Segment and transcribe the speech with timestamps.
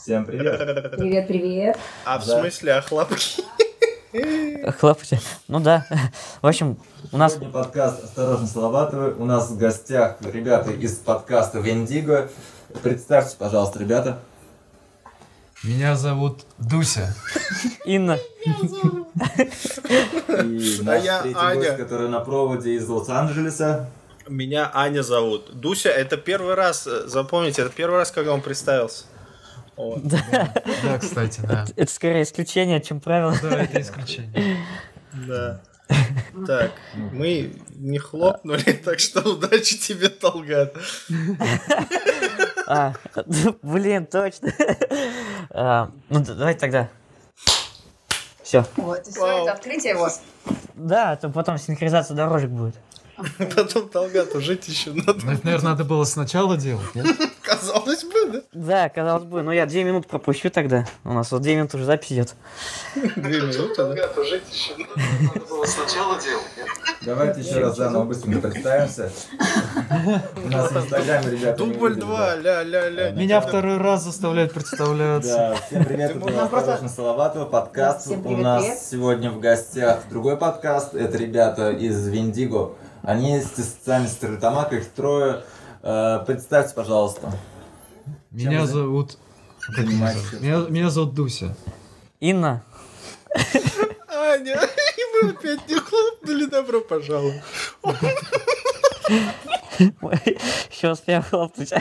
[0.00, 0.96] Всем привет.
[0.96, 1.78] Привет, привет.
[2.04, 2.40] А в Да.
[2.40, 3.42] смысле, а хлопки?
[4.78, 5.20] Хлопайте.
[5.48, 5.86] Ну да.
[6.40, 6.78] В общем,
[7.12, 7.32] у нас...
[7.34, 9.14] Сегодня подкаст «Осторожно, Салаватовы».
[9.14, 12.30] У нас в гостях ребята из подкаста «Вендиго».
[12.82, 14.18] Представьте, пожалуйста, ребята.
[15.64, 17.14] Меня зовут Дуся.
[17.84, 18.18] Инна.
[18.46, 18.50] И
[20.82, 21.54] наш я третий Аня.
[21.56, 23.90] гость, который на проводе из Лос-Анджелеса.
[24.28, 25.58] Меня Аня зовут.
[25.58, 29.04] Дуся, это первый раз, э, запомните, это первый раз, когда он представился.
[29.78, 30.02] Вот.
[30.06, 31.64] Да, кстати, да.
[31.76, 33.34] Это скорее исключение, чем правило.
[33.40, 34.56] Да, это исключение.
[35.26, 35.60] Да.
[36.46, 36.72] Так,
[37.12, 40.74] мы не хлопнули, так что удачи тебе, Талгат.
[42.66, 42.92] А,
[43.62, 44.52] блин, точно.
[45.50, 46.88] А, Ну, д- давайте тогда.
[48.42, 48.66] Все.
[48.76, 49.42] Вот, и все, Вау.
[49.44, 50.20] это открытие вас.
[50.74, 52.74] Да, а то потом синхронизация дорожек будет.
[53.56, 55.14] Потом Талгату жить еще надо.
[55.24, 57.06] Ну, это, наверное, надо было сначала делать, нет?
[57.48, 58.40] Казалось бы, да?
[58.52, 60.84] Да, казалось бы, но я две минуты пропущу тогда.
[61.04, 62.34] У нас вот две минуты уже запись идет.
[63.16, 64.08] Две минуты, да?
[67.02, 69.10] Давайте еще раз заново быстренько представимся.
[70.44, 73.10] У нас в Инстаграме, ребята, Дубль увидели, два, ля-ля-ля.
[73.12, 75.34] Меня второй раз заставляют представляться.
[75.36, 78.08] Да, всем привет, это просто- «Осторожно, Салаватова», подкаст.
[78.08, 82.74] У нас сегодня в гостях другой подкаст, это ребята из Виндиго.
[83.02, 85.42] Они из социальной Стерлитамака, их трое.
[85.82, 87.32] Э, Представьте, пожалуйста.
[88.30, 89.18] Меня зовут?
[90.40, 91.54] Меня, меня зовут Дуся.
[92.20, 92.62] Инна.
[94.08, 94.58] Аня,
[94.96, 97.42] и мы опять не хлопнули, добро пожаловать.
[100.70, 101.72] Еще успеем хлопнуть.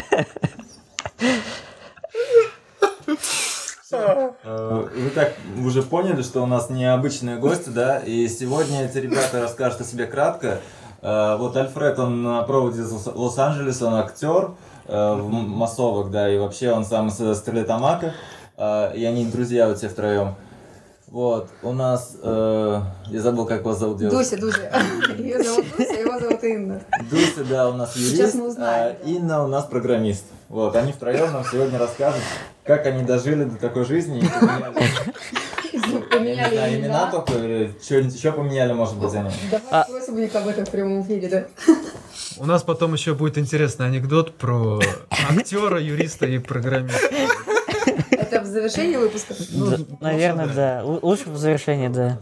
[3.92, 8.00] Э, Вы так уже поняли, что у нас необычные гости, да?
[8.00, 10.59] И сегодня эти ребята расскажут о себе кратко.
[11.02, 14.52] Э, Вот Альфред, он на проводе из Лос- Лос-Анджелеса, он актер
[14.86, 18.14] э, в массовок, да, и вообще он сам из Стерлитамака.
[18.58, 20.36] Э, И они друзья вот все втроем.
[21.08, 24.17] Вот, у нас, э, я забыл, как вас зовут девушка.
[24.20, 24.72] Дуся, Дуся.
[25.17, 26.82] Ее зовут Дуся, его зовут Инна.
[27.10, 30.26] Дуся, да, у нас Сейчас юрист, мы узнаем, а Инна у нас программист.
[30.49, 32.22] Вот, они втроем нам сегодня расскажут,
[32.66, 34.73] как они дожили до такой жизни и поменяли,
[36.10, 37.11] Поменяли знаю, имена имена.
[37.11, 39.30] только, или что-нибудь еще поменяли, может быть, они.
[39.71, 39.83] А.
[39.83, 41.45] Давай спросим у них об этом в прямом эфире, да?
[42.38, 44.80] У нас потом еще будет интересный анекдот про
[45.30, 47.10] актера, юриста и программиста.
[48.11, 49.33] Это в завершении выпуска?
[49.33, 50.82] Д- Наверное, да.
[50.83, 52.20] Лучше в завершении, да.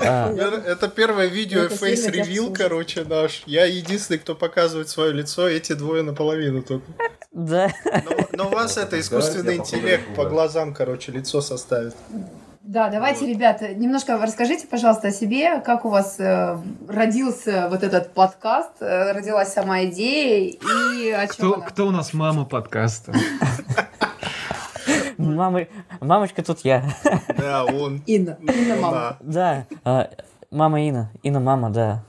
[0.00, 0.32] А,
[0.66, 2.54] Это первое видео Face Reveal, слушать.
[2.58, 3.42] короче, наш.
[3.46, 6.86] Я единственный, кто показывает свое лицо, эти двое наполовину только.
[7.32, 7.70] Да.
[8.32, 10.30] Но, у вас это искусственный интеллект по да.
[10.30, 11.94] глазам, короче, лицо составит.
[12.66, 18.12] Да, давайте, ребята, немножко расскажите, пожалуйста, о себе, как у вас э, родился вот этот
[18.12, 21.64] подкаст, э, родилась сама идея и о чем Кто, она?
[21.64, 23.12] кто у нас мама подкаста?
[25.16, 25.66] Мама,
[26.00, 26.82] мамочка тут я.
[27.38, 28.02] Да, он.
[28.04, 29.16] Инна, Инна мама.
[29.20, 29.66] Да.
[29.84, 30.10] А,
[30.50, 31.12] мама Инна.
[31.22, 32.02] Инна мама, да.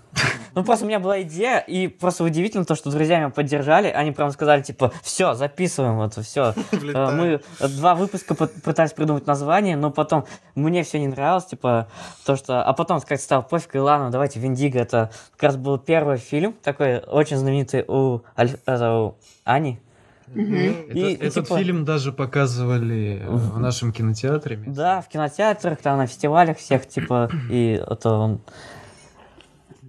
[0.57, 3.90] Ну, просто у меня была идея, и просто удивительно то, что друзья меня поддержали.
[3.90, 6.56] Они прям сказали, типа, все, записываем это, все.
[6.72, 7.13] Влетает.
[7.62, 10.25] Мы два выпуска пы- пытались придумать название, но потом
[10.56, 11.90] мне все не нравилось, типа,
[12.25, 12.63] то, что...
[12.63, 14.79] А потом, как стал пофиг, и ладно, давайте Виндиго.
[14.79, 19.13] Это как раз был первый фильм, такой очень знаменитый у, Аль- у
[19.44, 19.79] Ани.
[20.28, 20.56] Мгм.
[20.56, 24.57] Это- И, этот типа- фильм даже показывали э, в нашем кинотеатре.
[24.66, 28.41] Да, в кинотеатрах, там, на фестивалях всех, типа, и это он...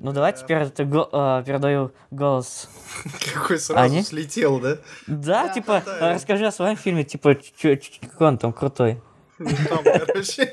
[0.00, 2.68] Ну, давайте теперь это го- э, передаю голос.
[3.34, 4.02] Какой сразу Ани?
[4.02, 4.78] слетел, да?
[5.06, 9.00] Да, типа, расскажи о своем фильме, типа, чё- чё- какой он там крутой.
[9.38, 10.50] Ну, Там, короче.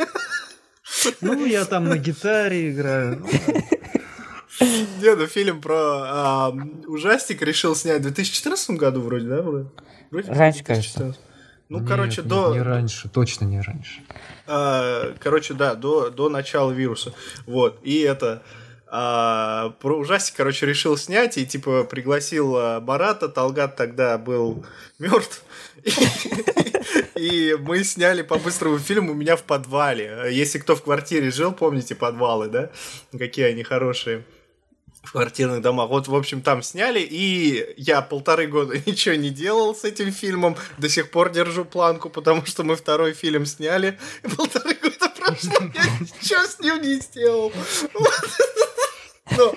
[1.21, 3.19] Ну, я там на гитаре играю.
[3.21, 4.67] Ну,
[5.01, 6.53] Не, ну фильм про а,
[6.87, 9.41] ужастик решил снять в 2014 году вроде, да?
[9.41, 9.69] Вроде,
[10.11, 11.19] Вроде Раньше, 2014.
[11.67, 12.53] Ну, нет, короче, нет, до...
[12.53, 14.01] Не раньше, точно не раньше.
[14.47, 17.11] А, короче, да, до, до начала вируса.
[17.47, 17.79] Вот.
[17.83, 18.43] И это
[18.97, 23.27] а, про ужастик, короче, решил снять и типа пригласил а, Барата.
[23.27, 24.65] Талгат тогда был
[24.99, 25.43] мертв.
[27.15, 30.27] И мы сняли по-быстрому фильм у меня в подвале.
[30.31, 32.69] Если кто в квартире жил, помните подвалы, да?
[33.17, 34.23] Какие они хорошие
[35.03, 35.89] в квартирных домах.
[35.89, 40.55] Вот, в общем, там сняли, и я полторы года ничего не делал с этим фильмом.
[40.77, 43.99] До сих пор держу планку, потому что мы второй фильм сняли.
[44.37, 47.51] Полторы года ничего с ним не сделал.
[49.37, 49.55] Но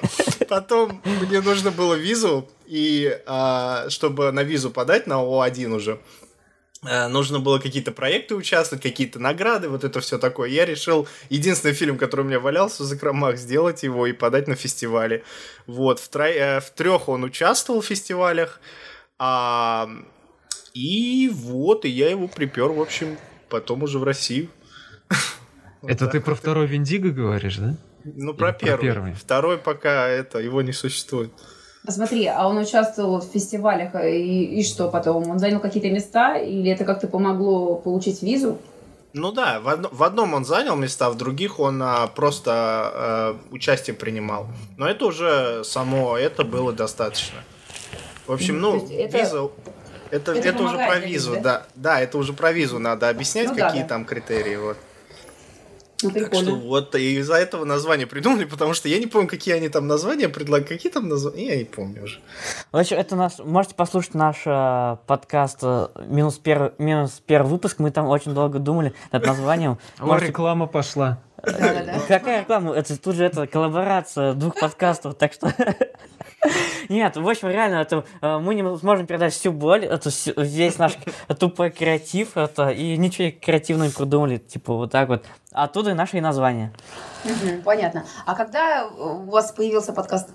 [0.49, 6.00] потом мне нужно было визу, и а, чтобы на визу подать, на О1 уже,
[6.87, 10.49] э, нужно было какие-то проекты участвовать, какие-то награды, вот это все такое.
[10.49, 14.55] Я решил единственный фильм, который у меня валялся в закромах, сделать его и подать на
[14.56, 15.23] фестивале.
[15.67, 18.61] Вот, в, тро- э, в трех он участвовал в фестивалях,
[19.19, 19.88] а,
[20.73, 23.19] И вот, и я его припер, в общем,
[23.50, 24.49] потом уже в Россию.
[25.83, 27.75] Вот Это так ты про второй Виндиго говоришь, да?
[28.05, 29.13] Ну, про Или про первый.
[29.15, 31.31] Второй пока это, его не существует.
[31.87, 35.31] Посмотри, а он участвовал в фестивалях, э, и, и что потом?
[35.31, 38.59] Он занял какие-то места, или это как-то помогло получить визу?
[39.15, 43.55] Ну да, в, одно- в одном он занял места, в других он а, просто э,
[43.55, 44.49] участие принимал.
[44.77, 47.39] Но это уже само это было достаточно.
[48.27, 49.49] В общем, Ну, это- виза...
[50.11, 51.67] Это, это это, уже про визу, визы, да?
[51.75, 52.01] да.
[52.01, 53.89] это уже про визу надо объяснять, Ну да, какие да.
[53.89, 54.57] там критерии.
[54.57, 54.79] Вот.
[56.03, 56.55] Ну, Так что прикольно.
[56.55, 60.29] вот и из-за этого название придумали, потому что я не помню, какие они там названия
[60.29, 60.69] предлагают.
[60.69, 61.49] Какие там названия?
[61.49, 62.21] Я не помню уже.
[62.71, 63.39] В общем, это наш...
[63.39, 67.81] Можете послушать наш э, подкаст э, минус, первый, минус первый выпуск.
[67.81, 69.79] Мы там очень долго думали над названием.
[69.99, 71.19] О, реклама пошла.
[71.45, 72.01] Да-да-да.
[72.06, 72.75] Какая реклама?
[72.75, 75.53] Это тут же это коллаборация двух подкастов, так что...
[76.88, 80.96] Нет, в общем, реально, это э, мы не сможем передать всю боль, это весь наш
[81.38, 85.25] тупой креатив, это и ничего креативного не придумали, типа вот так вот.
[85.52, 86.73] Оттуда и наше и название.
[87.64, 88.05] Понятно.
[88.26, 90.31] А когда у вас появился подкаст?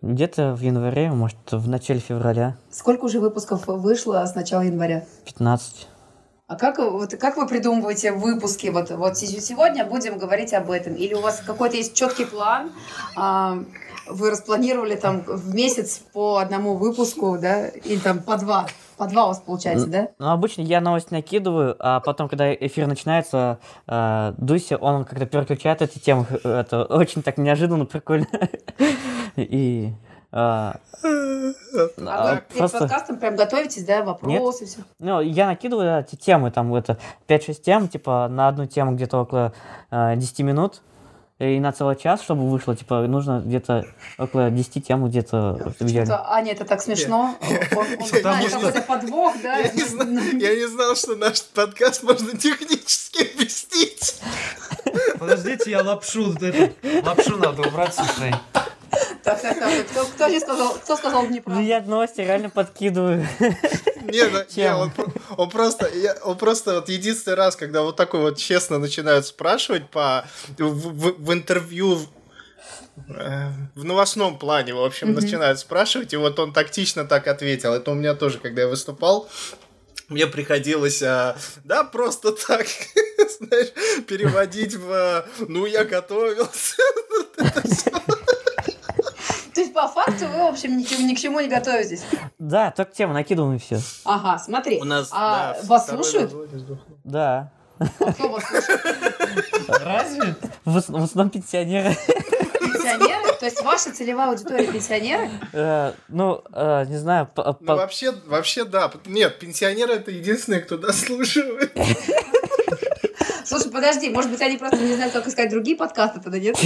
[0.00, 5.04] Где-то в январе, может, в начале февраля, Сколько уже выпусков вышло с начала января?
[5.26, 5.88] 15.
[6.54, 8.68] А как, вот, как вы придумываете выпуски?
[8.68, 10.94] Вот, вот се- сегодня будем говорить об этом.
[10.94, 12.70] Или у вас какой-то есть четкий план?
[13.16, 13.58] а,
[14.06, 17.66] вы распланировали там в месяц по одному выпуску, да?
[17.66, 18.66] Или там по два?
[18.96, 20.08] По два у вас получается, да?
[20.20, 23.58] Ну, обычно я новость накидываю, а потом, когда эфир начинается,
[23.88, 26.26] э, Дуся, он как-то переключает эти темы.
[26.44, 28.28] Это очень так неожиданно, прикольно.
[29.36, 29.92] И...
[30.36, 30.80] А
[31.12, 34.02] а, вы перед просто- подкастом прям готовитесь, да?
[34.02, 34.78] Вопросы, все.
[34.98, 36.98] Ну, я накидываю эти темы, там, это
[37.28, 39.52] 5-6 тем, типа, на одну тему где-то около
[39.92, 40.82] э, 10 минут,
[41.38, 43.86] и на целый час, чтобы вышло, типа, нужно где-то
[44.18, 46.06] около 10 тем где-то в идеале.
[46.06, 47.36] Что-то, Аня, это так смешно.
[47.40, 48.50] Знаю.
[48.50, 49.58] какой-то подвох, да?
[49.58, 54.20] Я не, знал, я не знал, что наш подкаст можно технически объяснить.
[55.18, 56.34] Подождите, я лапшу,
[57.04, 58.34] лапшу надо убрать с ушей.
[59.24, 59.86] Так, так, так.
[59.88, 61.62] Кто, кто здесь сказал, кто сказал Ну, неправду?
[61.62, 63.26] я новости реально подкидываю.
[64.02, 64.92] Не, ну, не, он,
[65.38, 69.88] он просто, я- он просто вот единственный раз, когда вот такой вот честно начинают спрашивать
[69.90, 70.26] по
[70.58, 71.98] в, в- в интервью
[73.08, 75.20] э, в новостном плане, в общем, Мгм.
[75.20, 77.72] начинают спрашивать, и вот он тактично так ответил.
[77.72, 79.28] Это у меня тоже, когда я выступал,
[80.08, 81.34] мне приходилось, а,
[81.64, 82.66] да, просто так,
[83.40, 83.72] знаешь,
[84.06, 86.76] переводить в, ну, я готовился.
[89.54, 92.02] То есть, по факту, вы, в общем, ни, к чему- ни к чему не готовитесь.
[92.38, 93.78] Да, только тему накидываем и все.
[94.04, 94.80] Ага, смотри.
[94.80, 96.32] У нас, а да, вас слушают?
[97.04, 97.50] Да.
[97.78, 98.80] А кто вас слушает?
[99.68, 100.34] Разве?
[100.64, 101.96] В, в основном пенсионеры.
[102.60, 103.32] Пенсионеры?
[103.38, 105.28] То есть, ваша целевая аудитория пенсионеры?
[105.52, 108.90] Э, Ну, э, не знаю, по- Ну, вообще, вообще, да.
[109.06, 111.72] Нет, пенсионеры это единственные, кто дослушивает.
[113.44, 116.56] Слушай, подожди, может быть, они просто не знают, как искать другие подкасты, тогда нет?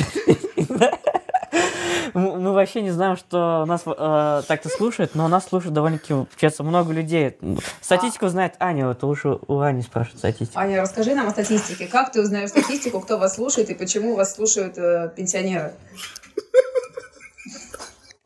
[2.15, 6.93] Мы вообще не знаем, что нас э, так-то слушают, но нас слушает довольно-таки, получается, много
[6.93, 7.37] людей.
[7.81, 10.59] Статистику знает Аня, это лучше у Ани спрашивать статистику.
[10.59, 11.87] Аня, расскажи нам о статистике.
[11.87, 15.75] Как ты узнаешь статистику, кто вас слушает и почему вас слушают э, пенсионеры?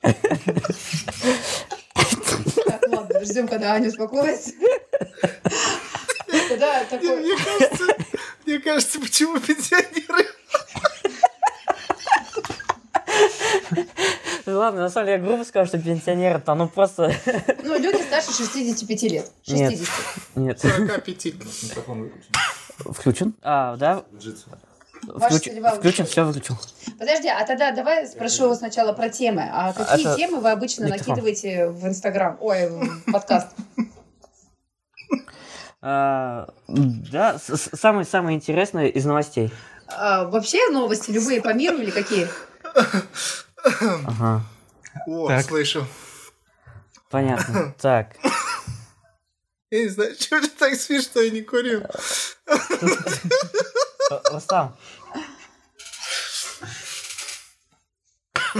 [0.01, 0.17] Так,
[2.89, 4.53] ладно, ждем, когда Аня успокоится.
[6.59, 7.21] Да, такой...
[7.21, 7.85] Мне кажется,
[8.47, 10.27] мне кажется, почему пенсионеры...
[14.63, 17.13] Ладно, на самом деле, я грубо скажу, что пенсионеры там, ну просто...
[17.65, 19.29] Ну, люди старше 65 лет.
[19.49, 19.71] Нет.
[19.73, 19.89] 60.
[20.37, 20.61] Нет.
[20.61, 21.25] 45.
[21.65, 22.33] Микрофон выключен.
[22.79, 23.35] Включен?
[23.43, 24.05] А, да?
[25.09, 25.39] Ваша
[25.75, 26.57] Включен, все выключил.
[26.97, 29.49] Подожди, а тогда давай спрошу сначала про темы.
[29.53, 31.09] А какие это темы вы обычно микрофон.
[31.09, 32.37] накидываете в Инстаграм?
[32.41, 33.49] Ой, в подкаст.
[35.81, 39.53] А, да, с- с- самое самое интересное из новостей.
[39.89, 42.29] А, вообще новости любые по миру или какие?
[44.07, 44.43] Ага,
[45.07, 45.45] О, Так.
[45.47, 45.87] слышу.
[47.11, 47.75] понятно.
[47.81, 48.17] Так,
[49.71, 51.83] Я не знаю, что мне так смешно, я не курю.
[52.47, 54.77] Э, Рустам,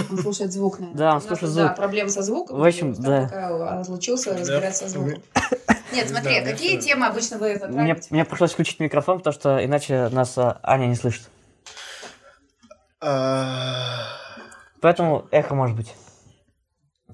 [0.09, 0.97] Он слушает звук, наверное.
[0.97, 1.67] Да, он слушает звук.
[1.67, 2.57] Да, проблемы со звуком.
[2.59, 3.21] В общем, да.
[3.23, 5.21] Пока разлучился, разбирается со звуком.
[5.93, 8.07] Нет, Не смотри, мне какие темы обычно вы затрагиваете?
[8.09, 11.29] мне пришлось включить микрофон, потому что иначе нас а, Аня не слышит.
[12.99, 14.07] А,
[14.81, 15.93] Поэтому эхо может быть.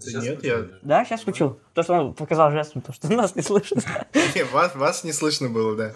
[0.06, 0.68] Да Нет, я...
[0.82, 1.60] Да, сейчас включил.
[1.74, 3.80] То, что он показал жестом, то, что нас не слышит.
[4.36, 5.94] Не, вас, вас не слышно было, да.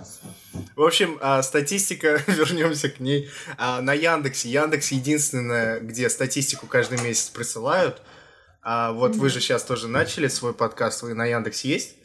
[0.75, 3.29] В общем, а, статистика, вернемся к ней.
[3.57, 4.49] А, на Яндексе.
[4.49, 8.01] Яндекс единственное, где статистику каждый месяц присылают.
[8.61, 11.95] А вот вы же сейчас тоже начали свой подкаст, вы на Яндексе есть?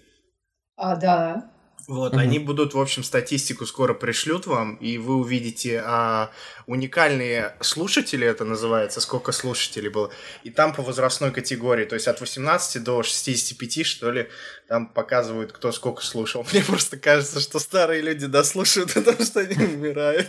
[0.77, 1.51] А, да.
[1.89, 2.21] Вот, Мгм.
[2.21, 6.31] они будут, в общем, статистику скоро пришлют вам, и вы увидите а,
[6.67, 10.11] уникальные слушатели, это называется, сколько слушателей было,
[10.45, 14.29] и там по возрастной категории, то есть от 18 до 65, что ли,
[14.69, 16.47] там показывают, кто сколько слушал.
[16.53, 20.29] Мне просто кажется, что старые люди дослушают, потому что они умирают,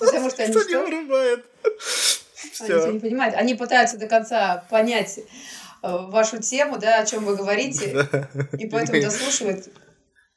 [0.00, 0.84] Потому что они не что?
[0.84, 1.44] вырубает.
[2.60, 3.34] Они не понимают.
[3.36, 5.22] Они пытаются до конца понять э,
[6.08, 8.08] вашу тему, да, о чем вы говорите,
[8.58, 9.68] и поэтому дослушивают.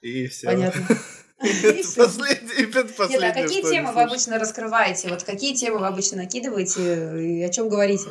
[0.02, 0.48] И все.
[0.48, 0.88] Понятно.
[1.40, 5.10] Последнее, это Нет, а какие темы вы обычно раскрываете?
[5.10, 8.08] Вот какие темы вы обычно накидываете и о чем говорите?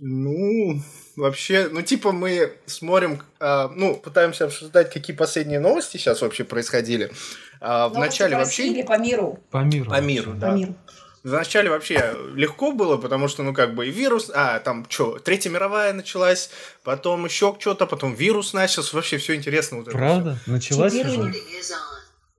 [0.00, 0.80] Ну,
[1.16, 7.10] вообще, ну, типа мы смотрим, а, ну, пытаемся обсуждать, какие последние новости сейчас вообще происходили.
[7.60, 8.84] А, в начале по вообще...
[8.84, 9.38] по миру?
[9.50, 9.90] По миру.
[9.90, 10.52] По миру, По да.
[10.52, 10.74] миру.
[11.22, 15.50] Вначале вообще легко было, потому что, ну, как бы и вирус, а, там, что, Третья
[15.50, 16.50] мировая началась,
[16.84, 19.78] потом еще что-то, потом вирус начался, вообще все интересно.
[19.78, 20.38] Вот это Правда?
[20.46, 21.30] Началась Чипирование.
[21.30, 21.74] уже?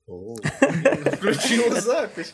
[0.08, 0.36] О,
[1.16, 2.34] Включила запись.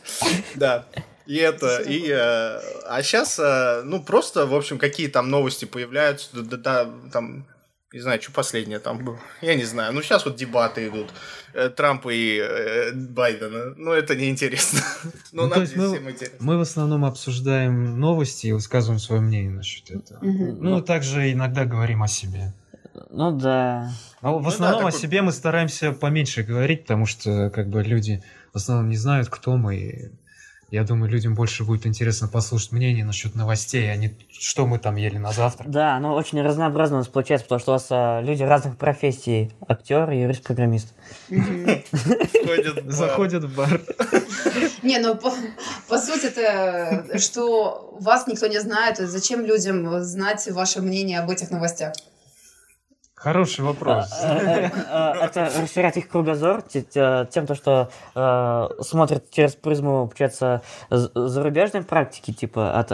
[0.55, 0.85] Да.
[1.25, 3.39] И это, и, э, а сейчас,
[3.83, 7.47] ну, просто, в общем, какие там новости появляются, да, там,
[7.95, 11.11] не знаю, что последнее там было, я не знаю, ну, сейчас вот дебаты идут,
[11.53, 14.81] э, Трампа и э, Байдена, ну, это неинтересно,
[15.31, 16.37] ну, Ну, нам здесь мы- всем интересно.
[16.41, 20.19] Мы в основном обсуждаем новости и высказываем свое мнение насчет этого.
[20.23, 20.57] Мгм.
[20.61, 22.53] Ну, также иногда говорим о себе.
[23.09, 23.91] Ну да.
[24.21, 27.69] Но в Ну основном да, о такой- себе мы стараемся поменьше говорить, потому что как
[27.69, 28.21] бы люди
[28.53, 30.11] в основном не знают, кто мы.
[30.71, 34.95] Я думаю, людям больше будет интересно послушать мнение насчет новостей, а не что мы там
[34.95, 35.69] ели на завтрак.
[35.69, 39.51] Да, оно очень разнообразно у нас получается, потому что у вас а, люди разных профессий.
[39.67, 40.93] Актер, юрист, программист.
[42.87, 43.81] Заходят в бар.
[44.81, 51.19] Не, ну по, сути это, что вас никто не знает, зачем людям знать ваше мнение
[51.19, 51.93] об этих новостях?
[53.25, 54.05] Хороший вопрос.
[54.21, 59.55] А, э, э, Это расширяет их кругозор те- те- тем, то, что э, смотрят через
[59.55, 62.91] призму, получается, зарубежной практики, типа, от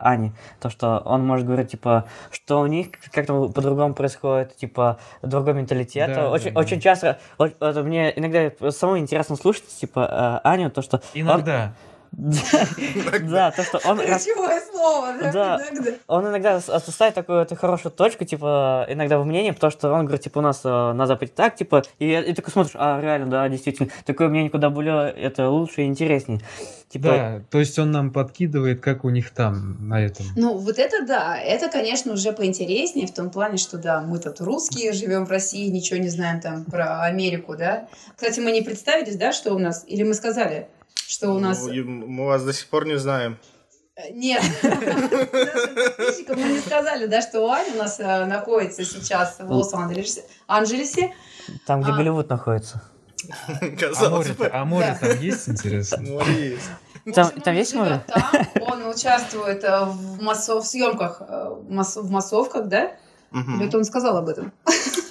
[0.00, 0.32] Ани.
[0.58, 6.16] То, что он может говорить, типа, что у них как-то по-другому происходит, типа, другой менталитет.
[6.54, 11.02] Очень, часто, мне иногда самому интересно слушать, типа, Аню, то, что...
[11.12, 11.74] Иногда.
[12.12, 14.00] Да, то, что он...
[14.00, 15.60] рас- Ключевое слово, да?
[16.06, 20.04] Он иногда с- оставляет такую эту хорошую точку, типа, иногда в мнении, потому что он
[20.06, 23.26] говорит, типа, у нас э, на Западе так, типа, и, и такой смотришь, а, реально,
[23.30, 26.40] да, действительно, такое мнение куда более, это лучше и интереснее.
[26.88, 30.24] Типа, Да, то есть он нам подкидывает, как у них там на этом.
[30.36, 34.40] Ну, вот это да, это, конечно, уже поинтереснее в том плане, что да, мы тут
[34.40, 37.88] русские, живем в России, ничего не знаем там про Америку, да.
[38.16, 40.68] Кстати, мы не представились, да, что у нас, или мы сказали,
[41.08, 41.64] что у нас...
[41.64, 43.38] Ну, и Мы вас до сих пор не знаем.
[43.96, 49.50] Э, Нет, подписчикам мы не сказали, да, что Аня у нас э, находится сейчас в
[49.50, 51.14] Лос-Анджелесе, Анджелесе.
[51.66, 51.94] там, где а.
[51.96, 52.82] Голливуд находится.
[53.48, 55.08] А Казалось море, бы, а море Да.
[55.08, 55.98] там есть, интересно?
[56.02, 56.68] море есть.
[57.04, 58.00] В Там- общем, там он есть море?
[58.06, 58.22] Там,
[58.60, 62.92] он участвует э, в, массов, в съемках, э, в массов- в массовках, да?
[63.32, 64.52] Или это он сказал об этом?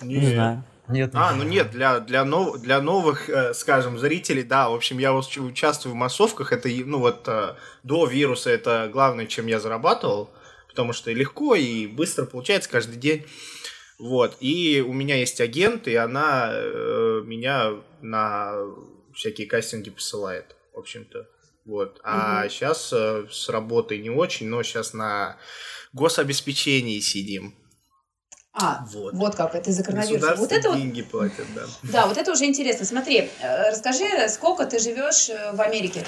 [0.02, 0.64] Не знаю.
[0.90, 1.12] Нет.
[1.14, 5.10] А, ну нет, для, для, нов, для новых, э, скажем, зрителей, да, в общем, я
[5.12, 10.30] уч- участвую в массовках, это, ну вот, э, до вируса это главное, чем я зарабатывал,
[10.70, 13.26] потому что легко, и быстро получается каждый день,
[14.00, 18.54] вот, и у меня есть агент, и она э, меня на
[19.14, 21.28] всякие кастинги посылает, в общем-то,
[21.66, 22.50] вот, а Мгм.
[22.50, 25.38] сейчас с работой не очень, но сейчас на
[25.92, 27.56] гособеспечении сидим,
[28.60, 29.14] А, вот.
[29.14, 30.36] вот как, это из-за коронавируса.
[30.36, 31.66] Вот это вот, деньги платят, да.
[31.84, 32.86] да, вот это уже интересно.
[32.86, 36.04] Смотри, э, расскажи, сколько ты живешь э, в Америке?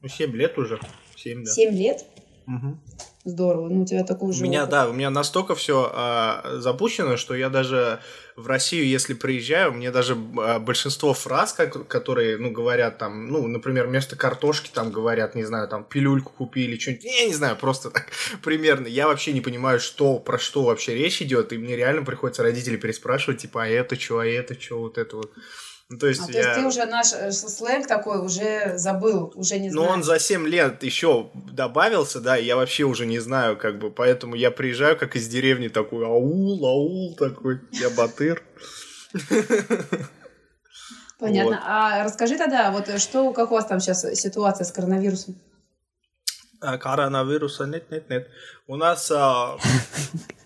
[0.00, 0.78] Ну, 7 лет уже.
[1.16, 1.50] 7, да.
[1.50, 2.04] Семь лет?
[2.46, 2.80] Мгм.
[3.24, 4.70] Здорово, ну у тебя такой У же меня, опыт.
[4.70, 8.00] да, у меня настолько все запущено, что я даже
[8.40, 13.46] в Россию, если приезжаю, мне даже а, большинство фраз, как, которые, ну, говорят там, ну,
[13.46, 17.90] например, вместо картошки там говорят, не знаю, там, пилюльку купили, что-нибудь, я не знаю, просто
[17.90, 18.06] так
[18.42, 18.86] примерно.
[18.86, 22.78] Я вообще не понимаю, что, про что вообще речь идет, и мне реально приходится родителей
[22.78, 25.32] переспрашивать, типа, а это что, а это что, вот это вот.
[25.90, 26.38] Ну, то есть А, то я...
[26.38, 29.90] есть ты уже наш э, сленг такой уже забыл, уже не Но знаешь.
[29.96, 33.90] он за 7 лет еще добавился, да, и я вообще уже не знаю, как бы,
[33.90, 38.40] поэтому я приезжаю как из деревни такой, аул, аул такой, я батыр.
[41.18, 41.56] Понятно.
[41.56, 41.60] вот.
[41.64, 45.34] А расскажи тогда, вот э, что, как у вас там сейчас ситуация с коронавирусом?
[46.60, 48.28] А, Коронавируса нет, нет, нет.
[48.68, 49.56] У нас а,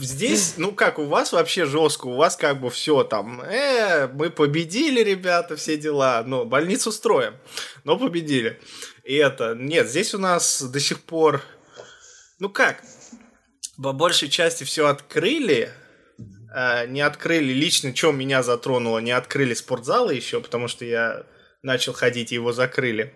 [0.00, 4.30] здесь, ну как, у вас вообще жестко, у вас как бы все там, э, мы
[4.30, 7.34] победили, ребята, все дела, но больницу строим,
[7.84, 8.60] но победили.
[9.04, 11.42] И это, нет, здесь у нас до сих пор,
[12.38, 12.82] ну как,
[13.82, 15.70] по большей части все открыли,
[16.54, 21.24] э, не открыли, лично, что меня затронуло, не открыли спортзалы еще, потому что я
[21.62, 23.14] начал ходить, и его закрыли.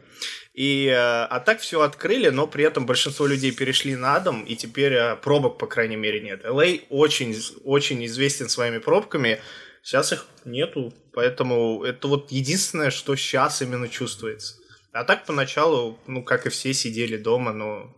[0.55, 4.57] И, э, а так все открыли, но при этом большинство людей перешли на дом, и
[4.57, 6.45] теперь э, пробок, по крайней мере, нет.
[6.45, 9.41] LA очень, очень известен своими пробками,
[9.83, 14.55] сейчас их нету, поэтому это вот единственное, что сейчас именно чувствуется.
[14.93, 17.95] А так поначалу, ну, как и все, сидели дома, но...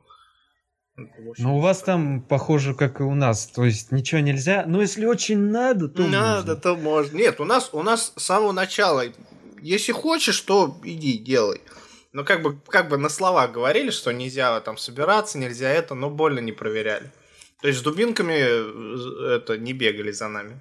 [0.96, 3.46] ну, у вас там похоже, как и у нас.
[3.46, 4.64] То есть ничего нельзя.
[4.66, 6.56] Но если очень надо, то Надо, можно.
[6.56, 7.16] то можно.
[7.16, 9.04] Нет, у нас, у нас с самого начала,
[9.62, 11.60] если хочешь, то иди, делай.
[12.12, 16.10] Но как бы, как бы на словах говорили, что нельзя там собираться, нельзя это, но
[16.10, 17.12] больно не проверяли.
[17.60, 20.60] То есть с дубинками э, это не бегали за нами,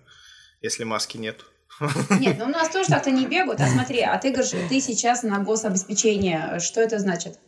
[0.62, 1.46] если маски нет.
[2.20, 3.62] Нет, ну у нас тоже так-то не бегают.
[3.62, 6.60] А смотри, а ты говоришь, ты сейчас на гособеспечение.
[6.60, 7.40] Что это значит?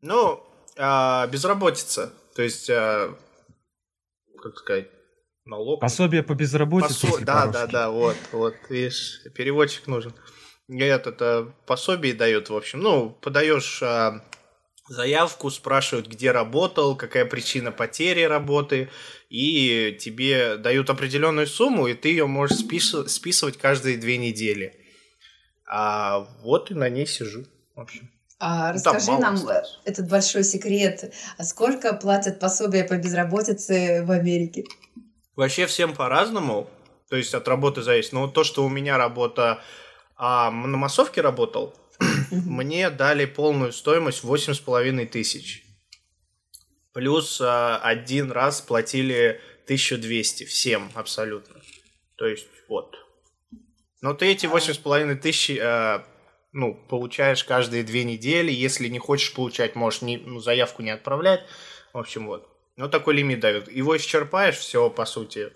[0.00, 0.44] Ну,
[0.76, 2.12] а, безработица.
[2.34, 3.16] То есть, а,
[4.42, 4.88] как сказать,
[5.44, 5.80] налог.
[5.80, 7.06] Пособие по безработице.
[7.06, 7.52] Посо- Да, по-русски.
[7.52, 10.12] да, да, вот, вот, видишь, переводчик нужен.
[10.68, 12.80] Этот это пособие дают, в общем.
[12.80, 14.22] Ну, подаешь а,
[14.88, 18.88] заявку, спрашивают, где работал, какая причина потери работы,
[19.28, 24.74] и тебе дают определенную сумму, и ты ее можешь спис- списывать каждые две недели.
[25.66, 28.10] А вот и на ней сижу, в общем.
[28.38, 31.14] А Ну, расскажи нам э, этот большой секрет.
[31.38, 34.64] А сколько платят пособия по безработице в Америке?
[35.36, 36.68] Вообще всем по-разному,
[37.08, 38.12] то есть от работы зависит.
[38.12, 39.62] Но вот то, что у меня работа
[40.16, 41.74] а, на массовке работал,
[42.30, 45.64] мне дали полную стоимость восемь с половиной тысяч.
[46.92, 51.60] Плюс а, один раз платили 1200 всем абсолютно.
[52.16, 52.96] То есть вот.
[54.00, 56.04] Но ты эти восемь с половиной тысяч а,
[56.52, 58.52] ну, получаешь каждые две недели.
[58.52, 61.44] Если не хочешь получать, можешь не, ну, заявку не отправлять.
[61.92, 62.48] В общем, вот.
[62.76, 63.70] Ну, такой лимит дают.
[63.70, 65.52] Его исчерпаешь, все, по сути.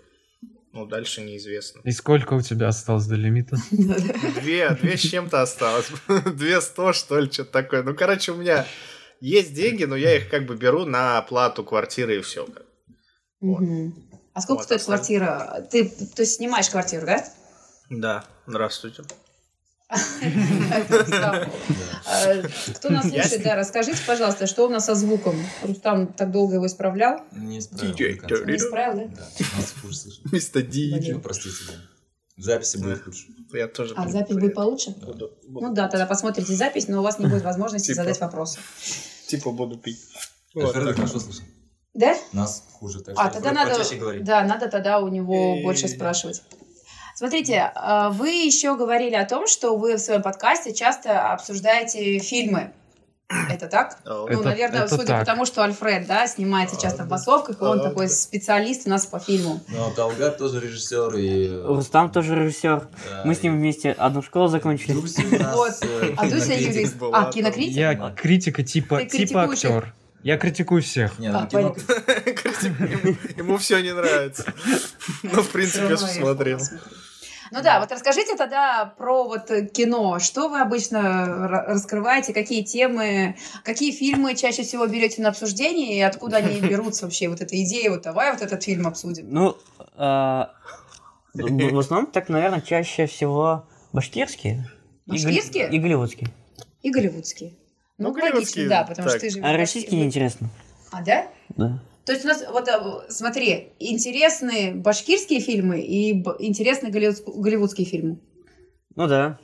[0.77, 1.81] Ну, дальше неизвестно.
[1.85, 3.57] И сколько у тебя осталось до лимита?
[3.71, 5.89] Две, две с чем-то осталось.
[6.35, 7.81] Две сто, что ли, что-то такое.
[7.81, 8.63] Ну, короче, у меня
[9.19, 12.47] есть деньги, но я их как бы беру на оплату квартиры и все.
[13.41, 13.95] Мгм.
[14.33, 15.67] А сколько Вот, стоит квартира?
[15.71, 17.25] Ты, то есть снимаешь квартиру, да?
[17.89, 19.01] Да, здравствуйте.
[22.75, 25.35] Кто нас слушает, да, расскажите, пожалуйста, что у нас со звуком?
[25.63, 27.21] Рустам так долго его исправлял.
[27.31, 27.95] Не исправил.
[28.45, 29.05] Не исправил, да?
[29.15, 30.29] Да, нас хуже слышно.
[30.31, 30.65] Мистер
[31.13, 31.73] Ну, простите, да.
[32.37, 33.27] Записи будет лучше.
[33.53, 33.93] Я тоже.
[33.97, 34.93] А запись будет получше?
[35.47, 38.03] Ну да, тогда посмотрите запись, но у вас не будет возможности Типа.
[38.03, 38.59] задать вопросы.
[39.27, 39.99] Типа буду пить.
[40.53, 41.45] Хорошо слышно.
[41.93, 42.15] Да?
[42.31, 43.83] Нас хуже, так А, что тогда надо,
[44.21, 46.43] да, надо тогда у него больше спрашивать.
[47.27, 52.71] Смотрите, а, вы еще говорили о том, что вы в своем подкасте часто обсуждаете фильмы.
[53.49, 53.97] Это так?
[54.05, 55.19] А, Ну, Это- наверное, это судя так.
[55.21, 58.13] по тому, что Альфред, да, снимается часто в басовках, и он А, такой да.
[58.13, 59.59] специалист у нас по фильму.
[59.67, 61.47] Ну, Талгат тоже режиссер и...
[61.47, 62.87] э, Рустам тоже режиссер.
[63.09, 64.93] да, Мы с ним вместе одну школу закончили.
[64.93, 65.73] Дуся у нас, Вот.
[65.81, 66.75] э, А Дуся кинокритик.
[66.75, 66.95] юрист.
[67.13, 67.75] А, кинокритик?
[67.75, 69.91] Я критика типа, типа актер.
[70.21, 71.17] Я критикую всех.
[71.17, 71.75] Не, ну, А, кино-
[73.37, 74.45] Ему все не нравится.
[75.23, 76.59] Ну, в принципе, я смотрел.
[77.51, 80.19] Ну да, вот расскажите тогда про вот э, кино.
[80.19, 86.01] Что вы обычно ра- раскрываете, какие темы, какие фильмы чаще всего берете на обсуждение и
[86.01, 89.27] откуда они берутся вообще, вот эта идея, вот давай вот этот фильм обсудим.
[89.29, 89.57] Ну,
[89.95, 90.53] а,
[91.33, 94.69] в основном, так, наверное, чаще всего башкирские.
[95.05, 95.69] Башкирские?
[95.69, 96.29] И голливудские.
[96.81, 97.53] И голливудские.
[97.97, 99.41] Ну, Ну, логично, голливудские, да, потому что ты же...
[99.41, 100.49] А российские неинтересно.
[100.91, 101.27] А, да?
[101.49, 101.79] Да.
[102.07, 108.17] То есть у нас, вот э, смотри, интересные башкирские фильмы и интересные голливудс- голливудские фильмы.
[108.97, 109.37] Ну да.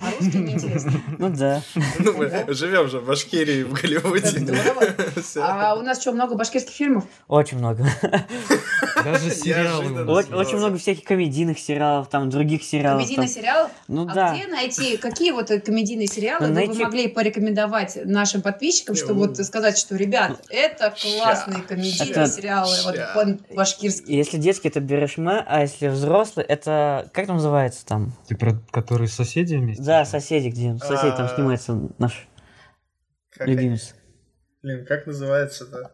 [0.00, 0.92] А русские неинтересны.
[1.18, 1.62] Ну да.
[1.98, 4.54] Ну, мы живем же в Башкирии, в Голливуде.
[5.36, 7.04] А у нас что, много башкирских фильмов?
[7.28, 7.86] Очень много.
[9.04, 10.04] Даже сериалы.
[10.06, 13.02] Очень, много всяких комедийных сериалов, там других сериалов.
[13.02, 13.34] Комедийные там.
[13.34, 13.70] сериалы?
[13.88, 14.34] Ну а да.
[14.34, 19.96] где найти, какие вот комедийные сериалы вы могли порекомендовать нашим подписчикам, чтобы вот сказать, что,
[19.96, 22.74] ребят, это классные комедийные сериалы,
[23.14, 24.16] вот башкирские.
[24.16, 27.10] Если детский, это Берешме, а если взрослый, это...
[27.12, 28.12] Как там называется там?
[28.26, 28.54] Ты про
[28.86, 29.82] которые соседи вместе?
[29.82, 31.34] Да, соседи, где сосед там А.
[31.34, 32.28] снимается наш
[33.30, 33.94] Как- любимец.
[34.62, 35.90] Блин, как называется-то?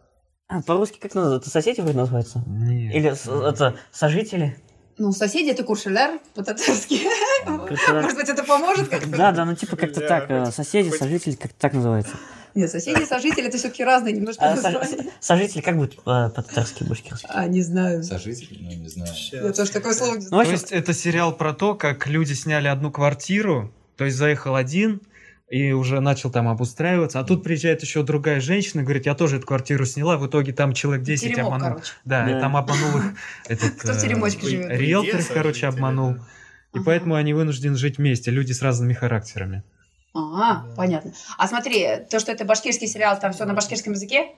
[0.49, 1.49] А, по-русски как называется?
[1.49, 2.43] Это соседи вроде называется?
[2.47, 2.95] Нет.
[2.95, 4.57] Или это сожители?
[4.99, 7.01] Ну, соседи это куршеляр по-татарски.
[7.47, 9.09] Может быть, это поможет как-то?
[9.09, 10.31] Да, да, ну типа как-то так.
[10.31, 12.15] э, Соседи, сожители, как-то так называется.
[12.55, 15.11] Нет, соседи сожители это все-таки разные немножко А названия.
[15.21, 17.27] сожители как будет э, по-татарски, башкирски?
[17.29, 18.03] А, не знаю.
[18.03, 18.59] Сожитель?
[18.61, 19.11] Ну, не знаю.
[19.33, 20.45] Я тоже такое слово не Ну, знаю.
[20.45, 24.55] То общем, есть это сериал про то, как люди сняли одну квартиру, то есть заехал
[24.57, 25.01] один,
[25.49, 27.21] и уже начал там обустраиваться.
[27.21, 30.73] А тут приезжает еще другая женщина, говорит, я тоже эту квартиру сняла, в итоге там
[30.73, 31.69] человек 10 Теремок, обманул.
[31.77, 31.93] короче.
[32.07, 32.41] Да, и Да.
[32.41, 33.05] там обманул их
[33.49, 33.71] этот...
[33.75, 34.71] Кто в э, теремочке живет?
[34.71, 36.15] Риэлтор, короче, обманул.
[36.15, 36.21] да.
[36.73, 36.83] И Ага.
[36.87, 39.63] поэтому они вынуждены жить вместе, люди с разными характерами.
[40.15, 41.13] А, понятно.
[41.39, 44.33] А смотри, то, что это башкирский сериал, там все на башкирском языке?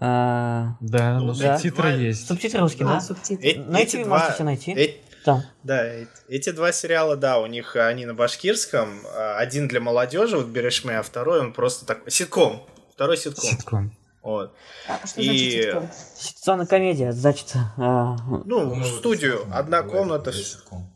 [0.00, 1.54] А, Да, Ну, но да.
[1.58, 2.26] субтитры есть.
[2.26, 3.00] Субтитры русские, А, да?
[3.00, 3.46] субтитры.
[3.46, 4.72] Э- Найти эти можете два- все найти.
[4.72, 5.42] э- Там.
[5.64, 8.88] Да, э- эти два сериала, да, у них э, они на башкирском.
[9.14, 12.08] а, Один для молодежи, вот Берешме, а второй он просто так...
[12.10, 12.62] Ситком.
[12.94, 13.50] Второй ситком.
[13.50, 13.92] Ситком.
[14.22, 14.54] Вот.
[14.88, 15.90] А что И- значит ситком?
[16.16, 17.52] Ситуационная комедия, значит.
[17.76, 20.30] а, Ну, в студию, одна комната.
[20.30, 20.88] М.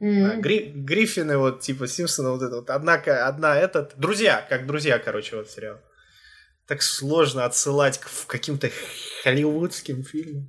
[0.00, 2.70] Гри- Гриффины, вот, типа, Симпсона, вот это вот.
[2.70, 3.94] Одна, ка- одна этот...
[3.96, 5.78] Друзья, как друзья, короче, вот сериал.
[6.68, 8.70] Так сложно отсылать к в каким-то
[9.24, 10.48] голливудским фильмам.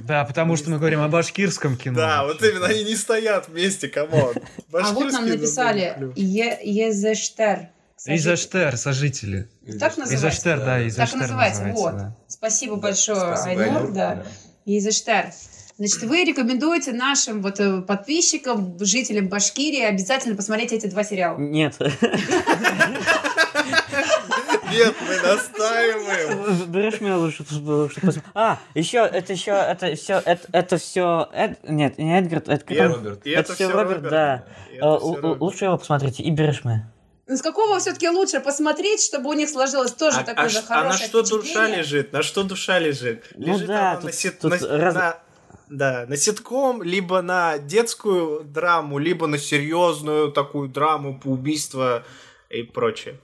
[0.00, 1.96] Да, потому что мы говорим о башкирском кино.
[1.96, 4.34] Да, вот именно, они не стоят вместе, come on.
[4.72, 7.68] А вот нам написали Езештер.
[8.06, 9.50] Изаштер, сожители.
[9.78, 10.14] Так называется?
[10.14, 11.94] Изаштер, да, Изаштер называется, вот.
[12.28, 14.24] Спасибо большое, Айнур, да.
[14.64, 15.32] Езештер.
[15.80, 21.38] Значит, вы рекомендуете нашим вот э, подписчикам, жителям Башкирии обязательно посмотреть эти два сериала.
[21.38, 21.74] Нет.
[24.70, 26.70] Нет, мы настаиваем.
[26.70, 27.90] Берешь меня лучше, чтобы.
[28.34, 31.30] А, еще, это еще, это все, это, это все,
[31.66, 33.20] нет, не Эдгар, это он- Роберт.
[33.26, 34.44] Это это все Роберт, да.
[34.70, 34.98] Э, это.
[35.40, 36.92] Лучше его посмотрите, и берешь меня.
[37.26, 40.58] Ну, с какого все-таки лучше посмотреть, чтобы у них сложилось тоже А, такое а же
[40.60, 42.12] ш- а на хорошее что душа лежит?
[42.12, 43.24] На что душа лежит?
[43.34, 45.16] Ну Лежит да, она на, тут- сит- тут на- раз- на-
[45.70, 52.02] да, на ситком, либо на детскую драму, либо на серьезную такую драму по убийству
[52.50, 53.18] и прочее.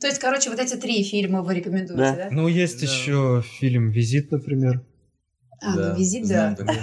[0.00, 2.14] То есть, короче, вот эти три фильма вы рекомендуете, Да.
[2.16, 2.28] да?
[2.30, 2.86] Ну, есть Да.
[2.86, 4.82] еще фильм «Визит», например.
[5.60, 6.54] А, ну визит, да.
[6.54, 6.76] знаем такой.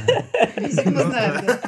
[0.65, 1.59] Визит мы знаем, да.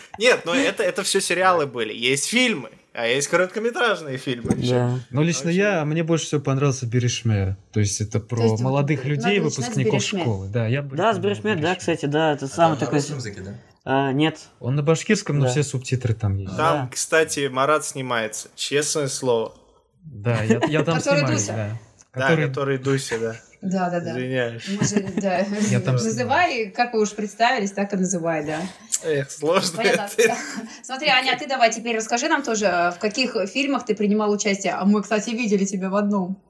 [0.18, 1.94] Нет, но это, это все сериалы были.
[1.94, 2.70] Есть фильмы,
[3.02, 4.52] а есть короткометражные фильмы.
[4.56, 4.70] ещё.
[4.74, 4.98] Да.
[5.10, 7.56] Но лично Очень- я, мне больше всего понравился Берешме.
[7.72, 10.20] То есть это про есть молодых людей, выпускников Берешме.
[10.20, 10.48] школы.
[10.48, 11.76] Да, я бы Да, с Берешмет, да, Берешме.
[11.76, 12.98] кстати, да, это А самый на такой...
[12.98, 13.54] русском языке, да?
[13.84, 14.38] А, Нет.
[14.60, 15.50] Он на башкирском, но Да.
[15.50, 16.56] все субтитры там есть.
[16.56, 16.90] Там, Да.
[16.92, 19.54] кстати, Марат снимается, честное слово.
[20.02, 21.78] Да, я, я там снимаюсь, Дуся.
[22.14, 22.20] Да.
[22.20, 23.36] Да, Который- который Дуся, да.
[23.62, 24.12] Да, да, да.
[24.12, 24.62] Извиняюсь.
[24.68, 25.38] Мы же, да.
[25.70, 28.58] Я там Называй, как вы уж представились, так и называй, да.
[29.04, 30.08] Эх, сложно Понятно.
[30.16, 30.34] это.
[30.82, 34.72] Смотри, Аня, а ты давай теперь расскажи нам тоже, в каких фильмах ты принимал участие.
[34.72, 36.42] А мы, кстати, видели тебя в одном.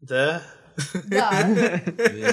[0.00, 0.42] Да?
[1.06, 1.32] Да.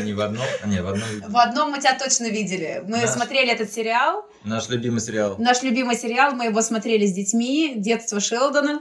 [0.04, 1.10] Не в одном, а не, в одном.
[1.28, 2.82] В одном мы тебя точно видели.
[2.88, 3.08] Мы Да.
[3.08, 5.36] смотрели этот сериал, Наш любимый сериал.
[5.38, 8.80] наш любимый сериал, мы его смотрели с детьми, детство Шелдона.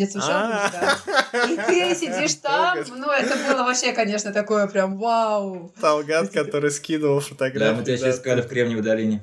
[0.00, 1.44] Детство Шелдона, да.
[1.44, 5.74] И ты сидишь там, ну это было вообще, конечно, такое прям вау.
[5.78, 7.58] Талгат, который скидывал фотографии.
[7.58, 9.22] Да, мы тебя сейчас искали в Кремниевой долине.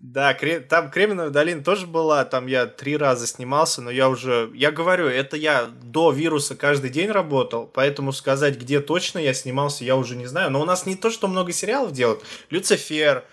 [0.00, 0.36] Да,
[0.68, 5.06] там Кремниевая долина тоже была, там я три раза снимался, но я уже, я говорю,
[5.06, 10.16] это я до вируса каждый день работал, поэтому сказать, где точно я снимался, я уже
[10.16, 10.50] не знаю.
[10.50, 12.24] Но у нас не то, что много сериалов делают.
[12.48, 13.24] Люцифер,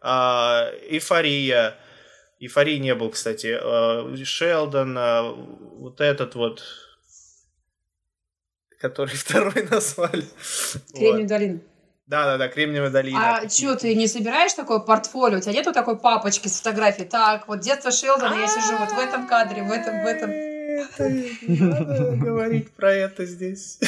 [0.00, 1.76] а, Эйфория,
[2.42, 6.62] Эйфории не был, кстати, а, Шелдон, а, вот этот вот,
[8.80, 10.24] который второй назвали.
[10.92, 11.26] Кремниевая Вот.
[11.28, 11.60] долина.
[12.06, 13.36] Да-да-да, Кремниевая долина.
[13.36, 15.38] А что, ты не собираешь такое портфолио?
[15.38, 17.08] У тебя нету такой папочки с фотографией?
[17.08, 20.30] Так, вот детство Шелдона, я сижу вот в этом кадре, в этом, в этом.
[20.30, 21.08] Это
[21.46, 23.78] надо говорить про это здесь.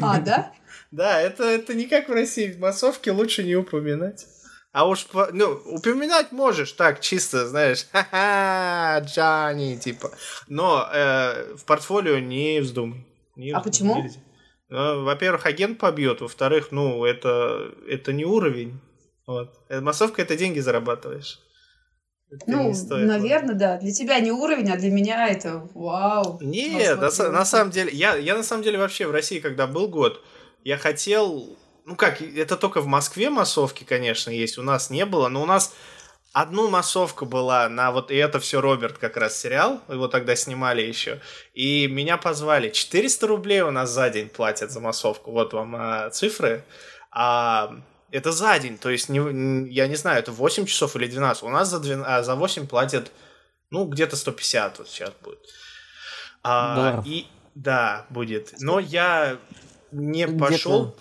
[0.00, 0.50] А, да?
[0.90, 2.52] Да, это, это не как в России.
[2.52, 4.26] В массовке лучше не упоминать.
[4.72, 10.10] А уж, ну, упоминать можешь так, чисто, знаешь, ха-ха, Джани, типа.
[10.48, 13.06] Но э, в портфолио не вздумай.
[13.36, 14.02] Не А вздумай, почему?
[14.02, 14.20] нельзя.
[14.70, 18.80] Ну, во-первых, агент побьет, во-вторых, ну, это, это не уровень.
[19.26, 19.54] Вот.
[19.68, 21.38] Э, Массовка это деньги зарабатываешь.
[22.30, 23.76] Это Ну, стоит, наверное, да.
[23.76, 26.38] Для тебя не уровень, а для меня это вау.
[26.40, 29.86] Нет, на, на самом деле, я, я на самом деле вообще в России, когда был
[29.88, 30.24] год,
[30.64, 35.28] я хотел, ну как, это только в Москве массовки, конечно, есть, у нас не было,
[35.28, 35.74] но у нас
[36.32, 40.82] одну массовка была на вот, и это все Роберт как раз сериал, его тогда снимали
[40.82, 41.20] еще,
[41.54, 46.10] и меня позвали, 400 рублей у нас за день платят за массовку, вот вам а,
[46.10, 46.64] цифры,
[47.10, 47.74] а
[48.10, 51.48] это за день, то есть, не, я не знаю, это 8 часов или 12, у
[51.48, 53.10] нас за, 12, а, за 8 платят,
[53.70, 55.40] ну, где-то 150 вот сейчас будет.
[56.42, 57.06] А, Долларов.
[57.06, 58.54] и да, будет.
[58.60, 59.38] Но я
[59.92, 60.96] не пошел.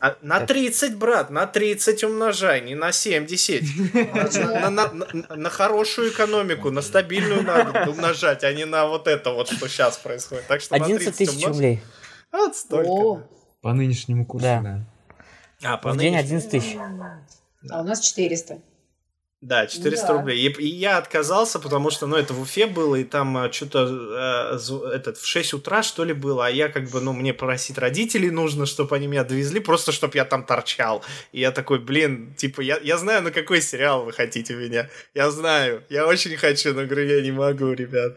[0.00, 3.62] А, на 30, брат, на 30 умножай, не на 70.
[4.14, 9.32] На, на- на- на хорошую экономику, на стабильную надо умножать, а не на вот это
[9.32, 10.46] вот, что сейчас происходит.
[10.46, 11.80] Так что на 11 30 тысяч рублей.
[12.32, 12.88] Вот столько.
[12.90, 13.22] О,
[13.62, 14.60] По нынешнему курсу, Да.
[14.60, 14.84] да.
[15.64, 16.76] А, по В день нынешнему- 11 тысяч.
[17.70, 18.58] а у нас 400.
[19.40, 20.12] Да, 400 Да.
[20.14, 20.48] рублей.
[20.48, 25.16] И, и я отказался, потому что, ну, это в Уфе было, и там что-то этот,
[25.16, 28.66] в 6 утра, что ли, было, а я как бы, ну, мне просить родителей нужно,
[28.66, 31.04] чтобы они меня довезли, просто чтобы я там торчал.
[31.30, 34.90] И я такой, блин, типа, я, я знаю, на какой сериал вы хотите меня.
[35.14, 38.16] Я знаю, я очень хочу, но говорю, я не могу, ребят.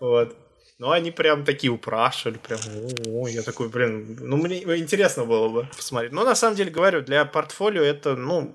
[0.00, 0.36] Вот.
[0.78, 2.60] Ну, они прям такие упрашивали, прям,
[3.06, 6.12] о, я такой, блин, ну, мне интересно было бы посмотреть.
[6.12, 8.54] Но, на самом деле, говорю, для портфолио это, ну,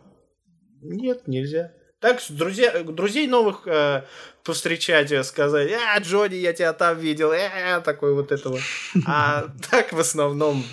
[0.84, 1.72] нет, нельзя.
[2.00, 4.04] Так, друзья, друзей новых э,
[4.44, 8.62] повстречать, э, сказать, а, Джонни, я тебя там видел, э, такой вот это вот.
[9.08, 10.64] А так, в основном,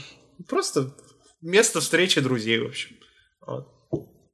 [0.49, 0.95] просто
[1.41, 2.97] место встречи друзей, в общем.
[3.41, 3.69] Вот.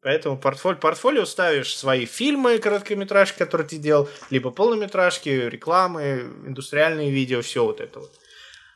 [0.03, 7.43] Поэтому портфолио, портфолио ставишь свои фильмы, короткометражки, которые ты делал, либо полнометражки, рекламы, индустриальные видео,
[7.43, 8.11] все вот это вот.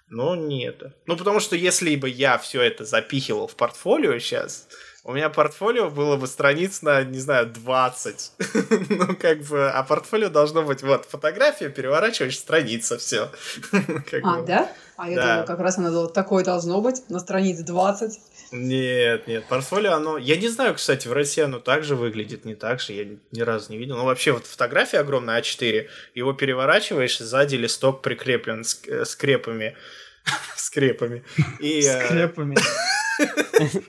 [0.09, 0.95] Но не это.
[1.07, 4.69] Ну, потому что если бы я все это запихивал в портфолио сейчас,
[5.05, 8.33] у меня портфолио было бы страниц на, не знаю, 20.
[8.89, 13.31] ну, как бы, а портфолио должно быть, вот, фотография, переворачиваешь, страница, все.
[14.23, 14.73] А, да?
[14.97, 15.23] А я Да.
[15.29, 18.19] думаю, как раз оно такое должно быть, на странице 20.
[18.53, 20.17] Нет, нет, портфолио, оно...
[20.17, 23.41] Я не знаю, кстати, в России оно также выглядит, не так же, я ни- ни
[23.41, 23.97] разу не видел.
[23.97, 29.77] Ну, вообще, вот фотография огромная А4, его переворачиваешь, сзади листок прикреплен с- э, скрепами.
[30.57, 31.25] Скрепами.
[31.59, 32.57] И, э, Скрепами.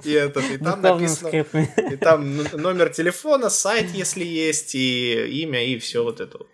[0.04, 1.30] И этот, и там написано...
[1.30, 6.48] И там номер телефона, сайт, если есть, и имя, и все вот это вот.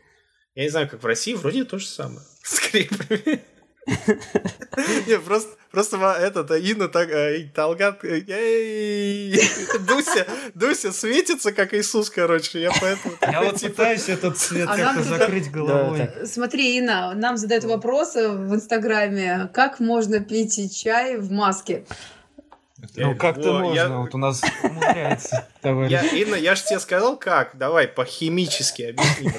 [0.55, 2.25] Я не знаю, как в России, вроде то же самое.
[2.43, 3.41] Скрипами.
[5.07, 8.21] Не, просто, просто этот, а, Инна так, а, Талгат, э,
[9.87, 13.15] Дуся, Дуся светится, как Иисус, короче, я поэтому...
[13.21, 16.09] Я вот типа, пытаюсь этот цвет А как-то закрыть головой.
[16.25, 21.85] Смотри, Инна, нам задают вопрос в Инстаграме, как можно пить чай в маске?
[22.95, 25.91] Ну, как-то Во, можно, я- вот у нас умудряется, товарищ.
[25.91, 27.57] Я, Инна, я же тебе сказал, как.
[27.57, 29.31] Давай, по-химически объясни.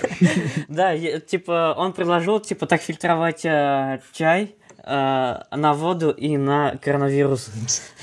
[0.69, 7.51] Да, типа, он предложил, типа, так фильтровать э, чай э, на воду и на коронавирус.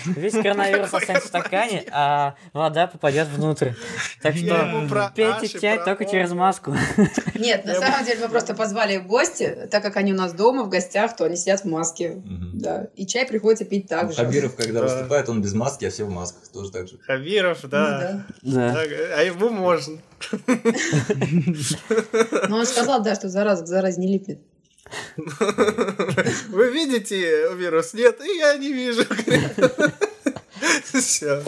[0.06, 3.72] Весь коронавирус останется в стакане, а вода попадет внутрь.
[4.22, 6.76] Так что про пейте чай только через маску.
[7.36, 10.34] Нет, на самом деле мы просто позвали их в гости, так как они у нас
[10.34, 12.22] дома в гостях, то они сидят в маске.
[12.54, 12.88] Да.
[12.96, 14.18] И чай приходится пить так же.
[14.18, 14.86] Хабиров, когда Да.
[14.88, 16.48] выступает, он без маски, а все в масках.
[16.50, 16.98] Тоже так же.
[17.00, 18.26] Хавиров, Ну да.
[18.44, 19.98] А ему можно.
[22.50, 24.40] Но он сказал, да, что зараза к заразе не липнет.
[26.50, 27.94] Вы видите вирус?
[27.94, 29.04] Нет, и я не вижу.
[30.94, 31.44] Все.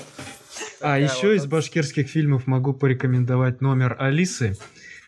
[0.80, 4.58] А еще из башкирских фильмов могу порекомендовать номер Алисы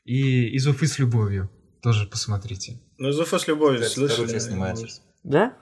[0.05, 1.49] и «Из Уфы с любовью».
[1.81, 2.79] Тоже посмотрите.
[2.97, 4.07] Ну, Зуфа с любовью слышали?
[4.13, 5.01] вторую часть снимает сейчас.
[5.23, 5.53] Да?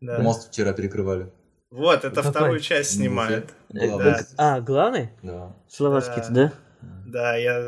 [0.00, 0.18] Да.
[0.20, 1.30] Мост вчера перекрывали.
[1.70, 2.30] Вот, это Какой?
[2.30, 3.50] вторую часть снимает.
[3.68, 4.10] Была Да.
[4.10, 4.34] мост.
[4.38, 5.10] А, главный?
[5.22, 5.54] Да.
[5.68, 6.52] Словацкий-то, Да.
[7.06, 7.36] Да?
[7.36, 7.58] Я,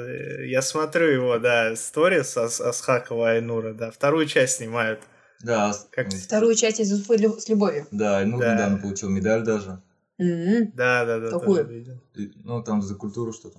[0.44, 3.90] я смотрю его, да, сторис Ас- Асхакова Айнура, да.
[3.90, 5.00] Вторую часть снимают.
[5.42, 7.86] Да, Как- Вторую часть из Уфы с любовью.
[7.90, 8.54] Да, ну Да.
[8.54, 9.82] недавно получил медаль даже.
[10.18, 10.70] М.
[10.74, 11.30] Да, да, да.
[11.30, 11.98] Какую?
[12.44, 13.58] Ну, там за культуру что-то.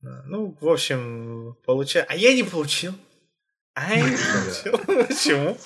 [0.00, 0.22] Да.
[0.26, 2.06] Ну, в общем, получаю.
[2.08, 2.92] А я не получил.
[3.74, 4.78] А я не получил.
[5.06, 5.56] Почему?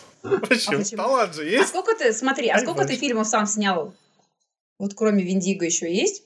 [0.49, 0.83] Почему?
[0.97, 1.69] Талант же А есть.
[1.69, 3.95] сколько ты, смотри, а сколько ты фильмов сам снял?
[4.79, 6.25] Вот кроме Виндиго еще есть?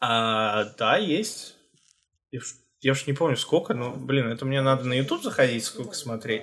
[0.00, 1.56] А, да, есть.
[2.30, 2.40] Я
[2.80, 6.42] Я уж не помню сколько, но, блин, это мне надо на YouTube заходить, сколько смотреть.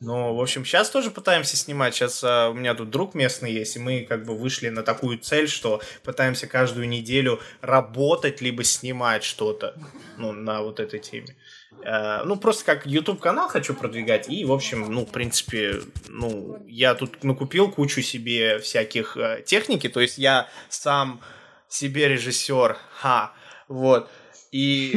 [0.00, 1.94] Но, в общем, сейчас тоже пытаемся снимать.
[1.94, 5.18] Сейчас а, у меня тут друг местный есть, и мы как бы вышли на такую
[5.18, 9.76] цель, что пытаемся каждую неделю работать, либо снимать что-то
[10.18, 11.36] ну, на вот этой теме.
[11.84, 16.94] Э, ну, просто как YouTube-канал хочу продвигать, и, в общем, ну, в принципе, ну, я
[16.94, 21.20] тут накупил кучу себе всяких э, техники, то есть я сам
[21.72, 23.32] себе режиссер, ха,
[23.68, 24.10] вот.
[24.50, 24.92] И,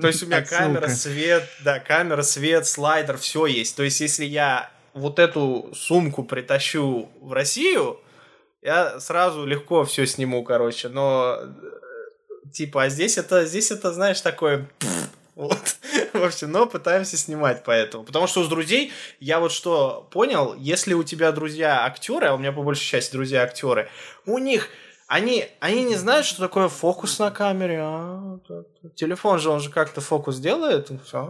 [0.00, 3.76] то есть у меня камера, свет, да, камера, свет, слайдер, все есть.
[3.76, 8.00] То есть если я вот эту сумку притащу в Россию,
[8.62, 10.88] я сразу легко все сниму, короче.
[10.88, 14.66] Но э, типа, а здесь это, здесь это, знаешь, такое.
[15.34, 15.76] Вот.
[16.14, 18.04] В общем, но пытаемся снимать поэтому.
[18.04, 22.38] Потому что с друзей я вот что понял, если у тебя друзья актеры, а у
[22.38, 23.90] меня по большей части друзья актеры,
[24.24, 24.70] у них
[25.08, 27.78] они, они не знают, что такое фокус на камере.
[27.80, 28.38] А,
[28.96, 30.90] телефон же, он же как-то фокус делает.
[31.12, 31.26] А,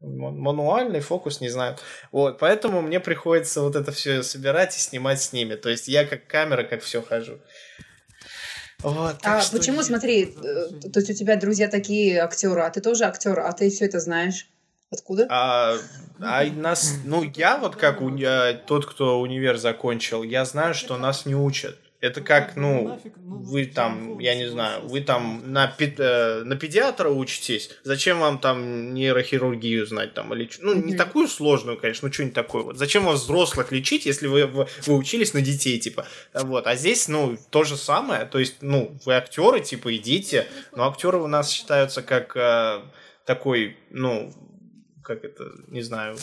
[0.00, 1.80] м- мануальный фокус не знают.
[2.12, 5.56] Вот, поэтому мне приходится вот это все собирать и снимать с ними.
[5.56, 7.38] То есть я как камера, как все хожу.
[8.82, 12.70] Вот, А что почему, я- смотри, э, то есть у тебя друзья такие актеры, а
[12.70, 14.46] ты тоже актер, а ты все это знаешь?
[14.90, 15.26] Откуда?
[15.28, 15.76] А,
[16.20, 20.96] а нас, ну, я вот как уни- э, тот, кто универ закончил, я знаю, что
[20.96, 21.76] нас не учат.
[22.00, 27.10] Это как, ну, вы там, я не знаю, вы там на, пи- э, на педиатра
[27.10, 32.34] учитесь, зачем вам там нейрохирургию знать там или ну не такую сложную, конечно, ну что-нибудь
[32.34, 32.78] такое вот.
[32.78, 36.66] Зачем вам взрослых лечить, если вы, вы вы учились на детей типа, вот.
[36.66, 41.18] А здесь, ну, то же самое, то есть, ну, вы актеры, типа, идите, но актеры
[41.18, 42.80] у нас считаются как э,
[43.26, 44.32] такой, ну,
[45.04, 46.16] как это, не знаю,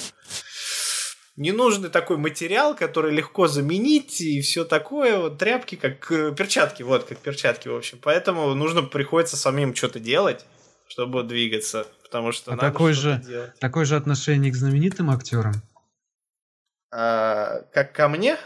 [1.38, 7.06] ненужный такой материал, который легко заменить и все такое, вот тряпки, как э, перчатки, вот,
[7.06, 8.00] как перчатки, в общем.
[8.02, 10.46] Поэтому нужно, приходится самим что-то делать,
[10.88, 13.58] чтобы двигаться, потому что А надо такой же- делать.
[13.60, 15.54] Такое же отношение к знаменитым актерам.
[16.92, 18.38] А, как ко мне?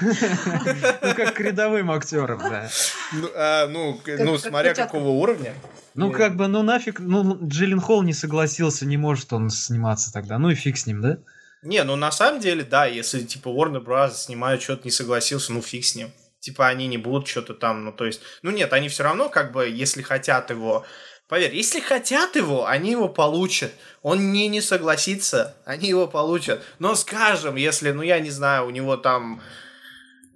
[0.00, 2.68] Ну, как к рядовым актерам, да.
[3.12, 5.54] Ну, а, ну, Как- ну смотря какого уровня.
[5.94, 6.16] Ну, Нет.
[6.16, 10.38] как бы, ну нафиг, ну, Джиллин Холл не согласился, не может он сниматься тогда.
[10.38, 11.18] Ну и фиг с ним, да?
[11.64, 14.12] Не, ну на самом деле, да, если типа Warner Bros.
[14.12, 16.12] снимают что-то не согласился, ну фиг с ним.
[16.38, 19.50] Типа они не будут что-то там, ну то есть, ну нет, они все равно как
[19.50, 20.84] бы, если хотят его,
[21.26, 23.72] поверь, если хотят его, они его получат.
[24.02, 26.62] Он не, не согласится, они его получат.
[26.78, 29.40] Но скажем, если, ну я не знаю, у него там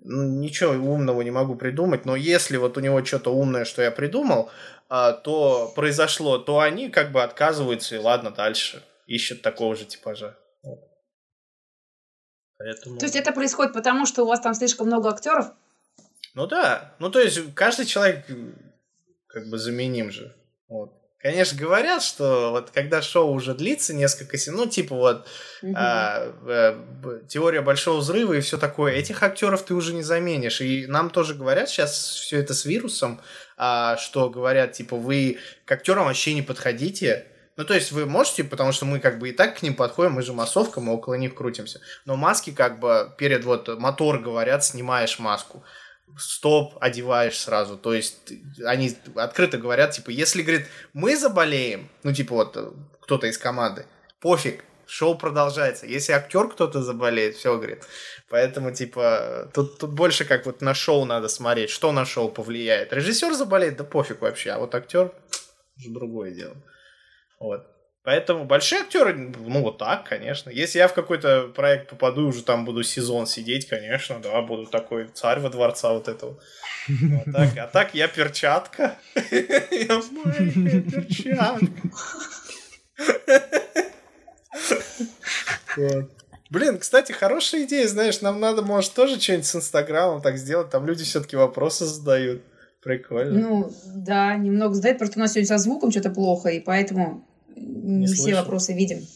[0.03, 3.91] ну, ничего умного не могу придумать, но если вот у него что-то умное, что я
[3.91, 4.51] придумал,
[4.88, 10.38] а, то произошло, то они как бы отказываются и ладно, дальше ищут такого же типажа.
[12.59, 12.99] Поэтому...
[12.99, 15.53] То есть это происходит потому, что у вас там слишком много актеров?
[16.35, 18.25] Ну да, ну то есть каждый человек
[19.29, 20.35] как бы заменим же.
[20.68, 20.92] Вот.
[21.21, 25.27] Конечно, говорят, что вот когда шоу уже длится несколько се- ну типа вот
[25.62, 25.75] Мгм.
[25.77, 28.92] а, б- теория большого взрыва и все такое.
[28.92, 30.61] Этих актеров ты уже не заменишь.
[30.61, 33.21] И нам тоже говорят сейчас все это с вирусом,
[33.57, 37.27] а, что говорят, типа, вы к актерам вообще не подходите.
[37.59, 40.12] Ну, то есть вы можете, потому что мы как бы и так к ним подходим,
[40.12, 41.81] мы же массовка, мы около них крутимся.
[42.05, 45.64] Но маски как бы перед вот мотор говорят, снимаешь маску.
[46.16, 47.77] Стоп, одеваешь сразу.
[47.77, 48.33] То есть
[48.64, 53.87] они открыто говорят, типа, если, говорит, мы заболеем, ну, типа вот э, кто-то из команды,
[54.21, 55.85] пофиг, шоу продолжается.
[55.85, 57.83] Если актер кто-то заболеет, все, говорит.
[58.29, 62.92] Поэтому, типа, тут, тут больше как вот на шоу надо смотреть, что на шоу повлияет.
[62.92, 65.12] Режиссер заболеет, да пофиг вообще, а вот актер
[65.77, 66.57] уже другое дело.
[67.40, 67.66] Вот.
[68.09, 70.48] Поэтому большие актеры, ну вот так, конечно.
[70.48, 75.09] Если я в какой-то проект попаду, уже там буду сезон сидеть, конечно, да, буду такой
[75.09, 76.38] царь во дворца вот этого.
[77.35, 78.96] А так, я перчатка.
[79.31, 81.68] Я маленькая перчатка.
[86.51, 90.87] Блин, кстати, хорошая идея, знаешь, нам надо, может, тоже что-нибудь с Инстаграмом так сделать, там
[90.87, 92.42] люди все-таки вопросы задают.
[92.83, 93.38] Прикольно.
[93.38, 97.28] Ну, да, немного сдает, просто у нас сегодня со звуком что-то плохо, и поэтому
[97.61, 98.37] не, все слышу.
[98.37, 99.07] вопросы видим.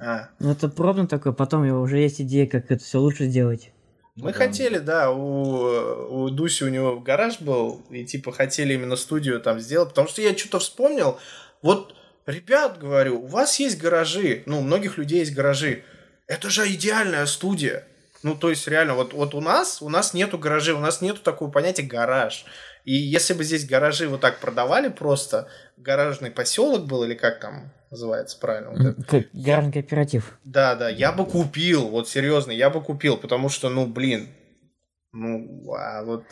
[0.00, 3.70] А, Ну, это пробно такое, потом уже есть идея, как это все лучше сделать.
[4.16, 4.38] Мы Да.
[4.38, 9.58] хотели, да, у, у Дуси у него гараж был, и типа хотели именно студию там
[9.60, 11.18] сделать, потому что я что-то вспомнил,
[11.62, 11.94] вот,
[12.26, 15.82] ребят, говорю, у вас есть гаражи, ну, у многих людей есть гаражи,
[16.26, 17.86] это же идеальная студия.
[18.22, 21.20] Ну, то есть, реально, вот, вот у нас, у нас нету гаражей, у нас нету
[21.20, 22.46] такого понятия гараж.
[22.86, 27.72] И если бы здесь гаражи вот так продавали просто, гаражный поселок был, или как там
[27.90, 28.70] называется правильно?
[28.70, 29.02] вот это?
[29.04, 30.38] Как гарный кооператив.
[30.44, 34.28] Да, да, я бы купил, вот серьезно, я бы купил, потому что, ну, блин,
[35.12, 36.24] ну, а вот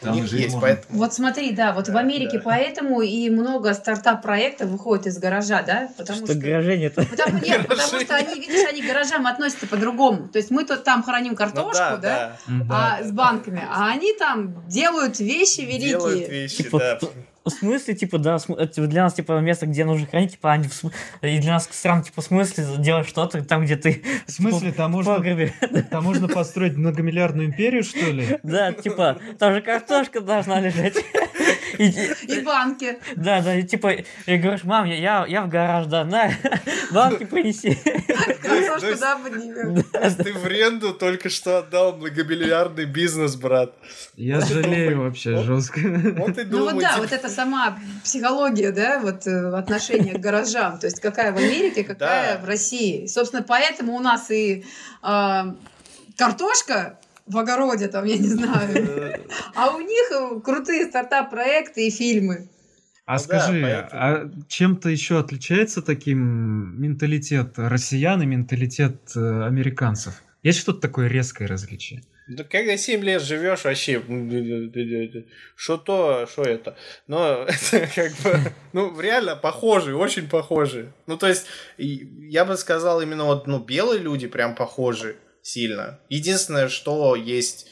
[0.00, 0.68] у Там них жить есть, можно.
[0.68, 0.98] поэтому...
[0.98, 2.42] Вот смотри, да, вот в Да, Америке да.
[2.44, 5.90] поэтому и много стартап-проектов выходит из гаража, да?
[5.96, 6.94] Потому Что гаражей нет.
[6.94, 8.04] Потому, нет, потому Гаражи.
[8.04, 10.28] что они, видишь, они к гаражам относятся по-другому.
[10.28, 13.14] То есть мы тут там храним Ну картошку, да, да, да, а, да, с да.
[13.14, 15.88] банками, а они там делают вещи великие.
[15.88, 16.98] Делают вещи, Типа, да.
[17.48, 20.68] В смысле, типа, да, см- это для нас, типа, место, где нужно хранить, типа, они
[21.22, 24.02] и для нас странно, типа, в смысле делать что-то там, где ты...
[24.26, 25.18] В смысле, там можно,
[25.90, 28.38] там можно построить многомиллиардную империю, что ли?
[28.42, 30.96] Да, типа, там же картошка должна лежать.
[31.78, 32.98] И- И банки.
[33.16, 33.92] Да, да, и типа,
[34.26, 36.30] я говорю, мам, я- я, я в гараж, да, на,
[36.90, 37.74] банки принеси.
[38.42, 39.82] Картошку, да, поднимем.
[40.22, 43.72] Ты в ренду только что отдал многомиллиардный бизнес, брат.
[44.16, 45.80] Я жалею вообще жестко.
[45.80, 50.78] Вот и Ну вот да, вот это сама психология, да, вот э, отношение к гаражам.
[50.78, 53.06] То есть какая в Америке, какая в России.
[53.06, 54.64] Собственно, поэтому у нас и
[55.02, 55.54] а,
[56.16, 56.97] картошка
[57.28, 59.20] в огороде, там, я не знаю,
[59.54, 62.48] а у них э, крутые стартап-проекты и фильмы.
[63.04, 70.22] А Ну скажи, а чем-то еще отличается таким менталитет россиян и менталитет э, американцев?
[70.42, 72.02] Есть что-то такое резкое различие?
[72.28, 74.02] Да когда 7 лет живешь, вообще,
[75.56, 76.76] что то, что это.
[77.06, 80.92] Но это как бы, ну, реально похожи, очень похожи.
[81.06, 81.46] Ну, то есть,
[81.78, 85.16] я бы сказал, именно вот, ну, белые люди прям похожи
[85.48, 86.00] сильно.
[86.08, 87.66] Единственное, что есть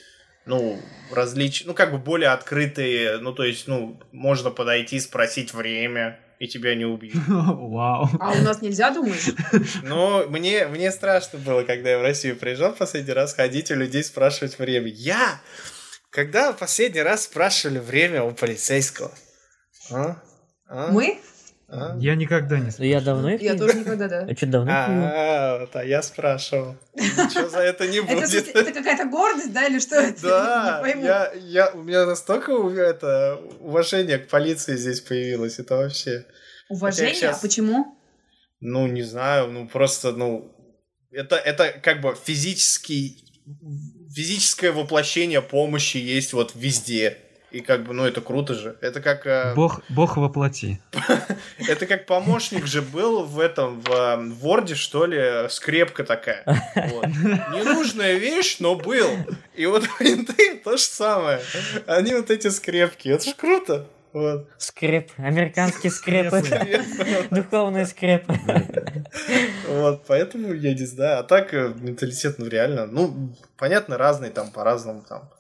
[0.46, 1.64] ну, различ...
[1.66, 6.74] ну, как бы более открытые, ну, то есть, ну, можно подойти, спросить время, и тебя
[6.74, 7.22] не убьют.
[7.28, 8.08] Вау.
[8.20, 9.26] А у нас нельзя, думаешь?
[9.82, 14.04] Но мне, мне страшно было, когда я в Россию приезжал последний раз, ходить у людей
[14.04, 14.88] спрашивать время.
[14.88, 15.40] Я,
[16.10, 19.12] когда последний раз спрашивали время у полицейского?
[19.90, 20.22] А?
[20.68, 20.92] А?
[20.92, 21.20] Мы?
[21.68, 21.96] А?
[21.98, 24.20] Я никогда не Я давно их Я не- тоже никогда, да.
[24.28, 24.70] А что, давно?
[24.72, 26.76] А, вот, а я спрашивал.
[26.94, 28.32] Ничего за это не будет.
[28.32, 30.22] это какая-то гордость, да, или что это?
[30.22, 36.24] Да, я, я, у меня настолько у- это, уважение к полиции здесь появилось, это вообще...
[36.68, 37.30] Уважение?
[37.30, 37.96] А почему?
[38.60, 40.52] Ну, не знаю, ну просто, ну,
[41.10, 43.24] это, это как бы физический,
[44.14, 47.18] физическое воплощение помощи есть вот везде.
[47.56, 48.76] И как бы, ну, это круто же.
[48.82, 50.78] Это как, э, Бог, Бог воплоти.
[51.58, 56.44] это как помощник же был в этом, в, э, в Word, что ли, скрепка такая.
[56.74, 57.06] Вот.
[57.06, 59.08] Ненужная вещь, но был.
[59.54, 61.40] И вот менты то же самое.
[61.86, 63.08] Они вот эти скрепки.
[63.08, 63.86] Это ж круто.
[64.12, 64.50] Вот.
[64.58, 65.10] Скреп.
[65.16, 66.42] Американские скрепы.
[66.42, 67.28] Скрепы.
[67.30, 68.34] Духовные скрепы.
[69.66, 71.20] Вот, поэтому я не знаю.
[71.20, 75.30] А так э, менталитет, ну реально, ну, понятно, разный там, по-разному там.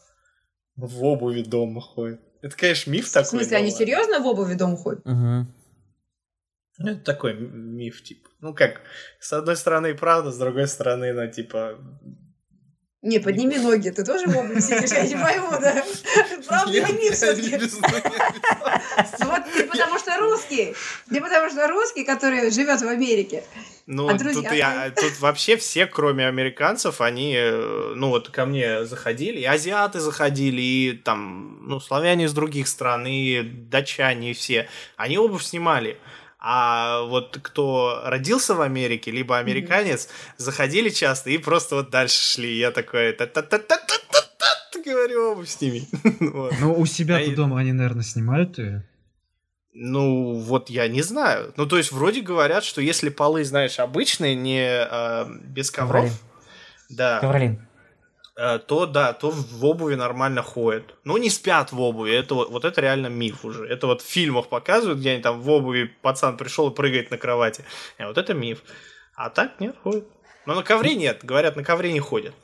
[0.76, 2.20] В обуви дома ходит.
[2.42, 3.28] Это, конечно, миф В такой.
[3.28, 5.04] смысле, они серьезно в обуви дома ходят?
[5.04, 5.52] Мгм.
[6.78, 8.28] Ну, это такой миф, типа.
[8.40, 8.82] Ну, как,
[9.18, 11.78] с одной стороны, правда, с другой стороны, ну, типа...
[13.02, 15.82] Не, подними ноги, ты тоже в обуви сидишь, я не пойму, да?
[16.46, 17.70] Правда или миф ноги.
[19.24, 20.74] Вот ты потому что русский.
[21.08, 23.44] Ты потому что русский, который живет в Америке.
[23.86, 28.44] Ну, А тут, друзья я, тут вообще все, кроме американцев, они, э, ну, вот ко
[28.44, 34.34] мне заходили, и азиаты заходили, и там, ну, славяне из других стран, и датчане, и
[34.34, 34.68] все.
[34.96, 35.98] Они обувь снимали.
[36.38, 42.56] А вот кто родился в Америке, либо американец, заходили часто и просто вот дальше шли.
[42.58, 45.86] Я такой, та-та-та-та-та-та, говорю, обувь сними.
[46.60, 48.82] Ну, у себя-то дома они, наверное, снимают ее.
[49.78, 51.52] Ну, вот я не знаю.
[51.56, 56.16] Ну, то есть, вроде говорят, что если полы, знаешь, обычные, не э, без ковров, Ковролин.
[56.88, 57.68] да, Ковролин.
[58.38, 60.94] э, то да, то в обуви нормально ходят.
[61.04, 62.14] Ну, не спят в обуви.
[62.14, 63.66] Это вот, вот это реально миф уже.
[63.66, 67.18] Это вот в фильмах показывают, где они там в обуви пацан пришел и прыгает на
[67.18, 67.62] кровати.
[67.98, 68.62] А вот это миф.
[69.14, 70.06] А так нет, ходят.
[70.46, 71.20] Но на ковре нет.
[71.22, 72.34] Говорят, на ковре не ходят.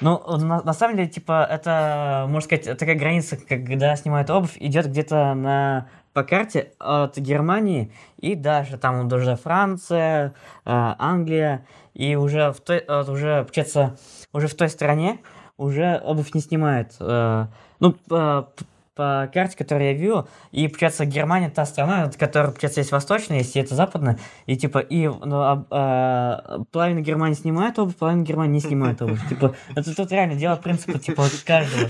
[0.00, 4.86] Ну, на, на самом деле, типа, это, можно сказать, такая граница, когда снимают обувь, идет
[4.86, 10.34] где-то на по карте от Германии и дальше, там уже Франция,
[10.64, 13.96] э, Англия, и уже в той, вот уже, получается,
[14.32, 15.18] уже в той стране
[15.56, 16.92] уже обувь не снимают.
[17.00, 17.46] э,
[17.80, 18.50] ну, по,
[18.94, 23.38] по карте, которую я вижу, и, получается, Германия та страна, от которой, получается, есть восточная,
[23.38, 28.22] есть и это западная, и, типа, и ну, а- а, половина Германии снимает обувь, половина
[28.24, 29.26] Германии не снимает обувь.
[29.28, 31.88] Типа, это тут реально дело принципа, типа, каждого.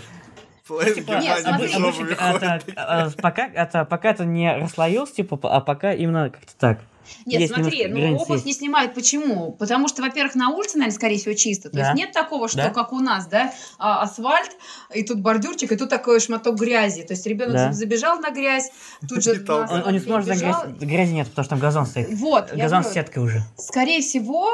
[3.21, 6.79] Пока, это, пока это не расслоился, типа, а пока именно как-то так.
[7.27, 8.47] Нет, Есть смотри, ну границы обувь есть.
[8.47, 8.95] не снимают.
[8.95, 9.53] Почему?
[9.53, 11.71] Потому что, во-первых, на улице, наверное, скорее всего, чисто.
[11.71, 11.83] То Да.
[11.83, 12.71] есть нет такого, что Да.
[12.71, 14.51] как у нас, да, а, асфальт,
[14.95, 17.03] и тут бордюрчик, и тут такой шматок грязи.
[17.03, 17.73] То есть ребенок Да.
[17.73, 18.71] забежал на грязь,
[19.09, 19.45] тут же.
[19.49, 22.09] Он, он не сможет на грязь, грязи нет, потому что там газон стоит.
[22.11, 23.43] Вот, Газон с сеткой уже.
[23.57, 24.49] скорее всего,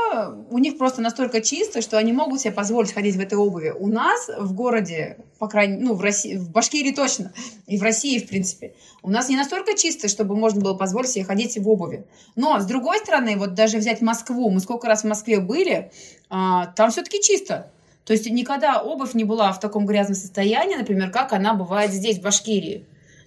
[0.51, 3.75] у них просто настолько чисто, что они могут себе позволить ходить в этой обуви.
[3.77, 7.33] У нас в городе, по крайней ну, в России, в Башкирии точно,
[7.67, 11.25] и в России, в принципе, у нас не настолько чисто, чтобы можно было позволить себе
[11.25, 12.05] ходить в обуви.
[12.37, 15.91] Но, с другой стороны, вот даже взять Москву, мы сколько раз в Москве были,
[16.29, 17.71] а, там все-таки чисто.
[18.05, 22.19] То есть никогда обувь не была в таком грязном состоянии, например, как она бывает здесь,
[22.19, 22.87] в Башкирии.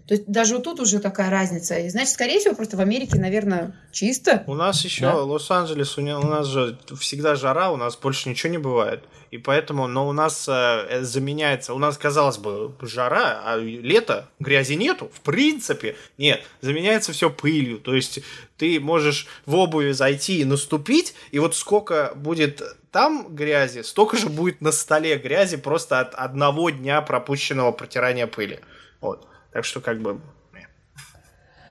[0.10, 1.78] То есть даже вот тут уже такая разница.
[1.78, 4.44] И значит, скорее всего, просто в Америке, наверное, чисто.
[4.48, 5.18] У нас еще Да.
[5.18, 9.04] Лос-Анджелес, у, нас же всегда жара, у нас больше ничего не бывает.
[9.30, 14.74] И поэтому, но у нас э, заменяется, у нас, казалось бы, жара, а лето, грязи
[14.74, 15.96] нету, в принципе.
[16.18, 17.78] Нет, заменяется все пылью.
[17.78, 18.22] То есть
[18.58, 24.30] ты можешь в обуви зайти и наступить, и вот сколько будет там грязи, столько же
[24.30, 28.60] будет на столе грязи просто от одного дня пропущенного протирания пыли.
[29.02, 29.29] Вот.
[29.52, 30.20] Так что как бы...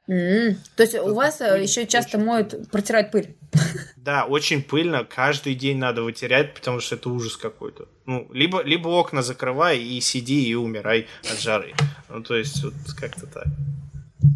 [0.08, 0.56] М.
[0.76, 3.36] То есть у вас пыль еще часто очень моют, протирают пыль?
[3.96, 7.88] Да, очень пыльно, каждый день надо вытерять, потому что это ужас какой-то.
[8.06, 11.74] Ну, либо, либо окна закрывай и сиди и умирай от жары.
[12.08, 13.44] Ну, то есть, вот как-то так.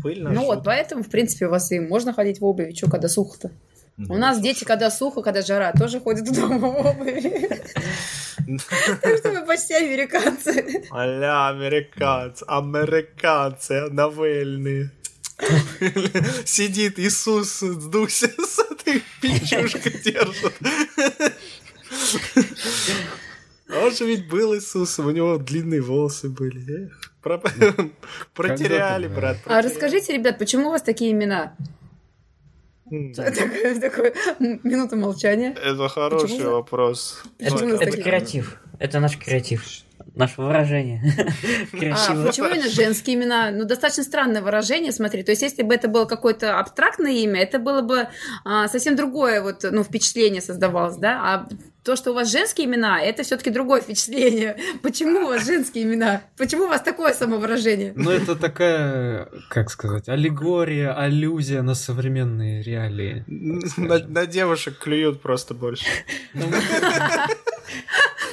[0.02, 0.30] Пыльно.
[0.30, 0.64] Ну вот, жутко.
[0.66, 2.74] поэтому, в принципе, у вас и можно ходить в обуви.
[2.74, 3.50] Что, когда сухо-то?
[3.98, 7.60] У нас дети, когда сухо, когда жара, тоже ходят дома в обуви.
[9.02, 10.84] Так что мы почти американцы.
[10.90, 14.90] Аля, американцы, американцы, новельные.
[16.44, 20.54] Сидит Иисус, сдулся с этой печушкой держит.
[23.68, 26.90] Ну, Он же ведь был Иисусом, у него длинные волосы были.
[27.22, 27.40] Про-
[28.34, 29.36] Протеряли, брат.
[29.46, 31.54] А расскажите, ребят, почему у вас такие имена?
[33.16, 35.54] Такая минута молчания.
[35.62, 37.22] Это хороший вопрос.
[37.38, 38.58] Это, Почему у нас это креатив.
[38.78, 39.64] Это наш креатив.
[40.14, 41.00] Наше выражение.
[41.72, 43.50] А почему именно женские имена?
[43.50, 45.22] Ну, достаточно странное выражение, смотри.
[45.22, 48.08] То есть, если бы это было какое-то абстрактное имя, это было бы
[48.44, 51.20] а, совсем другое вот, ну, впечатление создавалось, да?
[51.22, 51.48] А
[51.84, 54.56] то, что у вас женские имена, это все-таки другое впечатление.
[54.82, 56.22] Почему у вас женские имена?
[56.36, 57.92] Почему у вас такое самовыражение?
[57.96, 63.24] Ну, это такая, как сказать, аллегория, аллюзия на современные реалии.
[63.26, 65.86] На, на девушек клюют просто больше.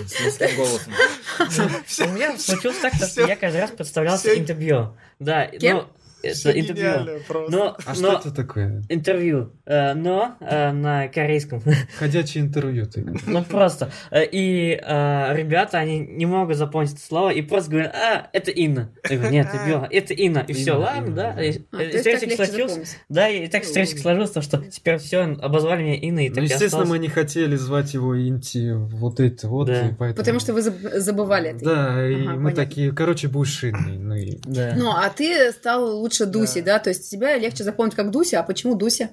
[0.06, 0.94] С низким голосом.
[1.40, 4.96] У меня случилось так, что я каждый раз подставлялся всё- интервью.
[5.20, 5.78] Да, Кем?
[5.78, 5.90] но
[6.24, 7.20] это интервью.
[7.28, 7.52] просто.
[7.58, 8.84] Но, А что но это такое?
[8.90, 11.62] интервью, э, но э, на корейском.
[12.00, 13.06] Ходячее интервью ты.
[13.26, 13.92] Ну просто.
[14.12, 18.92] Э, И ребята, они не могут запомнить это слово и просто говорят, а, это Инна.
[19.10, 20.46] Я говорю, нет, это Бела, это Инна.
[20.48, 21.34] И все, Инна, ладно, Инна, да.
[21.34, 21.44] да.
[21.44, 22.98] И, А, легче сложился.
[23.10, 26.68] Да, и так стереотип сложился, что теперь все обозвали меня Инной, и Ну, так естественно,
[26.68, 26.90] осталось.
[26.90, 29.88] мы не хотели звать его Инти вот это вот, Да.
[29.88, 30.16] и поэтому...
[30.16, 31.66] Потому что вы заб- забывали это.
[31.66, 32.52] Да, и Ага, мы понятно.
[32.56, 34.38] такие, короче, будешь Инной, ну и...
[34.46, 34.74] Да.
[34.78, 36.80] Ну, а ты стал лучше Дуси, да?
[36.80, 38.40] То есть тебя легче запомнить как Дуся.
[38.40, 39.10] А почему Дуся?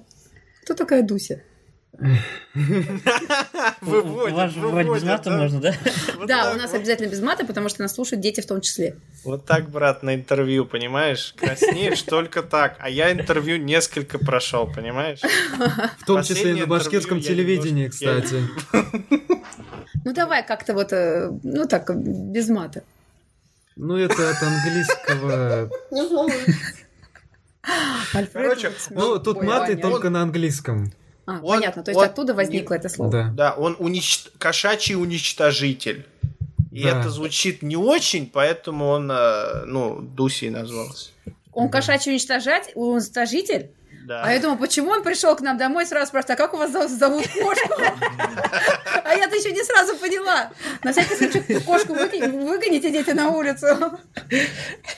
[0.63, 1.41] Кто такая Дуся?
[3.81, 5.37] Выводит, У вас же вроде без мата да?
[5.37, 5.73] можно, да?
[6.17, 6.79] Вот да, у нас вот.
[6.79, 8.97] обязательно без мата, потому что нас слушают дети в том числе.
[9.23, 11.33] Вот так, брат, на интервью, понимаешь?
[11.37, 12.75] Краснеешь только так.
[12.79, 15.21] А я интервью несколько прошел, понимаешь?
[15.99, 18.43] В том числе и на башкирском телевидении, кстати.
[20.05, 22.83] Ну, давай как-то вот, э, ну так, без мата.
[23.75, 25.69] Ну, это от английского...
[28.33, 29.15] Короче, смешно.
[29.15, 30.91] Ну, тут маты только на английском.
[31.25, 33.11] А, он- понятно, то есть он оттуда возникло не- это слово.
[33.11, 33.31] Да.
[33.35, 34.27] Да, он унич...
[34.37, 36.05] кошачий уничтожитель.
[36.71, 36.99] И Да.
[37.01, 41.09] это звучит не очень, поэтому он, э, ну, Дусей назвался.
[41.51, 43.71] Он кошачий уничтожать, уничтожитель?
[44.07, 44.21] Да.
[44.23, 46.57] А я думаю, почему он пришел к нам домой и сразу спрашивает, а как у
[46.57, 47.73] вас зов- зовут кошку?
[49.03, 50.49] А я-то еще не сразу поняла.
[50.83, 53.67] На всякий случай кошку выгони- выгоните, дети, на улицу.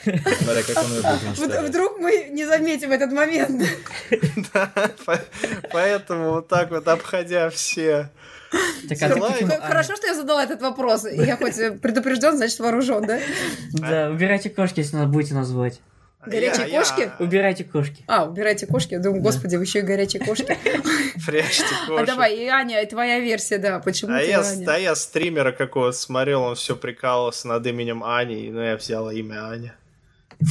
[0.04, 1.66] Смотря как он.
[1.66, 3.60] Вдруг мы не заметим этот момент.
[5.72, 8.10] Поэтому вот так вот, обходя все.
[8.88, 9.60] Так, а ты почему, Аня?
[9.60, 11.04] Хорошо, что я задала этот вопрос.
[11.10, 13.18] Я хоть предупрежден, значит вооружен, да?
[13.72, 15.80] Да, убирайте кошки, если надо будете назвать.
[16.26, 17.10] Горячие Я- я- кошки?
[17.18, 18.04] Убирайте кошки.
[18.06, 18.92] А, убирайте кошки.
[18.94, 20.56] Я думаю, господи, вы еще и горячие кошки.
[21.26, 22.06] Прячьте А кошек.
[22.06, 23.78] давай, и Аня, твоя версия, да.
[23.80, 24.66] Почему А я, Аня?
[24.66, 29.46] да, я стримера какого смотрел, он все прикалывался над именем Ани, но я взял имя
[29.48, 29.74] Аня.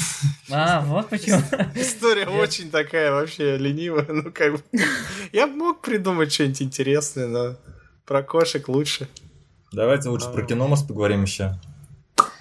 [0.51, 1.37] А, вот почему.
[1.75, 4.63] История очень такая вообще ленивая, ну как бы.
[5.31, 7.55] Я мог придумать что-нибудь интересное, но
[8.05, 9.07] про кошек лучше.
[9.71, 11.53] Давайте лучше про кино, может, поговорим еще.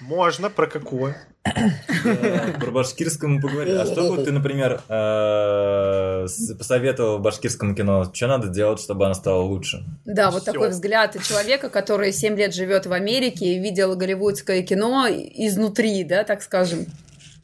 [0.01, 1.17] Можно, про какое?
[1.45, 3.75] Э, Про башкирскому мы поговорили.
[3.77, 6.27] А что бы ты, например, э,
[6.57, 8.09] посоветовал башкирскому кино?
[8.13, 9.83] Что надо делать, чтобы оно стало лучше?
[10.05, 15.07] Да, вот такой взгляд человека, который 7 лет живет в Америке и видел голливудское кино
[15.09, 16.85] изнутри, да, так скажем.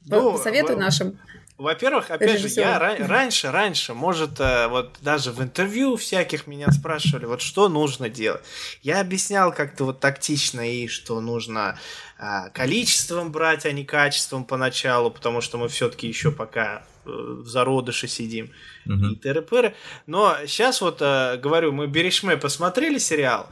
[0.07, 1.19] Ну, Посоветуй во- нашим.
[1.57, 2.65] Во-первых, опять же, Режиссёр.
[2.65, 7.69] я ра- раньше, раньше, может, э, вот даже в интервью всяких меня спрашивали, вот что
[7.69, 8.41] нужно делать.
[8.81, 11.79] Я объяснял как-то вот тактично и что нужно
[12.17, 17.47] а, количеством брать, а не качеством поначалу, потому что мы все-таки еще пока э, в
[17.47, 18.51] зародыше сидим.
[18.85, 19.19] и Мгм.
[19.23, 19.75] тыры-пыры.
[20.07, 23.47] Но сейчас вот, э, говорю, мы Берешме посмотрели сериал.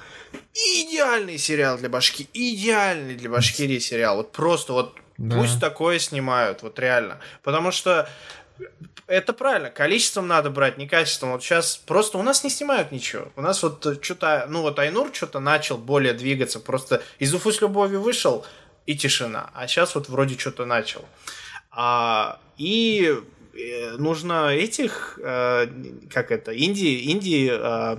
[0.53, 2.27] Идеальный сериал для башки.
[2.33, 4.17] Идеальный для Башкирии сериал.
[4.17, 5.37] Вот просто вот Да.
[5.37, 7.19] пусть такое снимают, вот реально.
[7.43, 8.09] Потому что
[9.07, 11.31] это правильно, количеством надо брать, не качеством.
[11.31, 13.31] Вот сейчас просто у нас не снимают ничего.
[13.35, 16.59] У нас вот что-то, ну вот Айнур что-то начал более двигаться.
[16.59, 18.45] Просто из Уфы с любовью вышел
[18.85, 19.49] и тишина.
[19.53, 21.05] А сейчас вот вроде что-то начал.
[21.71, 23.13] А, и
[23.55, 25.67] э, нужно этих, э,
[26.11, 27.97] как это, инди, инди, э,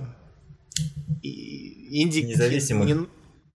[1.21, 2.85] и- инди Независимых.
[2.87, 3.07] не-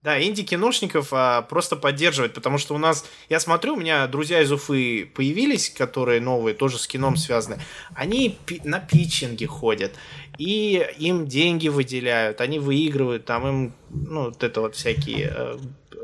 [0.02, 4.50] да, инди-киношников а, просто поддерживать, потому что у нас, я смотрю, у меня друзья из
[4.50, 7.58] Уфы появились, которые новые, тоже с кином связаны.
[7.94, 9.92] Они пи- на питчинге ходят,
[10.38, 15.58] и им деньги выделяют, они выигрывают, там им, ну, вот это вот всякие э,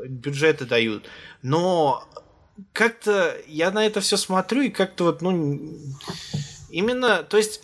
[0.07, 1.09] бюджеты дают.
[1.41, 2.07] Но
[2.73, 5.59] как-то я на это все смотрю, и как-то вот, ну,
[6.69, 7.63] именно, то есть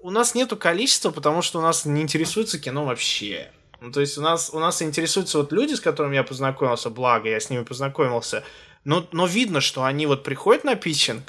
[0.00, 3.52] у нас нету количества, потому что у нас не интересуется кино вообще.
[3.86, 7.28] Ну, то есть у нас, у нас интересуются вот люди, с которыми я познакомился, благо
[7.28, 8.42] я с ними познакомился,
[8.82, 11.22] но, но видно, что они вот приходят на питчинг,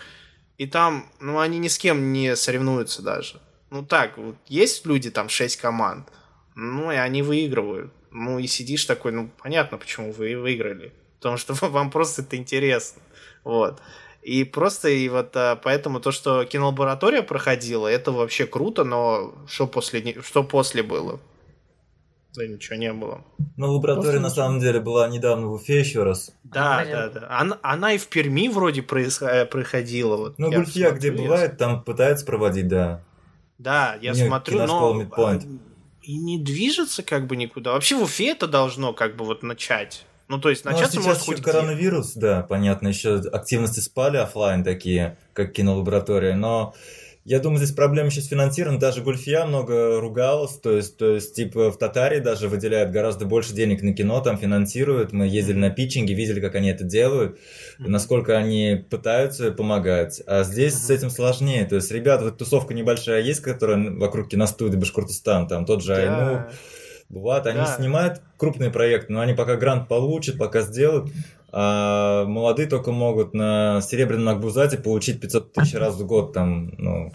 [0.58, 3.39] и там, ну, они ни с кем не соревнуются даже.
[3.70, 6.08] Ну, так, вот есть люди, там, шесть команд,
[6.55, 7.93] ну, и они выигрывают.
[8.10, 10.93] Ну и сидишь такой, ну понятно, почему вы выиграли.
[11.20, 13.03] Потому что вам просто это интересно.
[13.43, 13.80] Вот.
[14.24, 19.68] И просто и вот а, поэтому то, что кинолаборатория проходила, это вообще круто, но что
[19.68, 21.20] после, что после было?
[22.38, 23.23] Да ничего не было.
[23.55, 26.31] Ну, лаборатория на самом деле была недавно в Уфе еще раз.
[26.43, 27.27] Да, да, да.
[27.31, 30.17] Она, она и в Перми вроде происход- проходила.
[30.17, 33.01] Вот ну, Гульфия, где бывает, там пытается проводить, да.
[33.57, 35.59] Да, я Не, смотрю, но Midpoint.
[36.03, 37.71] и не движется как бы никуда.
[37.73, 40.05] Вообще в Уфе это должно как бы вот начать.
[40.27, 41.51] Ну, то есть Ну, а начаться сейчас может хоть где.
[41.51, 46.75] коронавирус, да, понятно, еще активности спали оффлайн такие, как кинолаборатория, но
[47.28, 51.36] я думаю, здесь проблема еще с финансированием, даже Гульфия много ругалась, то есть, то есть,
[51.36, 55.69] типа, в Татарии даже выделяют гораздо больше денег на кино, там финансируют, мы ездили на
[55.69, 57.38] питчинги, видели, как они это делают,
[57.80, 63.21] насколько они пытаются помогать, а здесь с этим сложнее, то есть, ребята, вот тусовка небольшая
[63.21, 66.49] есть, которая вокруг киностудии Башкортостан, там тот же Айну, Да.
[67.09, 67.65] Бывает, они Да.
[67.78, 71.09] снимают крупные проекты, но они пока грант получат, пока сделают,
[71.52, 77.14] а молодые только могут на серебряном Макбузате получить 500 тысяч раз в год, там, ну,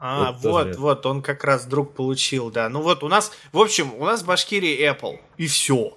[0.00, 0.78] А, Вот вот, тоже.
[0.78, 2.68] вот, он как раз друг получил, да.
[2.68, 5.96] Ну вот у нас, в общем, у нас в Башкирии Apple, и все.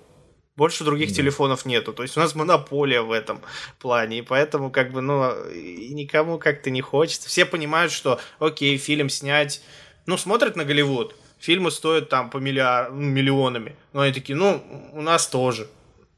[0.57, 1.15] Больше других Да.
[1.15, 1.93] телефонов нету.
[1.93, 3.41] То есть у нас монополия в этом
[3.79, 4.19] плане.
[4.19, 7.29] И поэтому, как бы, ну, никому как-то не хочется.
[7.29, 9.61] Все понимают, что, окей, фильм снять,
[10.07, 11.15] ну, смотрят на Голливуд.
[11.39, 12.91] Фильмы стоят там по миллиар...
[12.91, 13.75] ну, миллионами.
[13.93, 14.61] Но они такие, ну,
[14.93, 15.67] у нас тоже.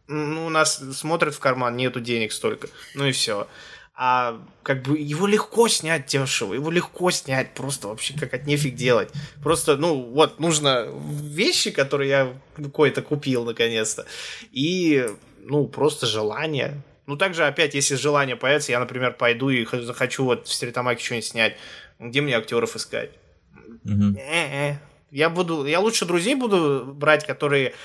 [0.08, 2.68] Ну, у нас смотрят в карман, нету денег столько.
[2.96, 3.48] Ну и все.
[3.96, 8.74] А как бы его легко снять дешево, его легко снять, просто вообще как от нефиг
[8.76, 9.10] делать.
[9.44, 12.34] Просто, ну, вот, нужно вещи, которые я
[12.74, 14.06] кое-то купил наконец-то,
[14.52, 16.82] и, ну, просто желание.
[17.06, 21.28] Ну, также, опять, если желание появится, я, например, пойду и захочу вот в Стеретамаке что-нибудь
[21.28, 21.58] снять,
[22.00, 23.12] где мне актеров искать?
[23.86, 24.78] Э-э.
[25.12, 27.76] Я буду, я лучше друзей буду брать, которые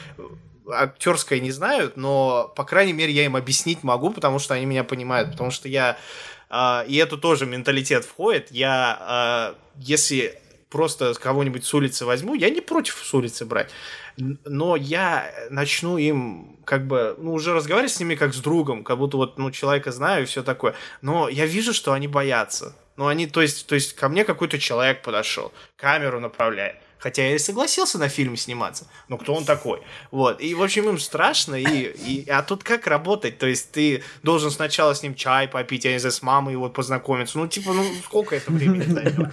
[0.70, 4.84] актерское не знают, но, по крайней мере, я им объяснить могу, потому что они меня
[4.84, 5.96] понимают, потому что я,
[6.50, 10.38] а, и это тоже менталитет входит, я, а, если
[10.70, 13.70] просто кого-нибудь с улицы возьму, я не против с улицы брать,
[14.16, 18.98] но я начну им как бы, ну, уже разговаривать с ними как с другом, как
[18.98, 22.74] будто вот, ну, человека знаю и все такое, но я вижу, что они боятся.
[22.96, 26.76] Ну, они, то есть, то есть ко мне какой-то человек подошел, камеру направляет.
[26.98, 28.86] Хотя я и согласился на фильме сниматься.
[29.08, 29.80] Но кто он такой?
[30.10, 30.40] Вот.
[30.40, 31.54] И, в общем, им страшно.
[31.54, 33.38] И, и, а тут как работать?
[33.38, 36.68] То есть ты должен сначала с ним чай попить, я не знаю, с мамой его
[36.68, 37.38] познакомиться.
[37.38, 39.32] Ну, типа, ну, сколько это времени займет?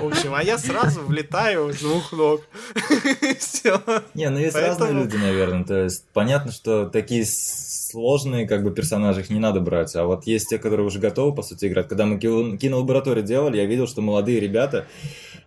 [0.00, 2.42] В общем, а я сразу влетаю с двух ног.
[3.38, 3.82] Все.
[4.14, 7.24] Не, ну есть разные люди, наверное, то есть понятно, что такие
[7.88, 11.34] сложные как бы персонажи их не надо брать, а вот есть те, которые уже готовы,
[11.34, 11.88] по сути, играть.
[11.88, 14.86] Когда мы кино- кинолабораторию делали, я видел, что молодые ребята,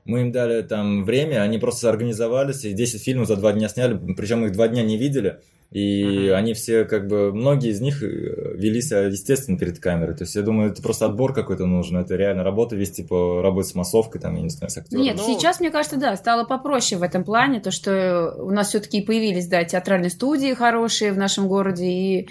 [0.05, 3.99] мы им дали там время, они просто организовались и 10 фильмов за два дня сняли,
[4.15, 5.39] причем их два дня не видели,
[5.71, 6.35] и Мгм.
[6.35, 8.07] они все как бы, многие из них э,
[8.55, 12.15] вели себя естественно перед камерой, то есть я думаю, это просто отбор какой-то нужен, это
[12.15, 15.01] реально работа вести по работе с массовкой, там, я не знаю, с актером.
[15.03, 18.67] Нет, Ну- сейчас, мне кажется, да, стало попроще в этом плане, то, что у нас
[18.69, 22.29] все-таки появились, да, театральные студии хорошие в нашем городе, и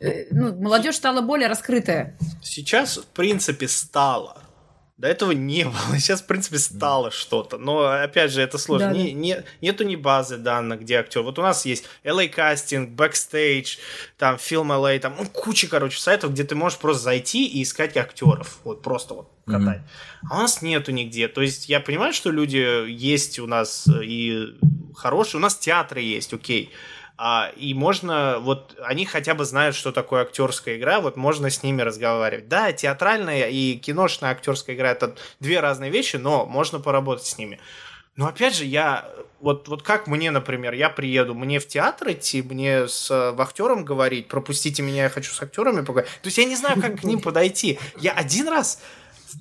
[0.00, 2.16] э, ну, молодежь стала более раскрытая.
[2.42, 4.41] Сейчас, в принципе, стало.
[5.02, 5.98] До этого не было.
[5.98, 7.58] Сейчас, в принципе, стало что-то.
[7.58, 8.86] Но, опять же, это сложно.
[8.90, 8.98] Да, да.
[9.00, 11.22] Не- не- нету ни базы данных, где актер.
[11.22, 13.78] Вот у нас есть LA кастинг, Backstage,
[14.16, 17.96] там, Film LA, там, ну, куча, короче, сайтов, где ты можешь просто зайти и искать
[17.96, 18.58] актеров.
[18.62, 19.80] Вот просто вот катать.
[20.30, 21.26] А у нас нету нигде.
[21.26, 24.56] То есть я понимаю, что люди есть у нас э, и
[24.94, 25.40] хорошие.
[25.40, 26.70] У нас театры есть, окей.
[27.24, 31.62] А, и можно, вот они хотя бы знают, что такое актерская игра, вот можно с
[31.62, 32.48] ними разговаривать.
[32.48, 37.60] Да, театральная и киношная актерская игра это две разные вещи, но можно поработать с ними.
[38.16, 39.08] Но опять же, я
[39.38, 43.84] вот, вот как мне, например, я приеду, мне в театр идти, мне с э, актером
[43.84, 46.10] говорить, пропустите меня, я хочу с актерами поговорить.
[46.22, 47.78] То есть я не знаю, как к ним подойти.
[48.00, 48.82] Я один раз,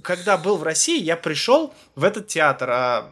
[0.04, 3.12] когда был в России, я пришел в этот театр, а,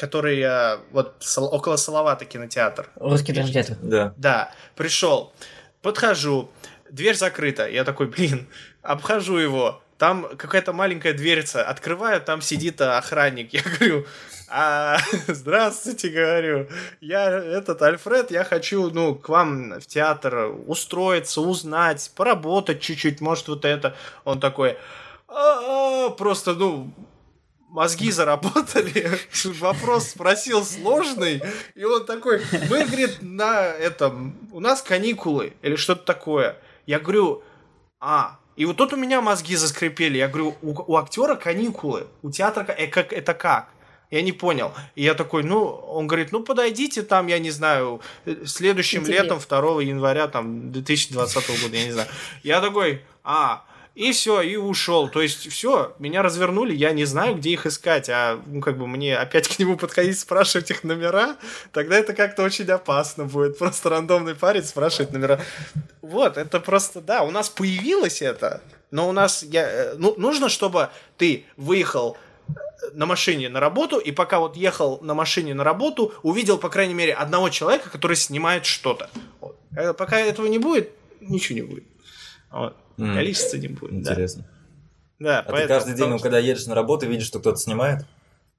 [0.00, 2.88] который а, вот около Салавата кинотеатр.
[2.96, 3.76] Русский драмтеатр.
[3.82, 4.14] Да.
[4.16, 5.34] Да, пришел,
[5.82, 6.50] подхожу,
[6.90, 7.68] дверь закрыта.
[7.68, 8.48] Я такой, блин,
[8.80, 9.82] обхожу его.
[9.98, 11.62] Там какая-то маленькая дверца.
[11.62, 13.52] Открываю, там сидит а, охранник.
[13.52, 14.06] Я говорю,
[14.48, 14.96] «А,
[15.26, 16.68] здравствуйте, говорю.
[17.02, 23.48] Я этот Альфред, я хочу, ну, к вам в театр устроиться, узнать, поработать чуть-чуть, может,
[23.48, 23.94] вот это.
[24.24, 24.78] Он такой,
[25.28, 26.90] «А, просто, ну,
[27.70, 29.10] мозги заработали.
[29.44, 31.42] Вопрос спросил сложный.
[31.74, 36.56] И он такой, мы, говорит, на этом, у нас каникулы или что-то такое.
[36.86, 37.42] Я говорю,
[38.00, 40.18] а, и вот тут у меня мозги заскрипели.
[40.18, 43.70] Я говорю, у, у актера каникулы, у театра э, как, это как?
[44.10, 44.72] Я не понял.
[44.96, 49.22] И я такой, ну, он говорит, ну, подойдите там, я не знаю, э, следующим Сентябре.
[49.22, 52.08] летом, 2 января, там, 2020 года, я не знаю.
[52.42, 53.64] Я такой, а,
[53.94, 55.08] и все, и ушел.
[55.08, 58.08] То есть, все, меня развернули, я не знаю, где их искать.
[58.08, 61.36] А, ну, как бы мне опять к нему подходить, спрашивать их номера,
[61.72, 63.58] тогда это как-то очень опасно будет.
[63.58, 65.40] Просто рандомный парень спрашивает номера.
[66.02, 70.48] Вот, это просто, да, у нас появилось это, но у нас, я, э, ну, нужно,
[70.48, 72.16] чтобы ты выехал
[72.92, 76.94] на машине на работу, и пока вот ехал на машине на работу, увидел, по крайней
[76.94, 79.10] мере, одного человека, который снимает что-то.
[79.40, 79.56] Вот.
[79.76, 81.84] Э, Пока этого не будет, ничего не будет.
[82.50, 82.76] Вот.
[83.04, 84.02] М, Количества не будет.
[84.02, 84.12] да.
[84.12, 84.46] Интересно.
[85.18, 87.58] Да, А ты поэтому, каждый день, потому что- когда едешь на работу, видишь, что кто-то
[87.58, 88.04] снимает?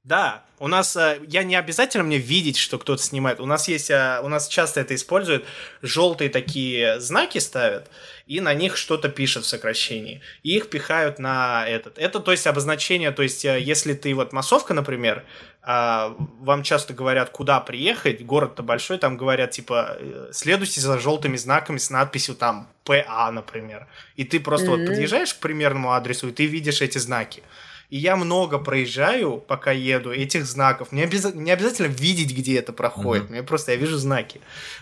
[0.03, 3.39] Да, у нас э, я не обязательно мне видеть, что кто-то снимает.
[3.39, 5.45] У нас есть, э, у нас часто это используют,
[5.83, 7.87] желтые такие знаки ставят
[8.25, 11.99] и на них что-то пишет в сокращении, и их пихают на этот.
[11.99, 15.23] Это то есть обозначение, то есть э, если ты вот массовка, например,
[15.63, 21.37] а, вам часто говорят, куда приехать, город-то большой, там говорят типа э, следуйте за желтыми
[21.37, 24.87] знаками с надписью там ПА, например, и ты просто вот Мгм.
[24.87, 27.43] подъезжаешь к примерному адресу и ты видишь эти знаки.
[27.91, 30.91] И я много проезжаю, пока еду, этих знаков.
[30.93, 33.29] Мне обяза- не обязательно видеть, где это проходит.
[33.29, 34.39] Мне просто я вижу знаки.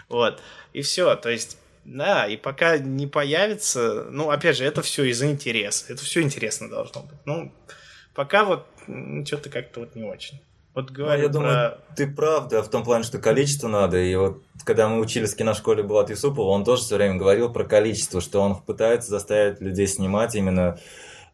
[0.09, 0.39] Вот.
[0.73, 1.15] И все.
[1.15, 5.91] То есть, да, и пока не появится, ну, опять же, это все из-за интереса.
[5.91, 7.17] Это все интересно должно быть.
[7.25, 7.51] Ну,
[8.13, 8.67] пока вот
[9.25, 10.39] что-то как-то вот не очень.
[10.75, 11.33] Вот Ну, говорю я про...
[11.33, 13.97] думаю, ты прав, да, в том плане, что количество надо.
[13.97, 17.63] И вот когда мы учились в киношколе Булат Юсупова, он тоже все время говорил про
[17.65, 20.77] количество, что он пытается заставить людей снимать именно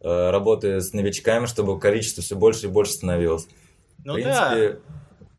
[0.02, 3.48] э, работая с новичками, чтобы количество все больше и больше становилось.
[4.04, 4.50] Ну в да.
[4.52, 4.80] принципе,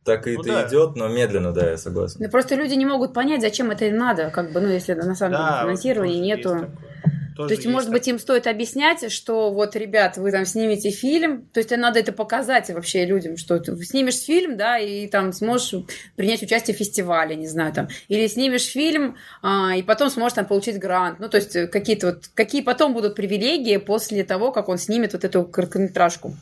[0.05, 0.69] так и Ну это да.
[0.69, 2.19] идет, но медленно, да, я согласен.
[2.21, 5.15] Ну, просто люди не могут понять, зачем это им надо, как бы, ну, если на
[5.15, 6.67] самом Да, деле вот финансирования тоже нету.
[6.67, 6.96] есть такое.
[7.37, 10.91] Тоже То есть, может есть быть, им стоит объяснять, что вот, ребят, вы там снимете
[10.91, 15.33] фильм, то есть надо это показать вообще людям, что ты снимешь фильм, да, и там
[15.33, 15.75] сможешь
[16.17, 20.47] принять участие в фестивале, не знаю, там, или снимешь фильм, а, и потом сможешь там
[20.47, 24.79] получить грант, ну, то есть какие-то вот, какие потом будут привилегии после того, как он
[24.79, 26.35] снимет вот эту короткометражку.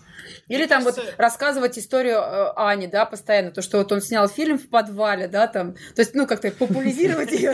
[0.49, 4.29] Или там вот кажется- рассказывать историю э, Ани, да, постоянно, то, что вот он снял
[4.29, 7.53] фильм в подвале, да, там, то есть, ну, как-то популяризировать ее,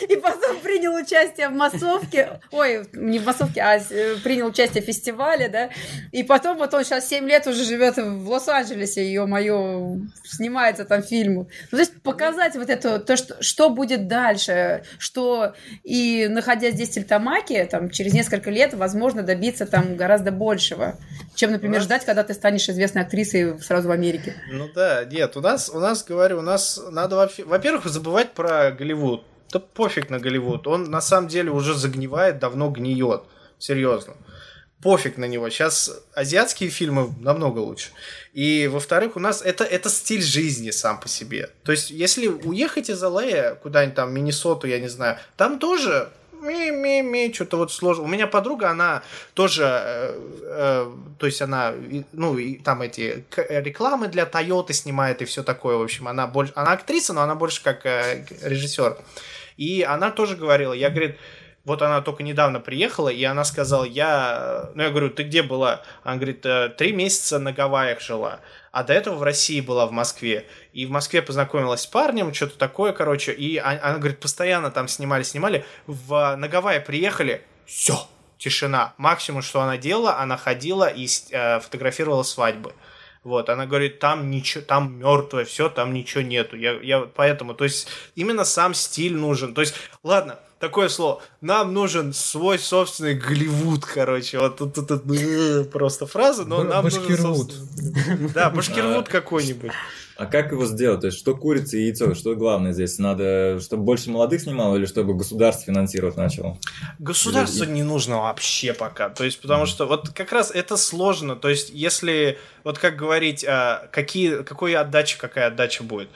[0.00, 4.86] и потом принял участие в массовке, ой, не в массовке, а э, принял участие в
[4.86, 5.70] фестивале, да,
[6.12, 11.34] и потом вот он сейчас 7 лет уже живет в Лос-Анджелесе, ё-моё, снимается там фильм.
[11.34, 16.90] Ну, то есть показать вот это, то, что, что будет дальше, что и находясь здесь
[16.90, 20.98] в Тельтамаке, там, через несколько лет, возможно, добиться там гораздо большего,
[21.34, 24.34] чем, например, нас- ждать, когда ты станешь известной актрисой сразу в Америке.
[24.50, 28.70] Ну да, нет, у нас, у нас, говорю, у нас надо, вообще- во-первых, забывать про
[28.70, 29.24] Голливуд.
[29.52, 30.66] Да пофиг на Голливуд.
[30.66, 33.22] Он на самом деле уже загнивает, давно гниет.
[33.58, 34.14] Серьезно.
[34.82, 35.48] Пофиг на него.
[35.50, 37.90] Сейчас азиатские фильмы намного лучше.
[38.32, 41.50] И, во-вторых, у нас это, это стиль жизни сам по себе.
[41.62, 43.54] То есть, если уехать из Л.А.
[43.54, 48.04] куда-нибудь там, Миннесоту, я не знаю, там тоже ми-ми-ми, что-то вот сложно.
[48.04, 49.02] У меня подруга, она
[49.34, 51.72] тоже, э, э, то есть она,
[52.12, 56.26] ну, и там эти к- рекламы для Тойоты снимает и все такое, в общем, она
[56.26, 58.98] больше, она актриса, но она больше как э, режиссер.
[59.56, 61.18] И она тоже говорила, я, говорит,
[61.64, 65.82] вот она только недавно приехала, и она сказала, я, ну, я говорю, ты где была?
[66.02, 68.40] Она говорит, «Э, три месяца на Гавайях жила,
[68.72, 70.46] а до этого в России была, в Москве.
[70.72, 74.88] И в Москве познакомилась с парнем, что-то такое, короче, и а- она, говорит, постоянно там
[74.88, 78.94] снимали, снимали, в, на Гавайи приехали, все, тишина.
[78.96, 82.74] Максимум, что она делала, она ходила и э, фотографировала свадьбы.
[83.24, 86.56] Вот, она говорит, там ничего, там мертвое, все, там ничего нету.
[86.56, 89.54] Я, я поэтому, то есть, именно сам стиль нужен.
[89.54, 94.40] То есть, ладно, такое слово, нам нужен свой собственный Голливуд, короче.
[94.40, 95.02] Вот тут, тут, тут,
[95.72, 97.52] просто фраза, но Б- нам нужен Башкирвуд.
[97.52, 99.70] собственный- Да, Башкирвуд какой-нибудь.
[100.22, 101.00] А как его сделать?
[101.00, 102.14] То есть, что курица и яйцо?
[102.14, 102.96] Что главное здесь?
[103.00, 106.58] Надо, чтобы больше молодых снимало или чтобы государство финансировать начало?
[107.00, 109.08] Государству не нужно вообще пока.
[109.08, 111.34] То есть, потому что вот как раз это сложно.
[111.34, 116.08] То есть, если вот как говорить, а, какие, какой отдача, какая отдача будет.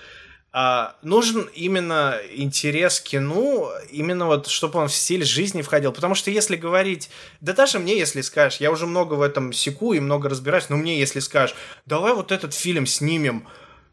[0.52, 5.90] А, нужен именно интерес к кино, именно вот, чтобы он в стиль жизни входил.
[5.90, 9.94] Потому что если говорить, да даже мне, если скажешь, я уже много в этом секу
[9.94, 13.48] и много разбираюсь, но мне, если скажешь, давай вот этот фильм снимем,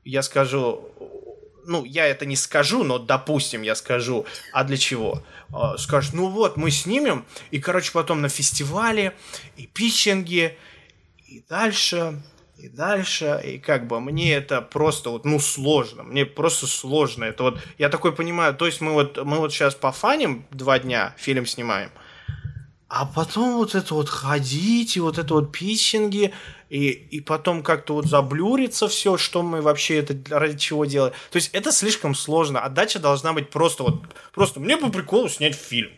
[0.06, 0.90] я скажу,
[1.66, 5.24] ну, я это не скажу, но, допустим, я скажу, а для чего?
[5.52, 9.14] А, Скажешь, ну вот, мы снимем, и, короче, потом на фестивале,
[9.56, 10.58] и питчинги,
[11.28, 12.22] и дальше,
[12.58, 17.44] и дальше, и как бы мне это просто вот, ну, сложно, мне просто сложно, это
[17.44, 21.46] вот, я такой понимаю, то есть мы вот, мы вот сейчас пофаним два дня, фильм
[21.46, 21.92] снимаем,
[22.96, 26.32] а потом вот это вот ходить, и вот это вот питчинги,
[26.70, 31.12] и, и потом как-то вот заблюрится все, что мы вообще это ради чего делаем.
[31.32, 32.62] То есть это слишком сложно.
[32.62, 35.90] Отдача должна быть просто вот, просто мне по приколу снять фильм.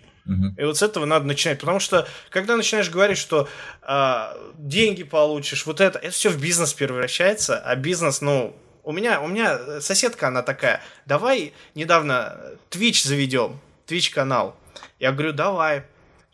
[0.57, 1.59] И вот с этого надо начинать.
[1.59, 3.49] Потому что, когда начинаешь говорить, что
[3.81, 4.23] э,
[4.57, 9.27] деньги получишь, вот это, это все в бизнес превращается, а бизнес, ну, у меня, у
[9.27, 12.37] меня соседка, она такая, давай недавно
[12.69, 14.55] Twitch заведем, Twitch канал.
[14.97, 15.83] Я говорю, давай.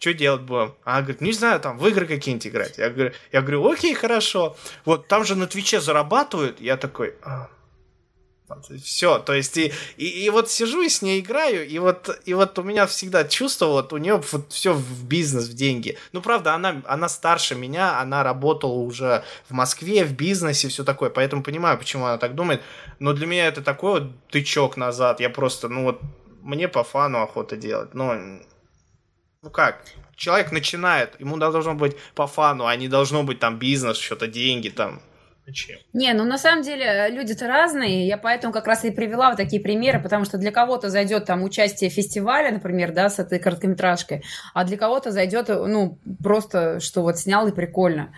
[0.01, 0.73] Что делать будем?
[0.83, 2.79] Она говорит, не знаю, там в игры какие-нибудь играть.
[2.79, 4.57] Я говорю, я говорю, окей, хорошо.
[4.83, 6.59] Вот там же на Твиче зарабатывают.
[6.59, 7.49] Я такой, а,
[8.83, 12.33] все, то есть и, и, и вот сижу и с ней играю, и вот, и
[12.33, 15.99] вот у меня всегда чувство, вот у нее вот все в бизнес, в деньги.
[16.13, 21.11] Ну, правда, она, она старше меня, она работала уже в Москве, в бизнесе, все такое,
[21.11, 22.63] поэтому понимаю, почему она так думает.
[22.97, 26.01] Но для меня это такой вот тычок назад, я просто, ну вот,
[26.41, 28.17] мне по фану охота делать, но,
[29.41, 29.83] ну как,
[30.15, 34.69] человек начинает, ему должно быть по фану, а не должно быть там бизнес, что-то деньги
[34.69, 35.01] там,
[35.51, 35.79] чем.
[35.93, 39.37] Не, ну на самом деле э, люди-то разные, я поэтому как раз и привела вот
[39.37, 43.39] такие примеры, потому что для кого-то зайдет там участие в фестивале, например, да, с этой
[43.39, 44.23] короткометражкой,
[44.53, 48.13] а для кого-то зайдет, э, ну, просто, что вот снял и прикольно.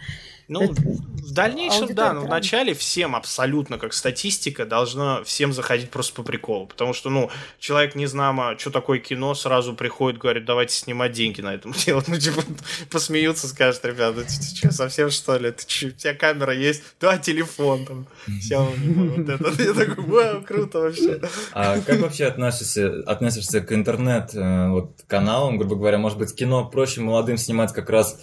[0.50, 0.74] Ну, это...
[0.82, 6.24] в дальнейшем, да, но в начале всем абсолютно, как статистика, должно всем заходить просто по
[6.24, 6.68] приколу.
[6.68, 7.30] Потому что, ну,
[7.60, 12.08] человек, не знамо, что такое кино, сразу приходит, говорит, давайте снимать деньги на этом делать.
[12.08, 12.44] Ну, типа,
[12.92, 15.52] посмеются, скажут, ребята, ты, что, совсем что ли?
[15.52, 16.84] Ты что, у тебя камера есть?
[17.00, 18.08] Да, телефон там.
[18.28, 19.64] Xiaomi, вот это.
[19.64, 21.22] Я такой, вау, круто вообще.
[21.54, 27.38] А как вообще относишься, относишься к интернет-каналам, э, грубо говоря, может быть, кино проще молодым
[27.38, 28.20] снимать как раз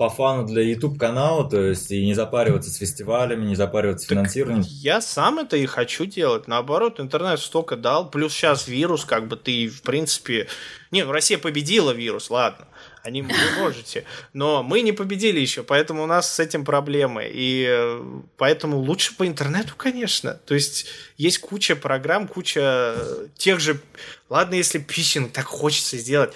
[0.00, 4.08] по фану для YouTube канала, то есть и не запариваться с фестивалями, не запариваться с
[4.08, 4.64] финансированием.
[4.66, 6.48] Я сам это и хочу делать.
[6.48, 10.48] Наоборот, интернет столько дал, плюс сейчас вирус, как бы ты, в принципе...
[10.90, 12.66] Не, ну Россия победила вирус, ладно.
[13.02, 13.28] Они вы
[13.58, 14.04] можете.
[14.32, 17.30] Но мы не победили еще, поэтому у нас с этим проблемы.
[17.30, 18.02] И э,
[18.38, 20.32] поэтому лучше по интернету, конечно.
[20.46, 20.86] То есть
[21.18, 22.96] есть куча программ, куча
[23.36, 23.78] тех же...
[24.30, 26.32] Ладно, если питчинг так хочется сделать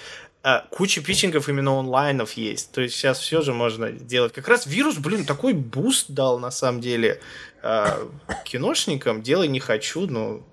[0.47, 2.71] а, куча питчингов именно онлайнов есть.
[2.71, 4.31] То есть сейчас все же можно делать.
[4.31, 7.19] Как раз вирус, блин, такой буст дал на самом деле
[7.63, 8.07] а,
[8.43, 9.23] киношникам.
[9.23, 10.45] Делай не хочу, но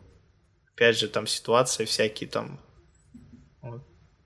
[0.73, 2.59] опять же там ситуации всякие там.
[3.61, 3.83] Вот.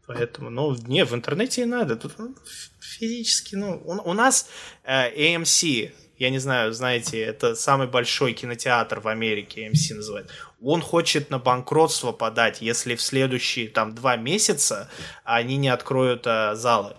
[0.07, 1.97] Поэтому, ну, не, в интернете и надо.
[1.97, 2.37] Тут ну,
[2.79, 4.49] физически, ну, у, у нас
[4.85, 10.31] э, AMC, я не знаю, знаете, это самый большой кинотеатр в Америке, AMC называют
[10.63, 14.89] он хочет на банкротство подать, если в следующие там два месяца
[15.25, 16.97] они не откроют а, залы.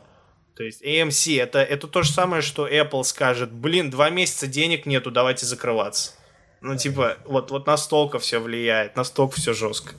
[0.55, 4.85] То есть AMC это, это то же самое, что Apple скажет, блин, два месяца денег
[4.85, 6.13] нету, давайте закрываться.
[6.61, 9.93] Ну, типа, вот, вот настолько все влияет, настолько все жестко.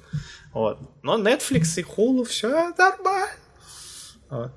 [0.52, 0.80] Вот.
[1.02, 3.30] Но Netflix и Hulu все нормально.
[4.30, 4.52] Вот.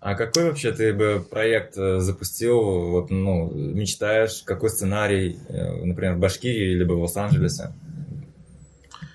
[0.00, 6.14] А какой вообще ты бы проект э, запустил, вот, ну, мечтаешь, какой сценарий, э, например,
[6.14, 7.74] в Башкирии либо в Лос-Анджелесе?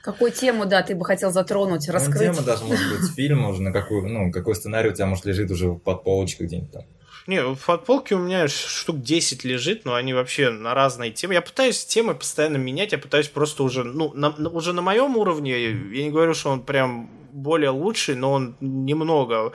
[0.04, 2.28] Какую тему, да, ты бы хотел затронуть, ну, раскрыть?
[2.28, 5.26] Ну, тема даже может быть фильм, уже на какую, ну, какой сценарий у тебя, может,
[5.26, 6.84] лежит уже под полочкой где-нибудь там.
[7.26, 11.34] Не, в подполке у меня штук 10 лежит, но они вообще на разные темы.
[11.34, 15.60] Я пытаюсь темы постоянно менять, я пытаюсь просто уже, ну, на, уже на моем уровне,
[15.60, 19.54] я не говорю, что он прям более лучший, но он немного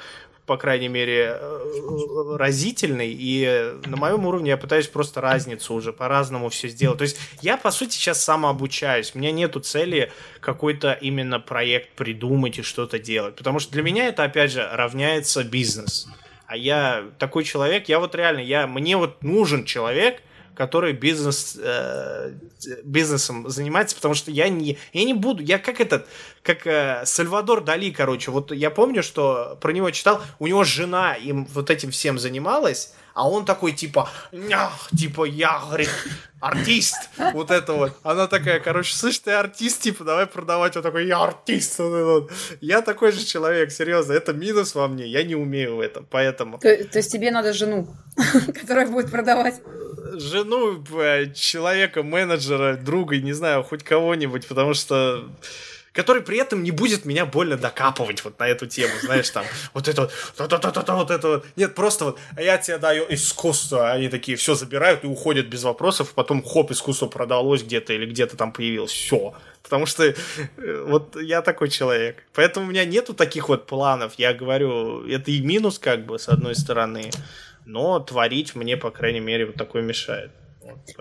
[0.50, 6.48] по крайней мере, э, разительный, и на моем уровне я пытаюсь просто разницу уже по-разному
[6.48, 6.98] все сделать.
[6.98, 9.12] То есть я, по сути, сейчас самообучаюсь.
[9.14, 13.36] У меня нету цели какой-то именно проект придумать и что-то делать.
[13.36, 16.08] Потому что для меня это, опять же, равняется бизнес.
[16.48, 20.20] А я такой человек, я вот реально, я, мне вот нужен человек,
[20.60, 22.34] который бизнес, э,
[22.84, 26.06] бизнесом занимается, потому что я не, я не буду, я как этот,
[26.42, 31.14] как э, Сальвадор Дали, короче, вот я помню, что про него читал, у него жена
[31.14, 35.90] им вот этим всем занималась, а он такой, типа, нях, типа, я, говорит,
[36.40, 36.96] артист,
[37.32, 37.92] вот это вот.
[38.02, 40.76] Она такая, короче, слышь, ты артист, типа, давай продавать.
[40.76, 41.78] Он такой, я артист.
[41.78, 42.30] Вот.
[42.60, 46.58] Я такой же человек, серьезно, это минус во мне, я не умею в этом, поэтому...
[46.58, 47.88] То, то есть тебе надо жену,
[48.60, 49.60] которая будет продавать?
[50.14, 55.28] Жену, э, человека, менеджера, друга, не знаю, хоть кого-нибудь, потому что
[55.92, 59.88] который при этом не будет меня больно докапывать вот на эту тему, знаешь, там, вот
[59.88, 61.46] это вот, та-та-та-та, вот это вот.
[61.56, 65.64] Нет, просто вот, а я тебе даю искусство, они такие все забирают и уходят без
[65.64, 69.34] вопросов, потом хоп, искусство продалось где-то или где-то там появилось, все.
[69.62, 70.14] Потому что э,
[70.86, 72.24] вот я такой человек.
[72.34, 74.14] Поэтому у меня нету таких вот планов.
[74.16, 77.10] Я говорю, это и минус как бы с одной стороны,
[77.66, 80.30] но творить мне, по крайней мере, вот такое мешает.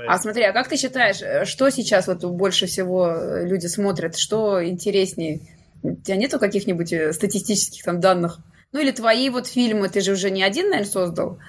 [0.07, 4.17] А смотри, а как ты считаешь, э, что сейчас вот больше всего э, люди смотрят,
[4.17, 5.41] что интереснее?
[5.81, 8.39] У тебя нету каких-нибудь э, статистических там данных?
[8.71, 11.39] Ну или твои вот фильмы, ты же уже не один, наверное, создал?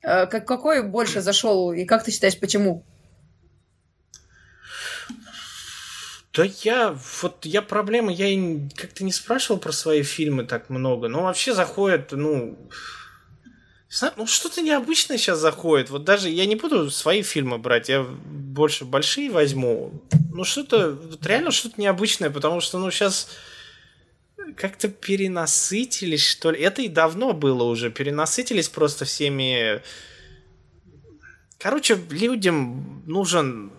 [0.00, 2.84] Как, какой больше зашел, и как ты считаешь, почему?
[6.34, 11.24] Да я, вот я проблема, я как-то не спрашивал про свои фильмы так много, но
[11.24, 12.56] вообще заходит, ну,
[14.16, 15.90] ну что-то необычное сейчас заходит.
[15.90, 19.92] Вот даже я не буду свои фильмы брать, я больше большие возьму.
[20.32, 23.28] Ну что-то, вот реально что-то необычное, потому что, ну, сейчас
[24.56, 26.60] как-то перенасытились, что ли.
[26.60, 29.82] Это и давно было уже, перенасытились просто всеми...
[31.58, 33.72] Короче, людям нужен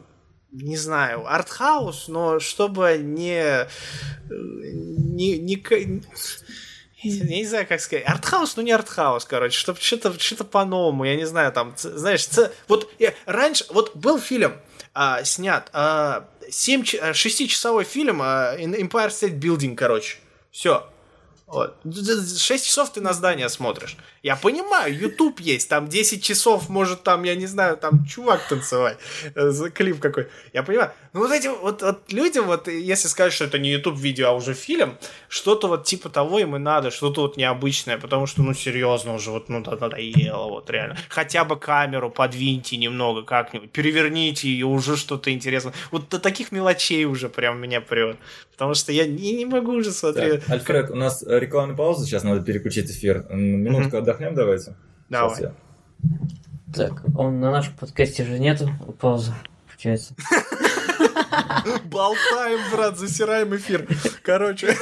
[0.54, 3.68] не знаю, артхаус, но чтобы не...
[4.30, 6.02] не, не ка-
[7.04, 8.06] я не знаю, как сказать.
[8.08, 12.52] Артхаус, ну не артхаус, короче, чтобы что-то что по-новому, я не знаю, там, знаешь, ц-
[12.68, 14.54] вот я, раньше, вот был фильм
[14.94, 20.18] а, снят, а, 7, 6-часовой фильм а, Empire State Building, короче,
[20.52, 20.88] все.
[21.48, 21.76] Вот.
[21.84, 23.98] 6 часов ты на здание смотришь.
[24.24, 28.98] Я понимаю, YouTube есть, там 10 часов может там, я не знаю, там чувак танцевать,
[29.36, 30.28] э, клип какой.
[30.54, 30.92] Я понимаю.
[31.14, 34.32] Ну вот этим вот, вот людям, вот если сказать, что это не YouTube видео, а
[34.32, 38.54] уже фильм, что-то вот типа того им и надо, что-то вот необычное, потому что, ну
[38.54, 40.98] серьезно уже, вот, ну да- надоело, вот реально.
[41.10, 45.74] Хотя бы камеру подвиньте немного как-нибудь, переверните ее, уже что-то интересное.
[45.92, 48.18] Вот до таких мелочей уже прям меня прет.
[48.54, 50.42] Потому что я не, не могу уже смотреть.
[50.42, 53.26] Так, Альфред, у нас рекламная пауза, сейчас надо переключить эфир.
[53.30, 54.76] Минутку отдохнем давайте.
[55.10, 55.42] Давай.
[55.42, 55.54] Я.
[56.74, 58.70] Так, он на нашем подкасте же нету
[59.00, 59.32] паузы,
[59.68, 60.16] получается.
[61.86, 63.88] Болтаем, брат, засираем эфир.
[64.24, 64.76] Короче,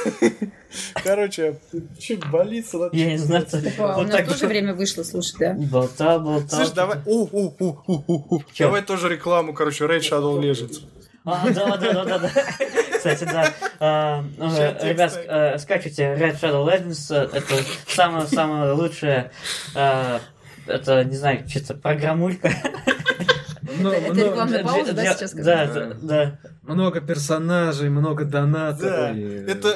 [1.04, 1.58] короче,
[1.98, 2.88] чуть болится.
[2.92, 3.78] Я не знаю, сделать.
[3.78, 5.54] у нас тоже время вышло, слушай, да?
[5.54, 6.60] Болтал, болтал.
[6.60, 6.98] Слышь, давай.
[7.06, 8.42] У, у, у, у, у, у.
[8.52, 8.64] Чё?
[8.64, 10.82] Давай тоже рекламу, короче, Raid Shadow Legends.
[11.24, 12.30] А, да, да, да, да, да.
[12.96, 13.52] Кстати, да.
[13.78, 14.46] А, ну,
[14.82, 17.14] Ребят, э, скачивайте Red Shadow Legends.
[17.14, 17.54] э, Это
[17.86, 19.30] самое-самое лучшее.
[19.74, 20.18] э,
[20.66, 22.50] Это, не знаю, что-то программулька.
[23.78, 26.38] Много- это рекламная пауза, да, сейчас Да, да, да.
[26.62, 28.84] Много персонажей, много донатов.
[28.84, 29.68] Это,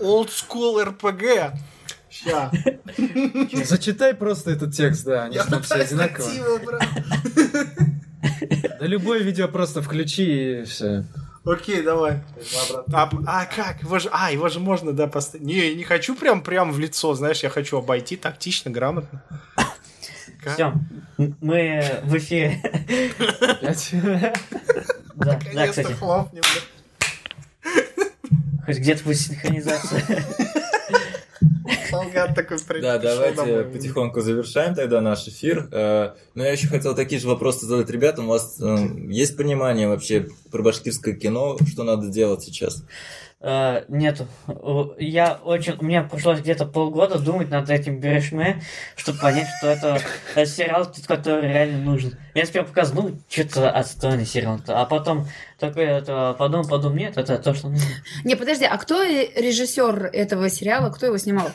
[0.00, 1.52] old school RPG.
[2.10, 2.50] Ща.
[3.64, 6.28] Зачитай просто этот текст, да, они там все одинаковые.
[6.28, 6.88] найти его, брат.
[8.62, 11.04] Да любое видео просто включи и все.
[11.44, 12.22] Окей, давай.
[12.92, 13.82] А, а как?
[13.82, 15.46] Его же, а, его же можно, да, поставить.
[15.46, 19.22] Не, я не хочу прям, прям в лицо, знаешь, я хочу обойти тактично, грамотно.
[20.54, 20.74] Все,
[21.40, 22.60] мы в эфире.
[23.62, 24.32] Да,
[25.14, 28.04] да, Наконец-то кстати, хлопнем, бля.
[28.66, 30.24] хоть где-то будет синхронизация.
[31.90, 35.68] Солгат такой Да, давайте потихоньку завершаем тогда наш эфир.
[35.72, 38.26] Э, Но я еще хотел такие же вопросы задать ребятам.
[38.26, 38.76] У вас э,
[39.08, 42.84] есть понимание вообще про башкирское кино, что надо делать сейчас?
[43.46, 44.26] Э, Нету.
[44.46, 45.76] О, Я очень...
[45.82, 48.62] Мне пришлось где-то полгода думать над этим Берешме,
[48.96, 50.00] чтобы понять, что это
[50.34, 52.16] э, сериал, который реально нужен.
[52.32, 54.60] Я сперва показал, ну, что-то отстойный сериал.
[54.66, 55.28] А потом
[55.58, 57.86] такой это, подумал, подумал, нет, это то, что нужно.
[58.24, 60.88] Не, подожди, а кто режиссер этого сериала?
[60.88, 61.50] Кто его снимал?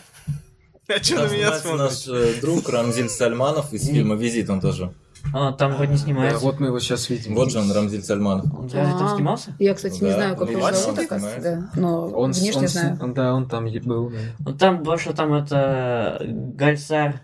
[0.87, 1.79] А что на меня смотришь?
[1.79, 4.93] наш э, друг Рамзиль Сальманов из фильма «Визит», он тоже.
[5.33, 6.39] А, там вроде не Да, снимается.
[6.43, 7.35] вот мы его сейчас видим.
[7.35, 8.45] Вот же он, Рамзиль Сальманов.
[8.53, 9.15] Он разве там А.
[9.15, 9.53] снимался?
[9.59, 10.99] Я, кстати, не Да, знаю, как он зовут,
[11.41, 11.69] да.
[11.75, 13.13] Но Он, внешне он знаю.
[13.13, 14.09] Да, он там был.
[14.09, 14.17] да.
[14.39, 17.21] Ну, там больше там это Гальсар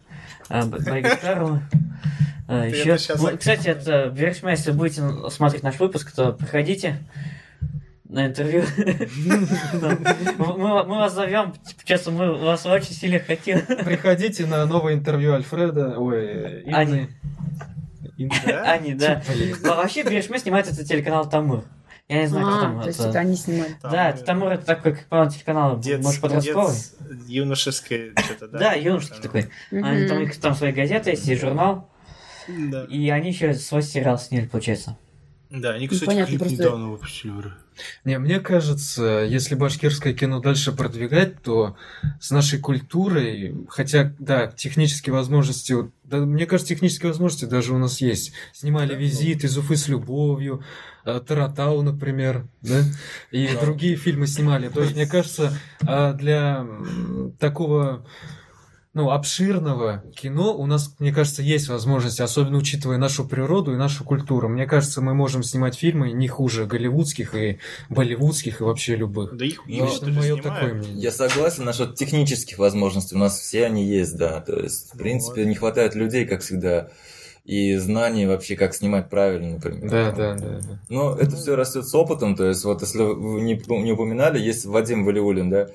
[0.50, 1.62] э, Байгистарова.
[2.48, 2.98] Э, Ты Еще...
[3.38, 6.98] Кстати, это Берешме, если будете смотреть наш выпуск, то приходите
[8.08, 8.64] на интервью.
[9.82, 9.98] Да.
[10.38, 11.54] Мы вас зовем,
[11.86, 13.62] честно, мы вас очень сильно хотим.
[13.84, 15.96] Приходите на новое интервью Альфреда.
[15.98, 17.10] Ой, Инны.
[18.18, 18.96] Инны.
[18.96, 19.22] Да?
[19.64, 21.64] Вообще Берешме снимает это телеканал Тамур.
[22.08, 22.82] Я не знаю, кто А, там.
[22.82, 23.76] то есть это- они снимали.
[23.82, 26.76] Там, Да, э, Тамур это такой, как по телеканал, может, подростковый.
[27.28, 28.60] юношеское что-то, да?
[28.60, 29.50] Да, юношеский такой.
[29.72, 31.90] Они, там, там свои газеты есть, и журнал.
[32.48, 32.84] Да.
[32.86, 34.98] И они еще свой сериал сняли, получается.
[35.56, 37.34] Да, они, Ну, кстати, понятно, клип просто- недавно выпустили.
[38.06, 41.76] Не, мне кажется, если башкирское кино дальше продвигать, то
[42.22, 45.76] с нашей культурой, хотя, да, технические возможности,
[46.06, 48.32] да, мне кажется, технические возможности даже у нас есть.
[48.54, 50.64] Снимали «Визит», «Из Уфы с любовью»,
[51.06, 52.82] э, «Таратау», например, да,
[53.32, 53.60] и Да.
[53.62, 54.70] другие фильмы снимали.
[54.70, 56.66] То есть, мне кажется, а, для
[57.40, 58.06] такого
[58.96, 64.06] ну, обширного кино у нас, мне кажется, есть возможности, особенно учитывая нашу природу и нашу
[64.06, 64.48] культуру.
[64.48, 69.36] Мне кажется, мы можем снимать фильмы не хуже голливудских и болливудских и вообще любых.
[69.36, 70.42] Да их Ну, мое снимают?
[70.44, 71.04] такое мнение.
[71.04, 73.16] Я согласен насчет технических возможностей.
[73.16, 74.40] У нас все они есть, да.
[74.40, 75.50] То есть, в принципе, Вот.
[75.50, 76.90] не хватает людей, как всегда.
[77.44, 79.90] И знаний вообще, как снимать правильно, например.
[79.92, 80.60] Да, да, да.
[80.62, 80.80] да.
[80.88, 82.38] Но это все растет с опытом.
[82.38, 85.68] То есть, вот если вы не, не упоминали, есть Вадим Валиулин, да.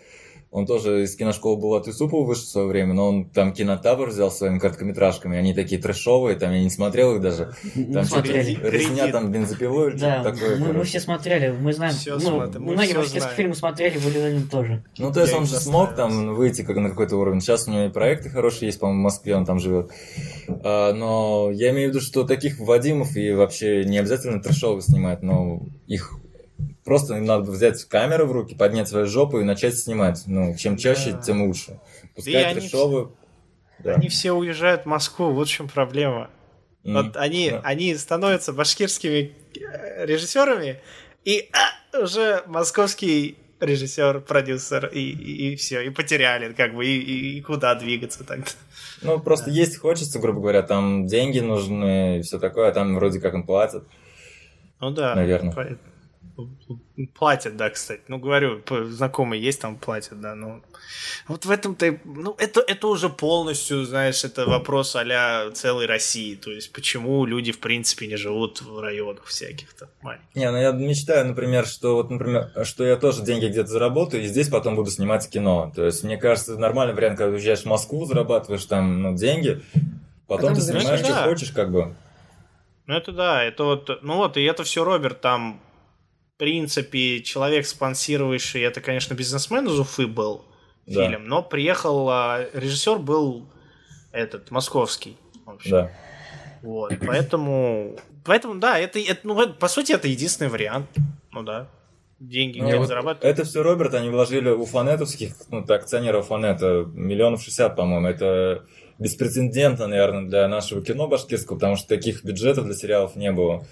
[0.51, 4.33] Он тоже из киношколы Булат Юсупова вышел в свое время, но он там кинотавр взял
[4.33, 5.39] своими короткометражками.
[5.39, 7.55] Они такие трэшовые, там я не смотрел их даже.
[7.93, 8.59] Там смотрели.
[8.63, 10.57] резня там бензопилой Да, такое.
[10.57, 13.35] мы, мы все смотрели, мы знаем, Всё ну, смотрим, мы многие знаем.
[13.37, 14.83] фильмы смотрели, Валерин тоже.
[14.99, 17.41] Ну, то есть Я он же смог там выйти как на какой-то уровень.
[17.41, 19.91] Сейчас у него и проекты хорошие есть, по-моему, в Москве он там живет.
[20.49, 25.23] А, но я имею в виду, что таких Вадимов и вообще не обязательно трэшовых снимать,
[25.23, 26.13] но их
[26.91, 30.25] просто им надо взять камеру в руки, поднять свою жопу и начать снимать.
[30.27, 31.21] Ну, чем чаще, Да.
[31.21, 31.79] тем лучше.
[32.03, 33.11] И Пускай они трэшовые...
[33.79, 33.95] Да.
[33.95, 36.31] Они все уезжают в Москву, вот в чем проблема.
[36.85, 36.95] М.
[36.95, 37.61] Вот они, Да.
[37.63, 40.81] они становятся башкирскими э, режиссерами,
[41.25, 45.01] и а, уже московский режиссер, продюсер, и,
[45.53, 48.47] и, все, и потеряли, как бы, и, и- и куда двигаться тогда.
[49.03, 53.21] Ну, просто есть хочется, грубо говоря, там деньги нужны и все такое, а там вроде
[53.21, 53.85] как им платят.
[54.81, 55.15] Ну да.
[55.15, 55.79] Наверное.
[57.15, 58.03] Платят, да, кстати.
[58.09, 60.61] Ну, говорю, знакомые есть, там платят, да, но...
[61.29, 66.35] Вот в этом-то, ну, это, это уже полностью, знаешь, это вопрос а целой России.
[66.35, 70.35] То есть, почему люди, в принципе, не живут в районах всяких-то маленьких.
[70.35, 74.27] Не, ну я мечтаю, например, что вот, например, что я тоже деньги где-то заработаю, и
[74.27, 75.73] здесь потом буду снимать кино.
[75.75, 79.63] То есть, мне кажется, нормальный вариант, когда уезжаешь в Москву, зарабатываешь там ну, деньги,
[80.27, 81.07] потом, Потом ты снимаешь, занимаешься.
[81.07, 81.29] что Да.
[81.29, 81.95] хочешь, как бы.
[82.87, 85.61] Ну, это да, это вот, ну вот, и это все Роберт там,
[86.41, 90.45] принципе, человек, спонсировавший, это, конечно, бизнесмен из Уфы был
[90.87, 91.07] Да.
[91.07, 93.47] фильм, но приехал, а, режиссер был
[94.11, 95.17] этот, московский.
[95.45, 95.71] вообще.
[95.71, 95.93] Да.
[96.63, 100.87] Вот, поэтому, поэтому, да, это, это, ну, по сути, это единственный вариант,
[101.33, 101.69] ну да,
[102.19, 103.25] деньги Ну, вот зарабатывать.
[103.25, 108.07] Это все Роберт, они вложили у фанетовских, ну, так, акционеров фанета, миллионов шестьдесят, по-моему.
[108.09, 108.65] Это
[108.99, 113.67] беспрецедентно, наверное, для нашего кино башкирского, потому что таких бюджетов для сериалов не было.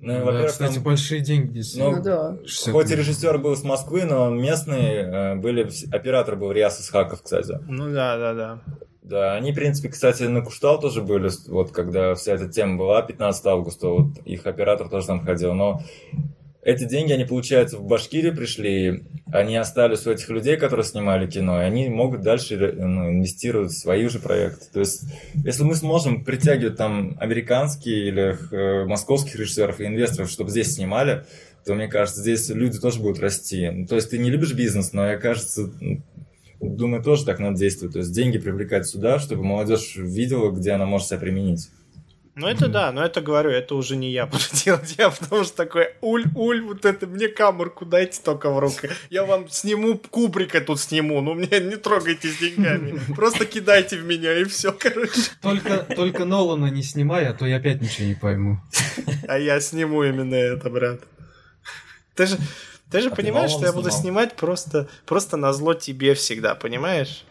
[0.00, 1.96] Ну, Да, во-первых, кстати, там- большие деньги действительно.
[1.96, 2.38] Ну, да.
[2.46, 5.70] 60 Хоть и режиссер был с Москвы, но местные э, были...
[5.92, 7.58] Оператор был Риас Исхаков, кстати.
[7.68, 8.60] Ну да, да, да.
[9.02, 13.02] Да, они, в принципе, кстати, на Куштал тоже были, вот когда вся эта тема была,
[13.02, 15.82] 15 августа, вот их оператор тоже там ходил, но
[16.62, 21.60] эти деньги, они, получается, в Башкирию пришли, они остались у этих людей, которые снимали кино,
[21.60, 24.66] и они могут дальше ну, инвестировать в свои же проекты.
[24.70, 25.04] То есть,
[25.42, 31.24] если мы сможем притягивать там американские или э, московских режиссеров и инвесторов, чтобы здесь снимали,
[31.64, 33.86] то, мне кажется, здесь люди тоже будут расти.
[33.88, 35.72] То есть, ты не любишь бизнес, но, я кажется,
[36.60, 37.94] думаю, тоже так надо действовать.
[37.94, 41.70] То есть, деньги привлекать сюда, чтобы молодежь видела, где она может себя применить.
[42.36, 45.56] Ну это да, но это говорю, это уже не я буду делать, я потому что
[45.56, 50.60] такой, уль, уль, вот это, мне камерку дайте только в руки, я вам сниму, Кубрика
[50.60, 55.22] тут сниму, ну мне не трогайте с деньгами, просто кидайте в меня и все, короче.
[55.42, 58.60] Только, только Нолана не снимай, а то я опять ничего не пойму.
[59.26, 61.00] А я сниму именно это, брат.
[62.14, 62.38] Ты же,
[62.90, 64.02] ты же А ты понимаешь, мало что я буду снимал?
[64.02, 67.24] снимать просто, просто на зло тебе всегда, понимаешь?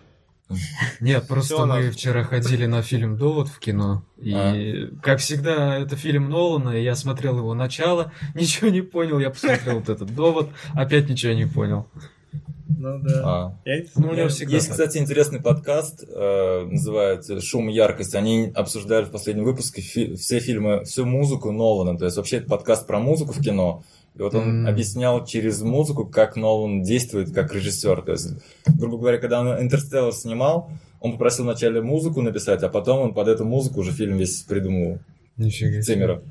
[0.99, 1.91] Нет, просто Всё, мы надо.
[1.91, 4.89] вчера ходили на фильм «Довод» в кино, и, А.
[5.01, 9.75] как всегда, это фильм Нолана, и я смотрел его начало, ничего не понял, я посмотрел
[9.79, 11.87] вот этот «Довод», опять ничего не понял.
[12.81, 13.21] Ну да.
[13.25, 13.57] А.
[13.95, 14.77] Ну, у него всегда Есть, так.
[14.77, 18.15] кстати, интересный подкаст, э, называется «Шум и яркость».
[18.15, 21.97] Они обсуждали в последнем выпуске фи- все фильмы, всю музыку Нолана.
[21.97, 23.83] То есть вообще это подкаст про музыку в кино.
[24.19, 24.67] И вот он М.
[24.67, 28.01] объяснял через музыку, как Нолан действует как режиссер.
[28.01, 28.29] То есть,
[28.67, 33.29] грубо говоря, когда он «Интерстеллар» снимал, он попросил вначале музыку написать, а потом он под
[33.29, 34.99] эту музыку уже фильм весь придумывал.
[35.37, 35.81] Нифига себе.
[35.83, 36.21] Циммера.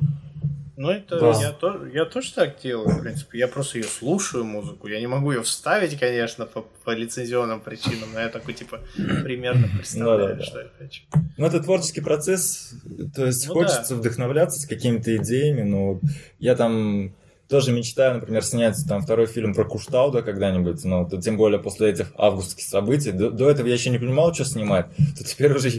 [0.77, 1.33] Ну, это Да.
[1.41, 3.39] я, тоже, я тоже так делаю, в принципе.
[3.39, 4.87] Я просто ее слушаю, музыку.
[4.87, 8.79] Я не могу ее вставить, конечно, по, по лицензионным причинам, но я такой, типа,
[9.25, 10.45] примерно представляю, Да-да-да.
[10.45, 11.03] что я хочу.
[11.37, 12.75] Ну, это творческий процесс,
[13.17, 15.99] то есть Ну хочется вдохновляться с какими-то идеями, но
[16.39, 17.13] я там
[17.49, 21.91] тоже мечтаю, например, снять там второй фильм про Куштауда когда-нибудь, но то, тем более после
[21.91, 23.11] этих августских событий.
[23.11, 24.87] До, до этого я еще не понимал, что снимать,
[25.19, 25.71] то теперь уже,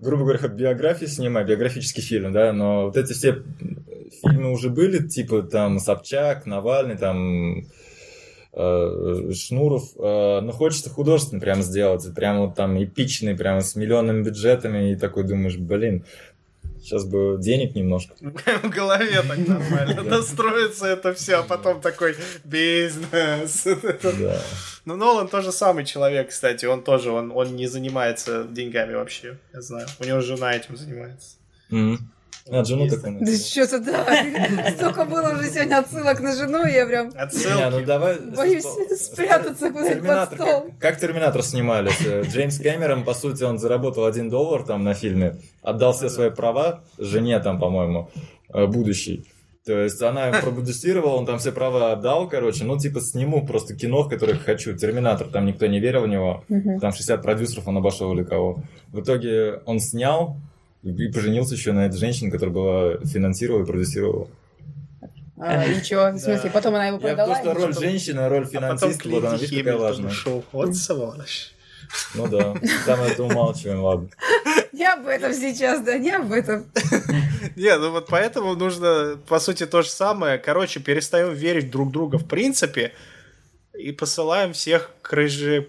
[0.00, 3.42] грубо говоря, биографии снимаю, биографический фильм, да, но вот эти все
[4.22, 7.66] фильмы уже были, типа там Собчак, Навальный, там
[8.52, 14.24] э, Шнуров, э, но хочется художественно прям сделать, прям вот там эпичный, прям с миллионными
[14.24, 16.04] бюджетами, и такой думаешь, блин,
[16.82, 18.14] сейчас бы денег немножко.
[18.20, 23.66] В голове так нормально настроится это все, а потом такой бизнес.
[24.02, 24.40] Да.
[24.84, 26.66] Ну, Нолан тоже самый человек, кстати.
[26.66, 29.86] Он тоже, он, он не занимается деньгами вообще, я знаю.
[30.00, 31.36] У него жена этим занимается.
[32.50, 33.16] А, жену такой.
[33.20, 34.70] Да что-то да.
[34.76, 37.84] Столько было уже сегодня отсылок на жену, и я прям Не, ну Отсылки.
[37.84, 38.18] давай...
[38.18, 38.64] боюсь
[39.00, 40.66] спрятаться куда-нибудь под стол.
[40.80, 41.90] как, Терминатор снимали?
[42.04, 46.30] Э, Джеймс Кэмерон, по сути, он заработал один доллар там на фильме, отдал все свои
[46.30, 48.10] права жене там, по-моему,
[48.52, 49.24] э, будущей.
[49.64, 54.02] То есть она продюсировала, он там все права отдал, короче, ну типа сниму просто кино,
[54.02, 54.76] в которое хочу.
[54.76, 56.44] Терминатор, там никто не верил в него.
[56.80, 58.64] Там 60 продюсеров он обошел или кого.
[58.88, 60.38] В итоге он снял
[60.82, 64.28] и поженился еще на этой женщине, которая была финансировала и продюсировала.
[65.38, 66.12] А, и чё?
[66.12, 67.26] В смысле, потом она его Я продала?
[67.34, 67.80] просто или роль что?
[67.82, 70.10] женщины, роль А потом финансиста, вот она, видишь, какая важная.
[70.10, 70.44] ушел.
[70.52, 71.52] Вот сволочь.
[72.14, 72.54] Ну да,
[72.86, 74.08] там это умалчиваем, ладно.
[74.72, 76.66] Не об этом сейчас, да, не об этом.
[77.56, 80.38] Не, ну вот поэтому нужно, по сути, то же самое.
[80.38, 82.92] Короче, перестаем верить друг в друга в принципе
[83.78, 85.10] и посылаем всех к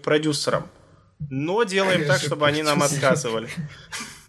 [0.02, 0.68] продюсерам.
[1.30, 3.48] Но делаем так, чтобы они нам отказывали.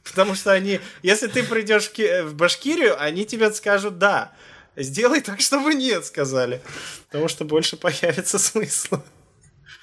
[0.06, 4.32] Потому что они, если ты придешь в Ки- в Башкирию, они тебе скажут да.
[4.77, 6.61] Сделай так, чтобы нет, сказали.
[7.07, 9.03] Потому что больше появится смысла.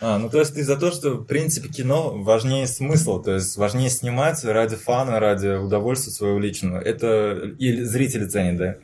[0.01, 3.57] А, ну то есть ты за то, что в принципе кино важнее смысла, то есть
[3.57, 6.81] важнее снимать ради фана, ради удовольствия своего личного.
[6.81, 8.77] Это и зрители ценят, да?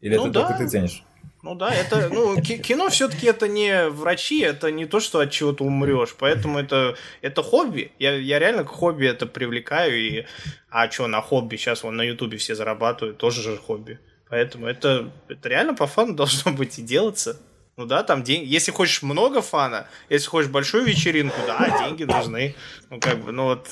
[0.00, 0.48] Или Ну это да.
[0.48, 1.04] только ты ценишь?
[1.44, 5.30] Ну да, это, ну, ки- кино все-таки это не врачи, это не то, что от
[5.30, 7.92] чего ты умрешь, поэтому это, это хобби.
[7.98, 10.24] Я, я реально к хобби это привлекаю, и,
[10.70, 13.98] а что, на хобби, сейчас вон на ютубе все зарабатывают, тоже же хобби.
[14.30, 17.38] Поэтому это, это реально по фану должно быть и делаться.
[17.76, 18.46] Ну да, там деньги.
[18.48, 22.54] Если хочешь много фана, если хочешь большую вечеринку, да, деньги нужны.
[22.88, 23.68] Ну как бы, ну вот,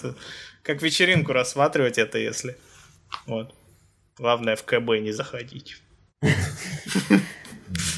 [0.63, 2.59] как вечеринку рассматривать это, если.
[3.25, 3.55] Вот.
[4.19, 5.79] Главное в КБ не заходить.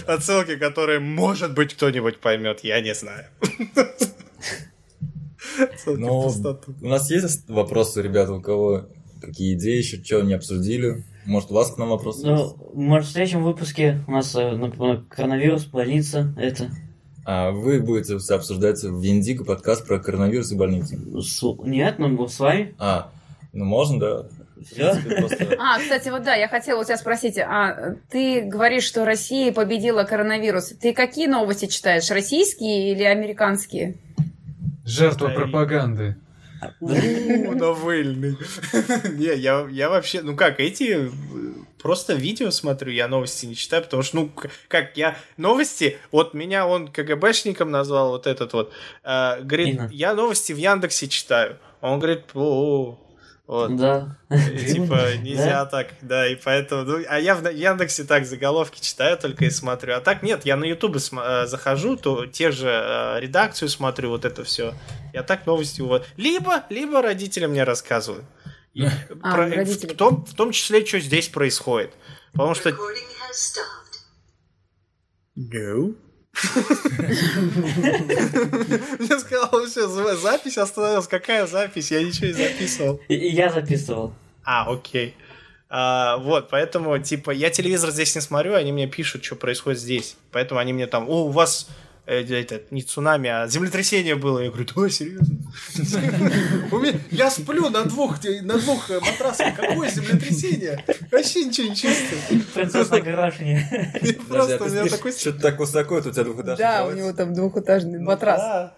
[0.07, 3.27] Отсылки, которые, может быть, кто-нибудь поймет, я не знаю.
[5.87, 6.31] Ну,
[6.81, 8.87] у нас есть вопросы, ребята, у кого
[9.21, 11.05] какие идеи еще, что не обсудили?
[11.27, 12.57] Может, у вас к нам вопросы есть?
[12.57, 14.59] Ну, может, в следующем выпуске у нас, э,
[15.09, 16.71] коронавирус, больница, это...
[17.27, 21.23] А вы будете обсуждать в Индиго подкаст про коронавирус и больницу.
[21.23, 22.75] с- Нет, ну, с вами.
[22.79, 23.11] А,
[23.55, 24.27] ну можно, да.
[24.63, 24.95] Все?
[25.19, 29.53] просто- А, кстати, вот да, я хотела у тебя спросить, а ты говоришь, что Россия
[29.53, 30.69] победила коронавирус.
[30.81, 33.97] Ты какие новости читаешь, российские или американские?
[34.85, 35.35] Жертва Ай.
[35.35, 36.17] пропаганды.
[36.81, 36.89] У,
[37.53, 38.37] Навыльный.
[39.13, 41.11] Не, я, я вообще, ну как, эти э,
[41.83, 44.31] просто видео смотрю, я новости не читаю, потому что, ну,
[44.69, 48.73] как, я новости, вот меня он КГБшником назвал, вот этот вот,
[49.05, 51.59] э, говорит, я новости в Яндексе читаю.
[51.83, 52.99] Он говорит, о,
[53.47, 53.77] вот.
[53.77, 54.17] Да.
[54.31, 56.83] И, Типа, нельзя так, да, и поэтому...
[56.85, 59.95] ну, а я в Яндексе так заголовки читаю только и смотрю.
[59.95, 64.09] А так нет, я на Ютубе см- э, захожу, то те же э, редакцию смотрю,
[64.11, 64.75] вот это все.
[65.13, 65.81] Я так новости...
[65.83, 68.25] ува- Либо, либо родители мне рассказывают.
[68.73, 68.91] И А,
[69.35, 69.93] про- родители.
[69.93, 71.93] в, том, в том числе, что здесь происходит.
[72.33, 72.71] Потому что...
[72.71, 74.01] Recording has stopped.
[75.37, 75.95] No.
[78.99, 81.07] Мне сказал, все, запись остановилась.
[81.07, 81.91] Какая запись?
[81.91, 83.01] Я ничего не записывал.
[83.09, 84.15] Я записывал.
[84.45, 85.15] А, окей.
[85.69, 90.17] А, вот, поэтому, типа, я телевизор здесь не смотрю, они мне пишут, что происходит здесь.
[90.31, 91.69] Поэтому они мне там, о, у вас
[92.07, 94.41] это, не цунами, а землетрясение было.
[94.41, 95.39] Я говорю, ой, серьезно?
[97.11, 99.55] Я сплю на двух, на двух э, матрасах.
[99.57, 100.85] Какое землетрясение?
[101.11, 102.43] Вообще ничего не чувствую.
[102.53, 102.91] Принцесса.
[102.97, 105.13] Подожди, а Просто у меня такой...
[105.13, 108.41] что-то так высоко, это у тебя двухэтажный Да, у него там двухэтажный Ну матрас.
[108.41, 108.75] да,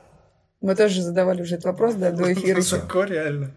[0.61, 2.77] Мы тоже задавали уже этот вопрос, да, до эфира еще.
[2.77, 3.55] Высоко реально.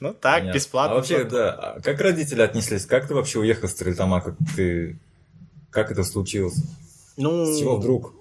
[0.00, 0.58] Ну так, Понятно.
[0.58, 0.92] бесплатно.
[0.92, 2.86] А вообще, да, а как родители отнеслись?
[2.86, 4.20] Как ты вообще уехал с Стрельтома?
[4.20, 4.98] Как ты...
[5.70, 6.56] Как это случилось?
[7.16, 8.12] Ну, С чего вдруг?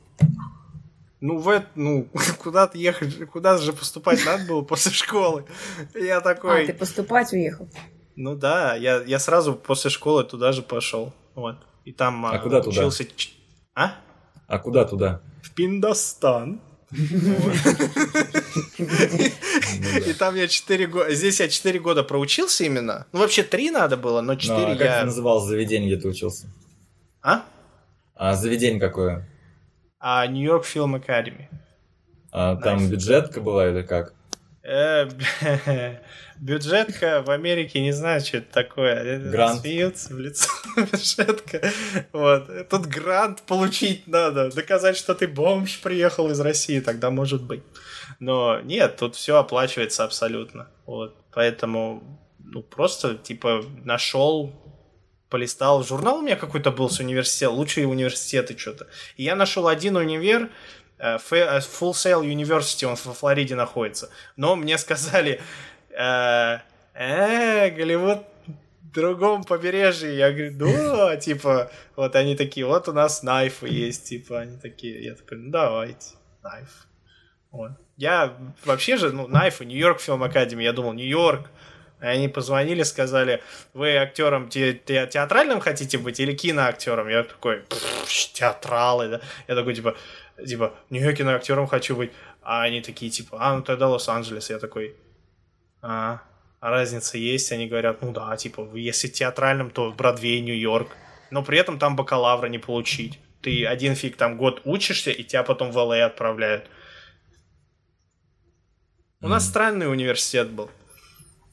[1.21, 2.07] Ну, в это, ну,
[2.39, 5.45] куда-то ехать, куда же поступать надо было после школы.
[5.93, 7.69] Я А, такой, ты поступать уехал?
[8.15, 11.13] ну да, я, я сразу после школы туда же пошел.
[11.35, 11.57] Вот.
[11.85, 12.81] И там А а, куда туда?
[12.81, 13.05] учился...
[13.05, 13.31] ч-
[13.75, 13.95] А?
[14.47, 15.21] А куда туда?
[15.43, 16.59] В Пиндостан.
[16.91, 17.55] Вот.
[20.07, 21.13] И там я 4 года...
[21.13, 23.07] Здесь я 4 года проучился именно.
[23.11, 24.99] Ну, вообще 3 надо было, но Ну, 4 а как я...
[24.99, 26.47] ты называл заведение, где ты учился?
[27.21, 27.45] А?
[28.15, 29.27] А заведение какое?
[30.01, 31.47] А Нью-Йорк Фильм Академи.
[32.31, 34.13] А, там бюджетка была или как?
[34.63, 35.07] Э,
[36.39, 39.19] Бюджетка в Америке не знаю, что это такое.
[39.19, 39.61] Грант.
[39.61, 41.71] Смеются в лицо бюджетка.
[42.13, 42.69] Вот.
[42.69, 44.51] Тут грант получить надо.
[44.51, 47.61] Доказать, что ты бомж приехал из России, тогда может быть.
[48.19, 50.67] Но нет, тут все оплачивается абсолютно.
[50.87, 51.15] Вот.
[51.31, 54.51] Поэтому ну, просто, типа, нашел,
[55.31, 55.83] полистал.
[55.83, 58.87] Журнал у меня какой-то был с университета, лучшие университеты что-то.
[59.17, 60.51] И я нашел один универ,
[60.99, 64.09] э, э, Full Sail University, он во Флориде находится.
[64.35, 65.41] Но мне сказали,
[65.89, 66.59] э,
[66.93, 68.19] э, Голливуд
[68.93, 70.15] другом побережье.
[70.15, 75.03] Я говорю, да, типа, вот они такие, вот у нас найфы есть, типа, они такие,
[75.03, 76.87] я такой, ну давайте, найф.
[77.51, 77.71] Вот.
[77.97, 81.49] Я вообще же, ну, найфы, Нью-Йорк Фильм Академи, я думал, Нью-Йорк,
[82.01, 87.07] И они позвонили, сказали, вы актером те, те, театральным хотите быть или киноактером?
[87.07, 87.63] Я такой,
[88.33, 89.21] театралы, да?
[89.47, 89.95] Я такой, типа,
[90.43, 92.11] типа, не, я киноактером хочу быть.
[92.41, 94.49] А они такие, типа, а, ну тогда Лос-Анджелес.
[94.49, 94.95] Я такой,
[95.83, 96.21] а,
[96.59, 97.51] а разница есть?
[97.51, 100.95] Они говорят, ну да, типа, если театральным, то Бродвей, Нью-Йорк.
[101.29, 103.19] Но при этом там бакалавра не получить.
[103.41, 106.67] Ты один фиг там год учишься, и тебя потом в ЛА отправляют.
[109.21, 110.71] У нас странный университет был.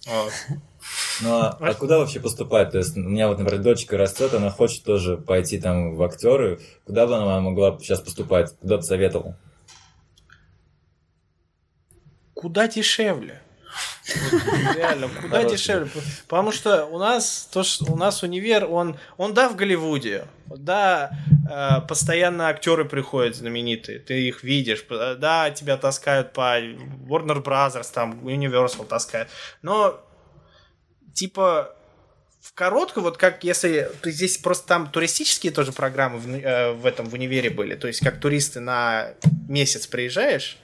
[1.21, 2.71] Ну а, а куда вообще поступать?
[2.71, 6.61] То есть у меня вот, например, дочка растет, она хочет тоже пойти там в актеры.
[6.87, 8.57] Куда бы она могла сейчас поступать?
[8.61, 9.35] Куда бы советовал?
[12.35, 13.43] Куда дешевле?
[14.77, 15.91] Реально, куда дешевле?
[16.29, 21.11] Потому что у нас, то, что у нас универ, он, он да в Голливуде, да,
[21.89, 28.87] постоянно актеры приходят знаменитые, ты их видишь, да, тебя таскают по Warner Brothers, там Universal
[28.87, 29.29] таскают,
[29.63, 30.01] но
[31.15, 31.75] типа
[32.41, 37.07] в короткую, вот как если здесь просто там туристические тоже программы в, э, в этом
[37.07, 39.15] в универе были, то есть как туристы на
[39.49, 40.59] месяц приезжаешь,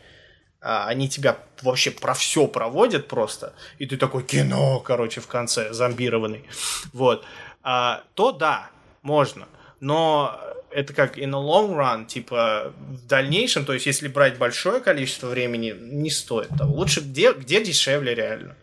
[0.61, 5.73] а, они тебя вообще про все проводят просто, и ты такой кино, короче, в конце,
[5.73, 6.44] зомбированный,
[6.93, 7.24] вот,
[7.62, 8.70] а, то да,
[9.02, 9.47] можно,
[9.85, 10.40] но
[10.70, 15.28] это как in the long run, типа в дальнейшем, то есть если брать большое количество
[15.28, 16.74] времени, не стоит того.
[16.74, 18.56] Лучше где, где дешевле реально.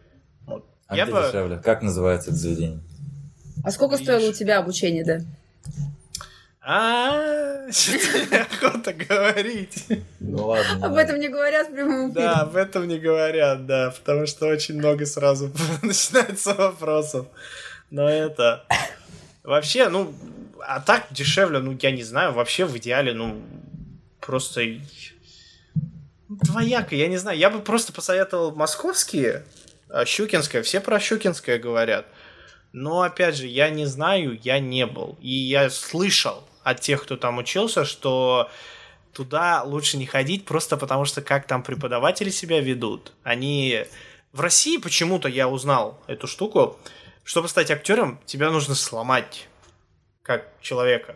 [0.45, 0.65] Вот.
[0.87, 1.21] А Я где бы...
[1.21, 1.57] дешевле?
[1.63, 2.79] Как называется это заведение?
[3.63, 4.07] А сколько Видишь?
[4.07, 5.19] стоило у тебя обучение, да?
[6.63, 9.85] А, что-то говорить.
[10.19, 10.87] Ну ладно.
[10.87, 12.25] Об этом не говорят в прямом эфире.
[12.25, 15.51] Да, об этом не говорят, да, потому что очень много сразу
[15.83, 17.27] начинается вопросов.
[17.91, 18.65] Но это...
[19.43, 20.13] Вообще, ну,
[20.65, 23.41] а так дешевле, ну, я не знаю, вообще в идеале, ну,
[24.19, 24.61] просто
[26.29, 27.37] двояко, я не знаю.
[27.37, 29.43] Я бы просто посоветовал московские,
[29.89, 32.05] а Щукинское, все про Щукинское говорят.
[32.73, 35.17] Но, опять же, я не знаю, я не был.
[35.21, 38.49] И я слышал от тех, кто там учился, что
[39.11, 43.11] туда лучше не ходить просто потому, что как там преподаватели себя ведут.
[43.23, 43.85] Они...
[44.31, 46.79] В России почему-то я узнал эту штуку.
[47.25, 49.49] Чтобы стать актером, тебя нужно сломать
[50.23, 51.15] как человека.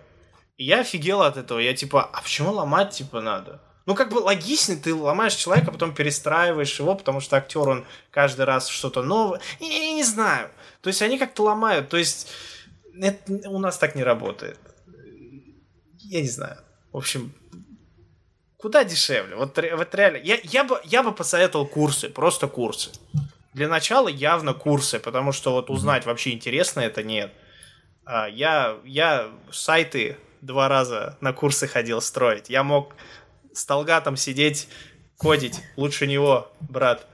[0.58, 1.60] И я офигел от этого.
[1.60, 3.62] Я типа, а почему ломать типа надо?
[3.86, 8.46] Ну, как бы логично, ты ломаешь человека, потом перестраиваешь его, потому что актер, он каждый
[8.46, 9.42] раз что-то новое.
[9.60, 10.50] Я, я не знаю.
[10.82, 11.90] То есть они как-то ломают.
[11.90, 12.32] То есть
[13.00, 14.60] это у нас так не работает
[16.10, 16.58] я не знаю.
[16.92, 17.34] В общем,
[18.58, 19.36] куда дешевле?
[19.36, 22.92] Вот, вот реально, я, я, бы, я бы посоветовал курсы, просто курсы.
[23.54, 27.34] Для начала явно курсы, потому что вот узнать вообще интересно это нет.
[28.06, 32.50] А, я, я сайты два раза на курсы ходил строить.
[32.50, 32.96] Я мог
[33.54, 34.68] с Талгатом сидеть,
[35.18, 37.08] кодить лучше него, брат.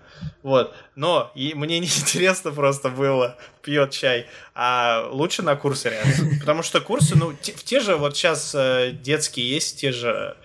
[0.43, 0.75] Вот.
[0.95, 4.27] Но и мне не интересно просто было, пьет чай.
[4.53, 6.39] А лучше на курсы реально.
[6.39, 10.37] Потому что курсы, ну, те, те же, вот сейчас э, детские есть, те же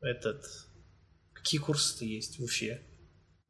[0.00, 0.42] этот...
[1.32, 2.82] Какие курсы-то есть в Уфе?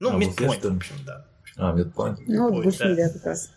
[0.00, 1.26] Ну, а, Midpoint, в общем, да.
[1.56, 2.16] А, Midpoint.
[2.26, 3.50] Ну, вот в Уфе, да, как раз.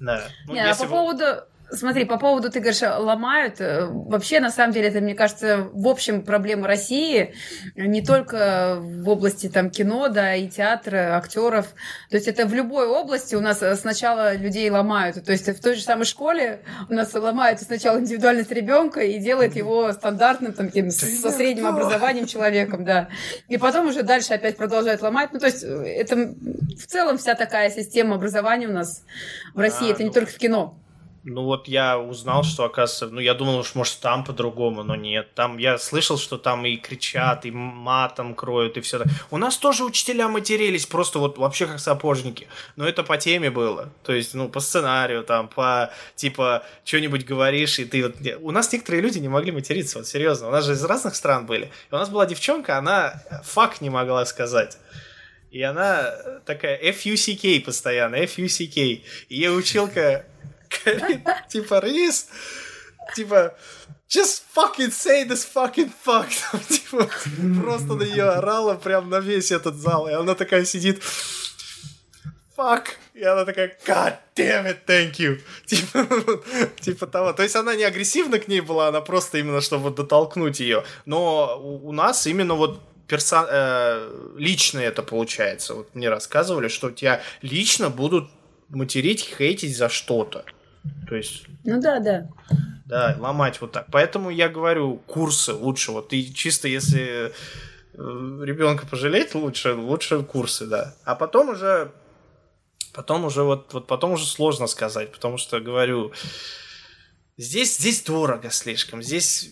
[0.00, 0.28] Да.
[0.46, 3.60] Ну, не, а по поводу Смотри, по поводу, ты говоришь, ломают.
[3.60, 7.34] Э, вообще, на самом деле, это, мне кажется, в общем проблема России,
[7.74, 11.66] не только в области там кино, да, и театра, актеров.
[12.10, 15.24] То есть это в любой области у нас сначала людей ломают.
[15.24, 19.56] То есть в той же самой школе у нас ломают сначала индивидуальность ребенка и делает
[19.56, 23.08] его стандартным, там, таким, со средним образованием человеком, да.
[23.48, 25.30] И потом уже дальше опять продолжают ломать.
[25.32, 29.02] Ну, то есть это в целом вся такая система образования у нас
[29.54, 29.90] в России.
[29.90, 30.14] А, это не ну...
[30.14, 30.78] только в кино.
[31.28, 35.34] Ну вот я узнал, что оказывается, ну я думал, что может там по-другому, но нет.
[35.34, 39.08] Там я слышал, что там и кричат, и матом кроют, и все так.
[39.32, 42.46] У нас тоже учителя матерились, просто вот вообще как сапожники.
[42.76, 43.92] Но это по теме было.
[44.04, 48.14] То есть, ну, по сценарию, там, по типа, что-нибудь говоришь, и ты вот.
[48.40, 50.46] У нас некоторые люди не могли материться, вот серьезно.
[50.46, 51.72] У нас же из разных стран были.
[51.90, 54.78] И у нас была девчонка, она фак не могла сказать.
[55.50, 58.76] И она такая FUCK постоянно, FUCK.
[58.76, 60.24] И ее училка
[61.48, 62.28] типа, Рис,
[63.14, 63.54] типа,
[64.08, 66.28] just fucking say this fucking fuck.
[66.68, 67.08] типа,
[67.60, 70.08] просто на нее орала прям на весь этот зал.
[70.08, 71.02] И она такая сидит,
[72.56, 72.84] fuck.
[73.14, 75.40] И она такая, god damn it, thank you.
[75.66, 76.06] Типа,
[76.80, 77.32] типа того.
[77.32, 80.84] То есть она не агрессивно к ней была, она просто именно, чтобы дотолкнуть ее.
[81.06, 83.46] Но у нас именно вот персон...
[83.48, 85.74] э, лично это получается.
[85.74, 88.28] Вот мне рассказывали, что тебя лично будут
[88.68, 90.44] материть, хейтить за что-то.
[91.08, 91.44] То есть...
[91.64, 92.28] Ну да, да.
[92.86, 93.86] Да, ломать вот так.
[93.90, 95.92] Поэтому я говорю, курсы лучше.
[95.92, 97.32] Вот и чисто если э,
[97.94, 100.94] ребенка пожалеть лучше, лучше курсы, да.
[101.04, 101.92] А потом уже
[102.96, 106.12] Потом уже вот, вот потом уже сложно сказать, потому что, говорю,
[107.36, 109.50] здесь, здесь дорого слишком, здесь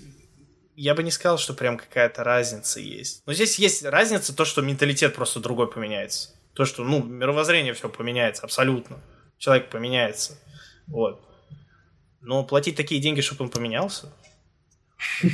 [0.76, 3.22] я бы не сказал, что прям какая-то разница есть.
[3.26, 6.30] Но здесь есть разница, то, что менталитет просто другой поменяется.
[6.54, 8.98] То, что, ну, мировоззрение все поменяется абсолютно.
[9.38, 10.38] Человек поменяется.
[10.86, 11.20] Вот.
[12.20, 14.12] Но платить такие деньги, чтобы он поменялся,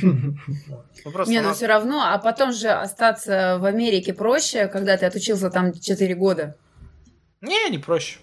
[0.01, 0.35] ну,
[1.27, 5.49] Не, но надо- все равно, а потом же остаться в Америке проще, когда ты отучился
[5.49, 6.57] там 4 года.
[7.39, 8.17] Не, не проще.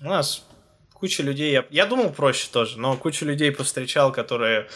[0.00, 0.44] У нас
[0.92, 4.68] куча людей, я, я думал проще тоже, но куча людей повстречал, которые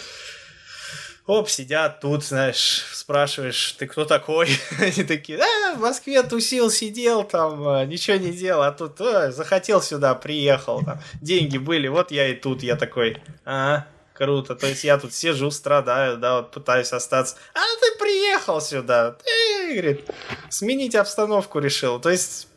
[1.28, 4.48] оп, сидят тут, знаешь, спрашиваешь, ты кто такой?
[4.80, 9.30] Они такие, а, в Москве тусил, сидел там, а, ничего не делал, а тут а,
[9.30, 14.66] захотел сюда, приехал, там, деньги были, вот я и тут, я такой, а, круто, то
[14.66, 20.10] есть я тут сижу, страдаю, да, вот пытаюсь остаться, а ты приехал сюда, ты, говорит,
[20.48, 22.48] сменить обстановку решил, то есть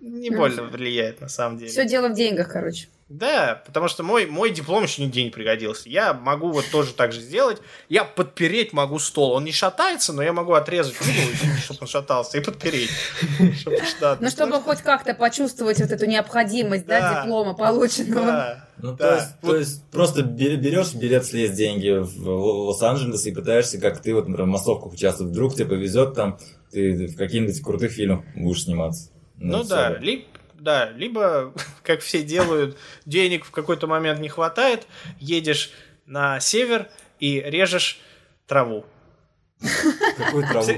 [0.00, 1.70] не больно влияет на самом деле.
[1.70, 2.88] Все дело в деньгах, короче.
[3.08, 5.88] Да, потому что мой, мой диплом еще нигде не пригодился.
[5.88, 7.58] Я могу вот тоже так же сделать.
[7.88, 9.30] Я подпереть могу стол.
[9.30, 11.12] Он не шатается, но я могу отрезать угол,
[11.62, 12.90] чтобы он шатался, и подпереть.
[14.18, 18.26] Ну, чтобы хоть как-то почувствовать вот эту необходимость, да, диплома полученного.
[18.26, 18.68] Да.
[18.78, 18.96] Ну, Да.
[19.08, 19.50] то, есть, Вот.
[19.52, 24.26] то есть просто бе- берешь билет слезть деньги в Лос-Анджелес и пытаешься, как ты, вот,
[24.28, 25.32] например, в массовках участвовать.
[25.32, 26.38] Вдруг тебе повезет, там,
[26.72, 29.10] ты в каких-нибудь крутых фильмах будешь сниматься.
[29.38, 29.68] Ну всё.
[29.68, 30.24] да, либо,
[30.58, 31.52] да, либо,
[31.82, 34.86] как все делают, денег в какой-то момент не хватает,
[35.18, 35.72] едешь
[36.06, 36.88] на север
[37.18, 38.00] и режешь
[38.46, 38.84] траву.
[40.18, 40.68] Какую траву?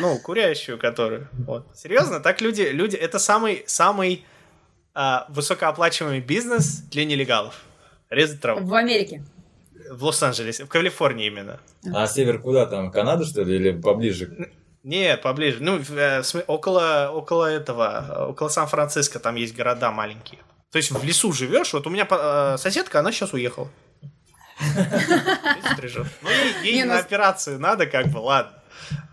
[0.00, 1.28] Ну, курящую, которую.
[1.46, 1.66] Вот.
[1.74, 4.24] Серьезно, так люди, люди, это самый, самый
[4.94, 7.62] а, высокооплачиваемый бизнес для нелегалов.
[8.10, 8.66] Резать траву.
[8.66, 9.24] В Америке.
[9.90, 11.60] В Лос-Анджелесе, в Калифорнии именно.
[11.94, 12.90] А север куда там?
[12.90, 14.50] Канада, что ли, или поближе?
[14.82, 15.58] Нет, поближе.
[15.60, 20.40] Ну, э, около, около этого, э, около Сан-Франциско там есть города маленькие.
[20.72, 21.72] То есть в лесу живешь.
[21.72, 23.70] Вот у меня э, соседка, она сейчас уехала.
[26.22, 26.28] Ну,
[26.62, 28.62] ей, ну на операцию надо, как бы, ладно.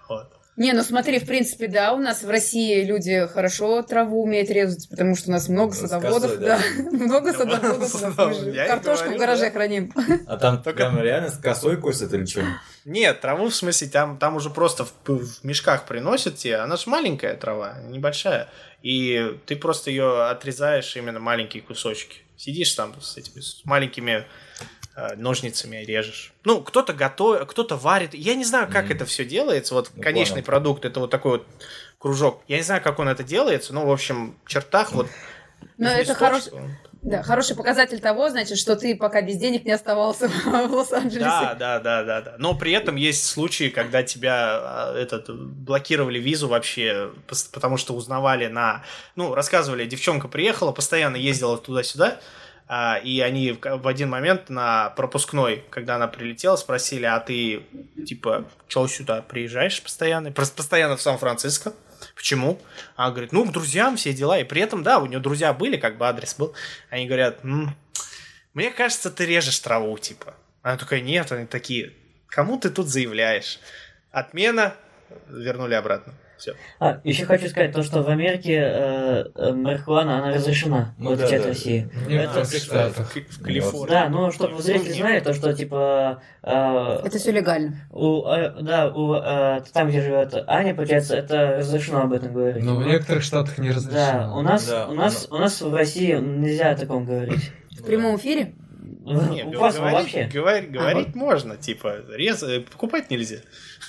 [0.08, 0.39] Вот.
[0.60, 4.90] Не, ну смотри, в принципе, да, у нас в России люди хорошо траву умеют резать,
[4.90, 6.92] потому что у нас много садоводов, косой, да, да.
[6.92, 9.94] много садоводов, картошку в гараже храним.
[10.28, 12.44] А там Только- прям реально с косой косят или что?
[12.84, 16.58] Нет, траву в смысле, там, там уже просто в, в мешках приносят тебе.
[16.58, 18.50] Она же маленькая трава, небольшая.
[18.82, 22.18] И ты просто ее отрезаешь именно маленькие кусочки.
[22.36, 24.26] Сидишь там с этими с маленькими
[25.18, 26.34] ножницами и режешь.
[26.44, 28.14] Ну, кто-то готовит, кто-то варит.
[28.14, 28.94] Я не знаю, как Мгм.
[28.96, 29.74] это все делается.
[29.74, 30.46] Вот Ну, конечный понял.
[30.46, 31.48] продукт это вот такой вот
[31.98, 32.42] кружок.
[32.48, 35.08] Я не знаю, как он это делается, но в общем в чертах вот.
[35.78, 36.72] Но это листочка хорош- он-
[37.02, 41.20] Да, хороший показатель того, значит, что ты пока без денег не оставался в Лос-Анджелесе.
[41.26, 42.36] Да, да, да, да, да.
[42.40, 47.12] Но при этом есть случаи, когда тебя а, этот блокировали визу вообще,
[47.54, 48.84] потому что узнавали на,
[49.16, 52.20] ну рассказывали, девчонка приехала, постоянно ездила туда-сюда,
[53.04, 57.64] и они в, один момент на пропускной, когда она прилетела, спросили, а ты
[58.06, 61.74] типа чего сюда приезжаешь постоянно, просто постоянно в Сан-Франциско?
[62.16, 62.62] Почему?
[62.96, 64.40] Она говорит, ну, к друзьям все дела.
[64.40, 66.54] И при этом, да, у нее друзья были, как бы адрес был.
[66.90, 67.76] Они говорят, «М,
[68.54, 70.36] мне кажется, ты режешь траву, типа.
[70.62, 71.94] Она такая, нет, они такие,
[72.28, 73.60] кому ты тут заявляешь?
[74.12, 74.76] Отмена,
[75.28, 76.14] вернули обратно.
[76.40, 76.54] Все.
[76.80, 81.18] А, еще хочу сказать то, что в Америке э, э, марихуана, она разрешена, Ну в
[81.18, 81.50] да, отличие от да.
[81.50, 81.90] России.
[81.94, 83.16] В некоторых Это- штатах.
[83.16, 83.90] В Калифорнии.
[83.92, 87.76] Да, ну, чтобы зрители знали, то, что, типа, э, Это все легально.
[87.92, 92.64] у, э, да, у, э, там, где живет Аня, получается, это разрешено об этом говорить.
[92.64, 93.92] Но в некоторых штатах не разрешено.
[93.98, 97.52] Да, у нас, Да, у нас, у нас в России нельзя о таком говорить.
[97.72, 98.54] В прямом эфире?
[99.00, 103.38] Не, У г- вас говорить, вообще говорить, говорить можно, типа, рез, покупать нельзя.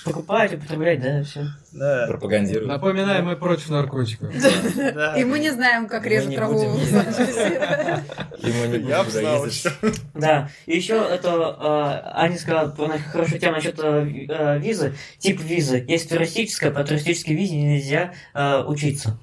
[0.05, 1.47] покупать, употреблять, да, все.
[1.73, 2.69] Да, Пропагандируют.
[2.69, 4.29] Напоминаем, мы против наркотиков.
[4.95, 5.17] да.
[5.17, 6.77] И мы не знаем, как режут траву в.
[8.41, 9.45] И мы не Я знал,
[10.15, 11.29] Да, и еще это
[11.59, 12.73] э, Аня сказала
[13.11, 14.93] хорошую тему насчет ви- э, визы.
[15.19, 15.83] Тип визы.
[15.87, 18.13] Есть туристическая, по туристической визе нельзя
[18.65, 19.19] учиться.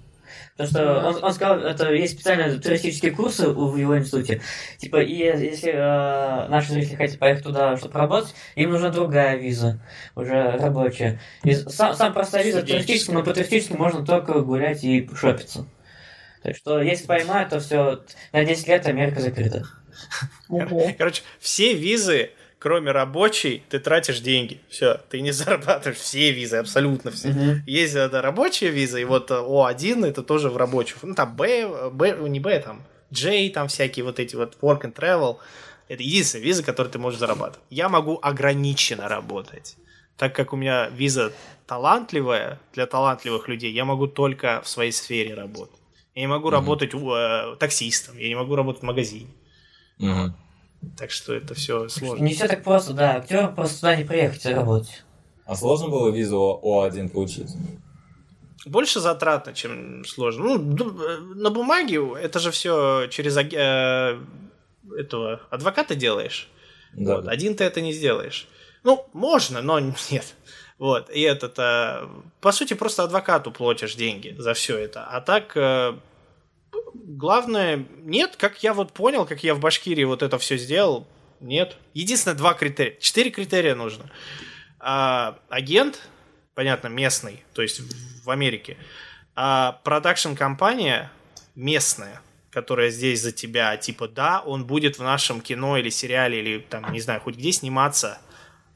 [0.58, 4.42] Потому что он, он сказал, это есть специальные туристические курсы у- в его институте.
[4.78, 9.80] Типа, и если э, наши зрители хотят поехать туда, чтобы работать, им нужна другая виза,
[10.16, 11.20] уже рабочая.
[11.44, 15.68] И сам, сам простая виза туристическая, но по туристической можно только гулять и шопиться.
[16.42, 18.02] Так что, если поймают, то все,
[18.32, 19.64] на 10 лет Америка закрыта.
[20.98, 24.60] Короче, все визы, кроме рабочей, ты тратишь деньги.
[24.68, 27.28] Все, ты не зарабатываешь все визы, абсолютно все.
[27.28, 27.62] Мгм.
[27.66, 30.98] Есть это рабочая виза, и вот э, О1 это тоже в рабочих.
[31.02, 34.94] Ну, там Б, Б, не Б, там J, там всякие вот эти вот work and
[34.94, 35.36] travel.
[35.88, 37.64] Это единственная виза, которую ты можешь зарабатывать.
[37.70, 39.76] Я могу ограниченно работать.
[40.18, 41.32] Так как у меня виза
[41.66, 45.76] талантливая, для талантливых людей, я могу только в своей сфере работать.
[46.14, 46.54] Я не могу Мгм.
[46.54, 49.28] работать э, таксистом, я не могу работать в магазине.
[49.98, 50.36] Мгм.
[50.96, 52.24] Так что это все сложно.
[52.24, 53.16] Не все так просто, да.
[53.16, 55.04] Актер просто туда не приехать и работать.
[55.44, 57.50] А сложно было визу О1 получить?
[58.66, 60.58] Больше затратно, чем сложно.
[60.58, 64.18] Ну, э, на бумаге это же все через э,
[64.96, 66.48] этого адвоката делаешь.
[66.92, 67.16] Да.
[67.16, 67.28] Вот.
[67.28, 68.46] Один ты это не сделаешь.
[68.84, 69.78] Ну, можно, но
[70.10, 70.34] нет.
[70.78, 71.10] Вот.
[71.10, 72.06] И этот, э,
[72.40, 75.04] по сути, просто адвокату платишь деньги за все это.
[75.04, 75.94] А так, э,
[76.94, 81.06] главное, нет, как я вот понял, как я в Башкирии вот это все сделал,
[81.40, 81.76] нет.
[81.94, 82.98] Единственное, два критерия.
[83.00, 84.10] Четыре критерия нужно.
[84.80, 86.08] А, агент,
[86.54, 88.76] понятно, местный, то есть в- Америке.
[89.34, 91.10] А продакшн-компания
[91.54, 92.20] местная,
[92.50, 96.92] которая здесь за тебя, типа, да, он будет в нашем кино или сериале, или там,
[96.92, 98.18] не знаю, хоть где сниматься.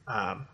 [0.06, 0.46] А,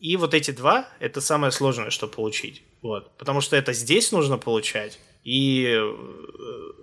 [0.00, 2.62] и вот эти два, это самое сложное, что получить.
[2.82, 3.16] Вот.
[3.18, 4.98] Потому что это здесь нужно получать.
[5.24, 5.80] И, э,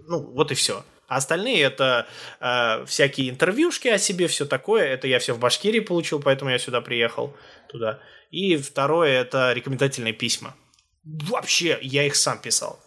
[0.07, 0.83] ну, вот и все.
[1.07, 2.07] А остальные это
[2.39, 4.85] э, всякие интервьюшки о себе, все такое.
[4.85, 7.35] Это я все в Башкирии получил, поэтому я сюда приехал
[7.69, 7.99] туда.
[8.29, 10.55] И второе это рекомендательные письма.
[11.03, 12.79] Вообще, я их сам писал.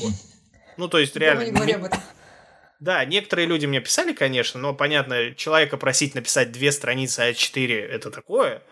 [0.00, 0.12] Вот.
[0.76, 1.44] Ну, то есть, реально.
[1.64, 1.90] Не.
[2.80, 8.10] Да, некоторые люди мне писали, конечно, но, понятно, человека просить написать две страницы А4 это
[8.10, 8.62] такое,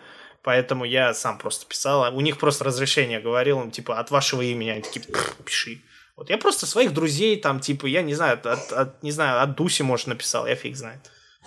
[0.43, 2.05] поэтому я сам просто писал.
[2.05, 5.83] а У них просто разрешение говорил, им, типа, от вашего имени, они такие, «Пф, пиши.
[6.17, 9.55] Вот я просто своих друзей там, типа, я не знаю, от, от- не знаю, от
[9.55, 11.11] Дуси, может, написал, я фиг знает.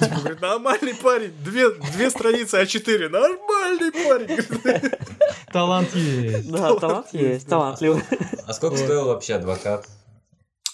[0.00, 4.90] Типа, говорит, нормальный парень, две, две страницы А4, нормальный парень.
[5.52, 6.50] Талант есть.
[6.50, 8.02] Да, талант есть, талантливый.
[8.46, 9.86] А сколько стоил вообще адвокат?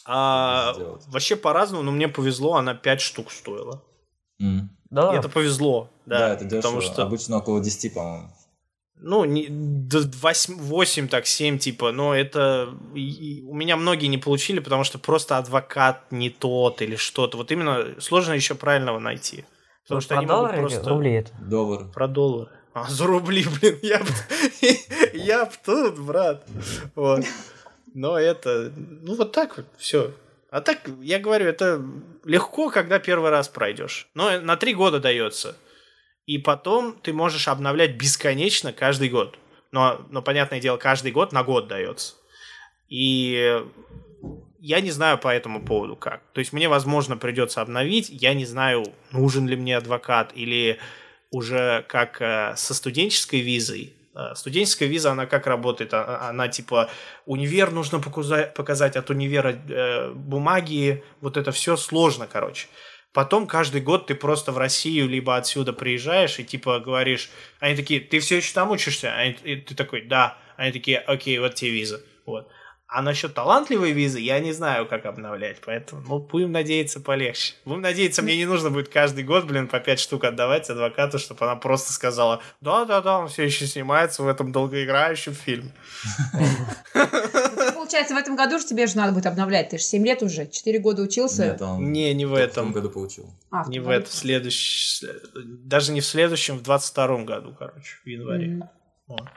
[0.07, 0.75] А,
[1.09, 3.83] вообще по-разному, но мне повезло, она 5 штук стоила.
[4.91, 6.19] Да, это повезло, да.
[6.21, 6.61] Да, это дешево.
[6.63, 8.29] Потому что Обычно около 10, по-моему.
[9.01, 12.71] Ну, не, 8, 8, так, 7, типа, но это...
[12.95, 17.37] и- у меня многие не получили, потому что просто адвокат не тот или что-то.
[17.37, 19.45] Вот именно сложно еще правильного найти.
[19.83, 20.89] Потому что Про они могут доллары или просто...
[20.91, 21.33] рубли это?
[21.41, 21.85] Доллар.
[21.93, 22.51] Про доллары.
[22.73, 24.07] А, за рубли, блин, я б,
[25.15, 26.47] я б тут, брат.
[26.95, 27.25] Вот.
[27.95, 30.13] Но это, ну вот так вот, все.
[30.51, 31.85] А так, я говорю, это
[32.25, 34.09] легко, когда первый раз пройдешь.
[34.15, 35.57] Но на три года дается.
[36.27, 39.39] И потом ты можешь обновлять бесконечно каждый год.
[39.73, 42.15] Но, но понятное дело, каждый год на год дается.
[42.89, 43.61] И
[44.61, 46.23] я не знаю по этому поводу как.
[46.33, 48.09] То есть мне, возможно, придется обновить.
[48.09, 50.79] Я не знаю, нужен ли мне адвокат или
[51.31, 53.93] уже как э, со студенческой визой.
[54.15, 55.93] Э, Студенческая виза, она как работает?
[55.93, 56.89] А- Она, типа,
[57.27, 62.69] универ нужно показа- показать, от универа э, бумаги, вот это все сложно, короче.
[63.15, 67.31] Потом каждый год ты просто в Россию либо отсюда приезжаешь и типа говоришь,
[67.61, 69.15] они такие, ты все еще там учишься?
[69.15, 70.37] Они- и ты такой, да.
[70.57, 72.03] Они такие, окей, вот тебе виза.
[72.27, 72.51] Вот.
[72.89, 77.55] А насчет талантливой визы я не знаю, как обновлять, поэтому ну, будем надеяться полегче.
[77.65, 81.45] Будем надеяться, мне не нужно будет каждый год, блин, по 5 штук отдавать адвокату, чтобы
[81.45, 85.73] она просто сказала, да-да-да, он все еще снимается в этом долгоиграющем фильме.
[87.85, 89.69] Получается, в этом году же тебе же надо будет обновлять.
[89.69, 91.45] Ты же 7 лет уже, 4 года учился.
[91.45, 92.73] Нет, он Не, не в только в этом.
[92.73, 93.31] году получил.
[93.51, 97.97] А, в Не в этом, в следующем, даже не в следующем, в 22 году, короче,
[98.03, 98.47] в январе.
[98.49, 98.71] Мгм.
[99.09, 99.29] Вот.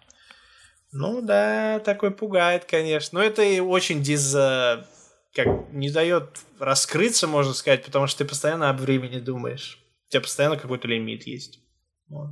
[0.93, 3.19] Ну да, такой пугает, конечно.
[3.19, 4.33] Но это и очень диз...
[4.33, 4.83] э,
[5.35, 9.83] как не дает раскрыться, можно сказать, потому что ты постоянно об времени думаешь.
[10.07, 11.59] У тебя постоянно какой-то лимит есть.
[12.07, 12.29] Вот.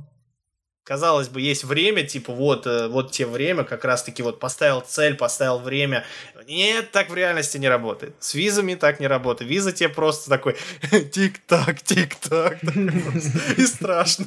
[0.86, 5.16] Казалось бы, есть время, типа, вот, э, вот тебе время, как раз-таки вот поставил цель,
[5.16, 6.04] поставил время.
[6.46, 8.14] Нет, так в реальности не работает.
[8.20, 9.50] С визами так не работает.
[9.50, 10.56] Виза тебе просто такой
[11.12, 12.62] тик-так, тик-так.
[13.58, 14.26] И страшно.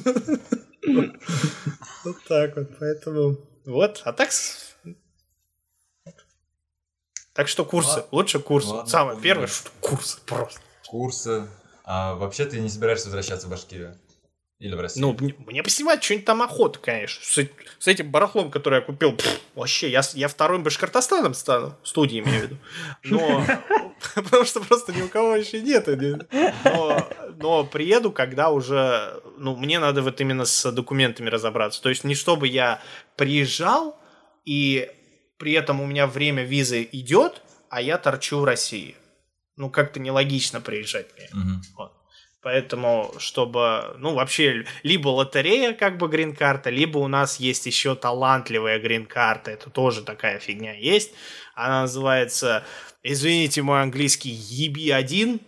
[2.04, 3.38] Вот так вот, поэтому...
[3.64, 4.28] Вот, а так...
[7.32, 8.74] Так что курсы, лучше курсы.
[8.86, 10.60] Самое первое, что курсы просто.
[10.86, 11.48] Курсы.
[11.84, 13.96] А вообще ты не собираешься возвращаться в Башкирию?
[14.60, 15.06] Или в Россию?
[15.06, 17.24] Ну, мне, мне поснимать что-нибудь там охота, конечно.
[17.24, 21.76] С, с этим барахлом, который я купил, пф, вообще, я, я вторым Башкортостаном стану.
[21.82, 22.56] Студии имею в виду.
[23.04, 23.44] Но,
[24.14, 25.88] потому что просто ни у кого еще нет.
[26.64, 31.80] Но, но приеду, когда уже, ну, мне надо вот именно с документами разобраться.
[31.82, 32.82] То есть не чтобы я
[33.16, 33.98] приезжал,
[34.44, 34.90] и
[35.38, 38.94] при этом у меня время визы идет, а я торчу в России.
[39.56, 41.30] Ну, как-то нелогично приезжать мне.
[41.78, 41.92] Вот.
[42.42, 48.78] Поэтому, чтобы, ну, вообще, либо лотерея, как бы, грин-карта, либо у нас есть еще талантливая
[48.78, 51.12] грин-карта, это тоже такая фигня есть.
[51.54, 52.64] Она называется,
[53.02, 55.40] извините, мой английский, EB1,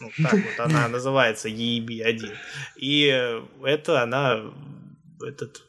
[0.00, 2.36] ну, так вот она называется, EB1.
[2.76, 4.42] И это она,
[5.26, 5.62] этот,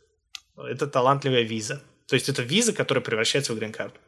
[0.57, 1.81] это талантливая виза.
[2.07, 3.99] То есть это виза, которая превращается в грин-карту.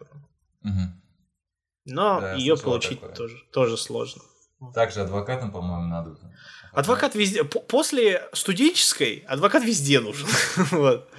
[1.86, 3.16] Но Да, ее получить такое.
[3.16, 4.22] тоже, тоже сложно.
[4.74, 6.16] Также адвокатам, по-моему, надо.
[6.72, 7.44] Адвокат везде.
[7.44, 10.28] После студенческой адвокат везде нужен.
[10.72, 11.10] Вот.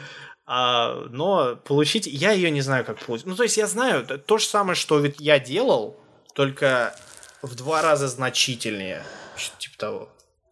[0.46, 2.06] А, но получить...
[2.06, 3.26] Я ее не знаю, как получить.
[3.26, 5.98] Ну, то есть я знаю, то же самое, что ведь я делал,
[6.34, 6.94] только
[7.40, 9.02] в два раза значительнее.
[9.36, 10.08] Что-то типа того.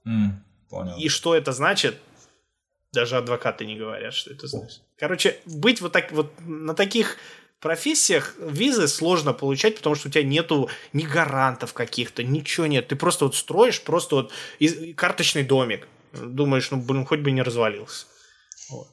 [0.06, 0.96] М, Понял.
[0.96, 1.98] И что это значит,
[2.92, 4.80] даже адвокаты не говорят, что это значит.
[4.98, 7.16] Короче, быть вот так вот на таких
[7.62, 12.88] профессиях визы сложно получать, потому что у тебя нету ни гарантов каких-то, ничего нет.
[12.88, 14.32] Ты просто вот строишь просто вот
[14.96, 15.86] карточный домик.
[16.12, 18.06] Думаешь, ну, блин, хоть бы не развалился.
[18.68, 18.88] Вот.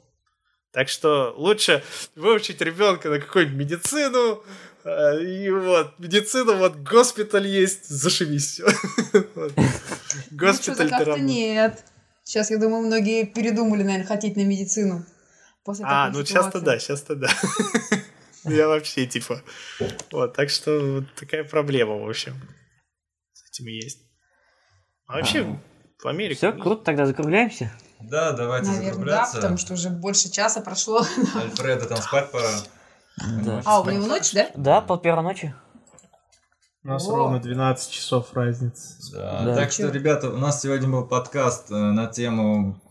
[0.72, 1.84] Так что лучше
[2.16, 4.44] выучить ребенка на какую-нибудь медицину,
[4.84, 8.68] э, и вот, медицина, вот, госпиталь есть, зашибись все.
[9.36, 9.50] Ну,
[10.32, 11.84] Госпиталь ты нет.
[12.24, 15.06] Сейчас, я думаю, многие передумали, наверное, хотеть на медицину.
[15.64, 17.30] После А, ну сейчас-то да, сейчас-то да.
[18.49, 19.41] Я вообще типа.
[20.11, 22.36] Вот, так что вот такая проблема, в общем.
[23.34, 23.99] С этим есть.
[25.07, 25.60] А вообще,
[26.02, 26.38] в Америке.
[26.38, 27.72] Все, круто, тогда закругляемся.
[27.99, 29.36] Да, давайте Наверное, да, закругляться.
[29.36, 31.06] потому что уже больше часа прошло.
[31.36, 32.49] Альфреда там спать пора.
[33.44, 33.61] Да.
[33.66, 34.49] А, у него ночь, да?
[34.56, 35.53] Да, пол первой ночи.
[36.84, 37.16] У нас О.
[37.16, 38.95] ровно 12 часов разницы.
[39.11, 39.44] Да.
[39.44, 39.56] Да.
[39.56, 42.82] Так что, ребята, у нас сегодня был подкаст э, на тему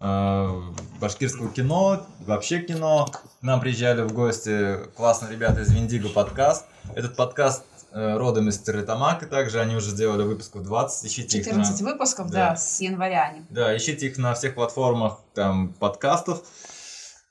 [0.00, 3.06] башкирского кино, вообще кино.
[3.06, 6.66] К нам приезжали в гости классные ребята из Виндиго подкаст.
[6.94, 7.62] Этот подкаст
[7.92, 11.52] э, родом из Стерлитамака, также они уже сделали выпусков 20, ищите их на...
[11.52, 12.50] 14 выпусков, Да.
[12.50, 13.42] да, с января они.
[13.50, 16.42] Да, ищите их на всех платформах там подкастов.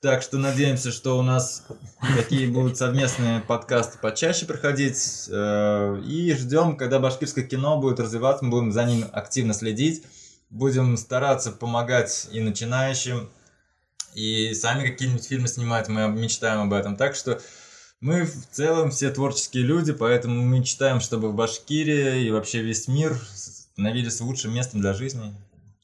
[0.01, 1.63] Так что надеемся, что у нас
[2.17, 5.29] такие будут совместные подкасты почаще проходить.
[5.29, 10.03] Э, И ждем, когда башкирское кино будет развиваться, мы будем за ним активно следить.
[10.53, 13.27] Будем стараться помогать и начинающим,
[14.13, 16.95] и сами какие-нибудь фильмы снимать, мы мечтаем об этом.
[16.95, 17.41] Так что
[18.01, 22.87] мы в целом все творческие люди, поэтому мы мечтаем, чтобы в Башкирии и вообще весь
[22.87, 25.33] мир становились лучшим местом для жизни.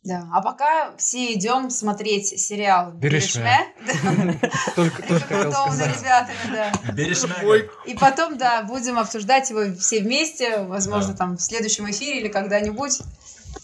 [0.04, 0.30] Да.
[0.32, 3.74] А пока все идем смотреть сериал Берешме.
[3.82, 4.40] «Берешме».
[4.76, 7.46] Только, Рекомендованный ребятами.
[7.46, 12.28] Ой, И потом, да, будем обсуждать его все вместе, возможно, там в следующем эфире или
[12.28, 13.00] когда-нибудь.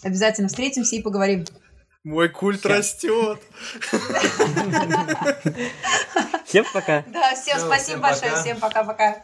[0.02, 1.44] Обязательно встретимся и поговорим.
[2.04, 3.40] мой культ растет.
[6.46, 7.02] Всем пока.
[7.08, 9.16] Да, всем спасибо большое, всем пока-пока.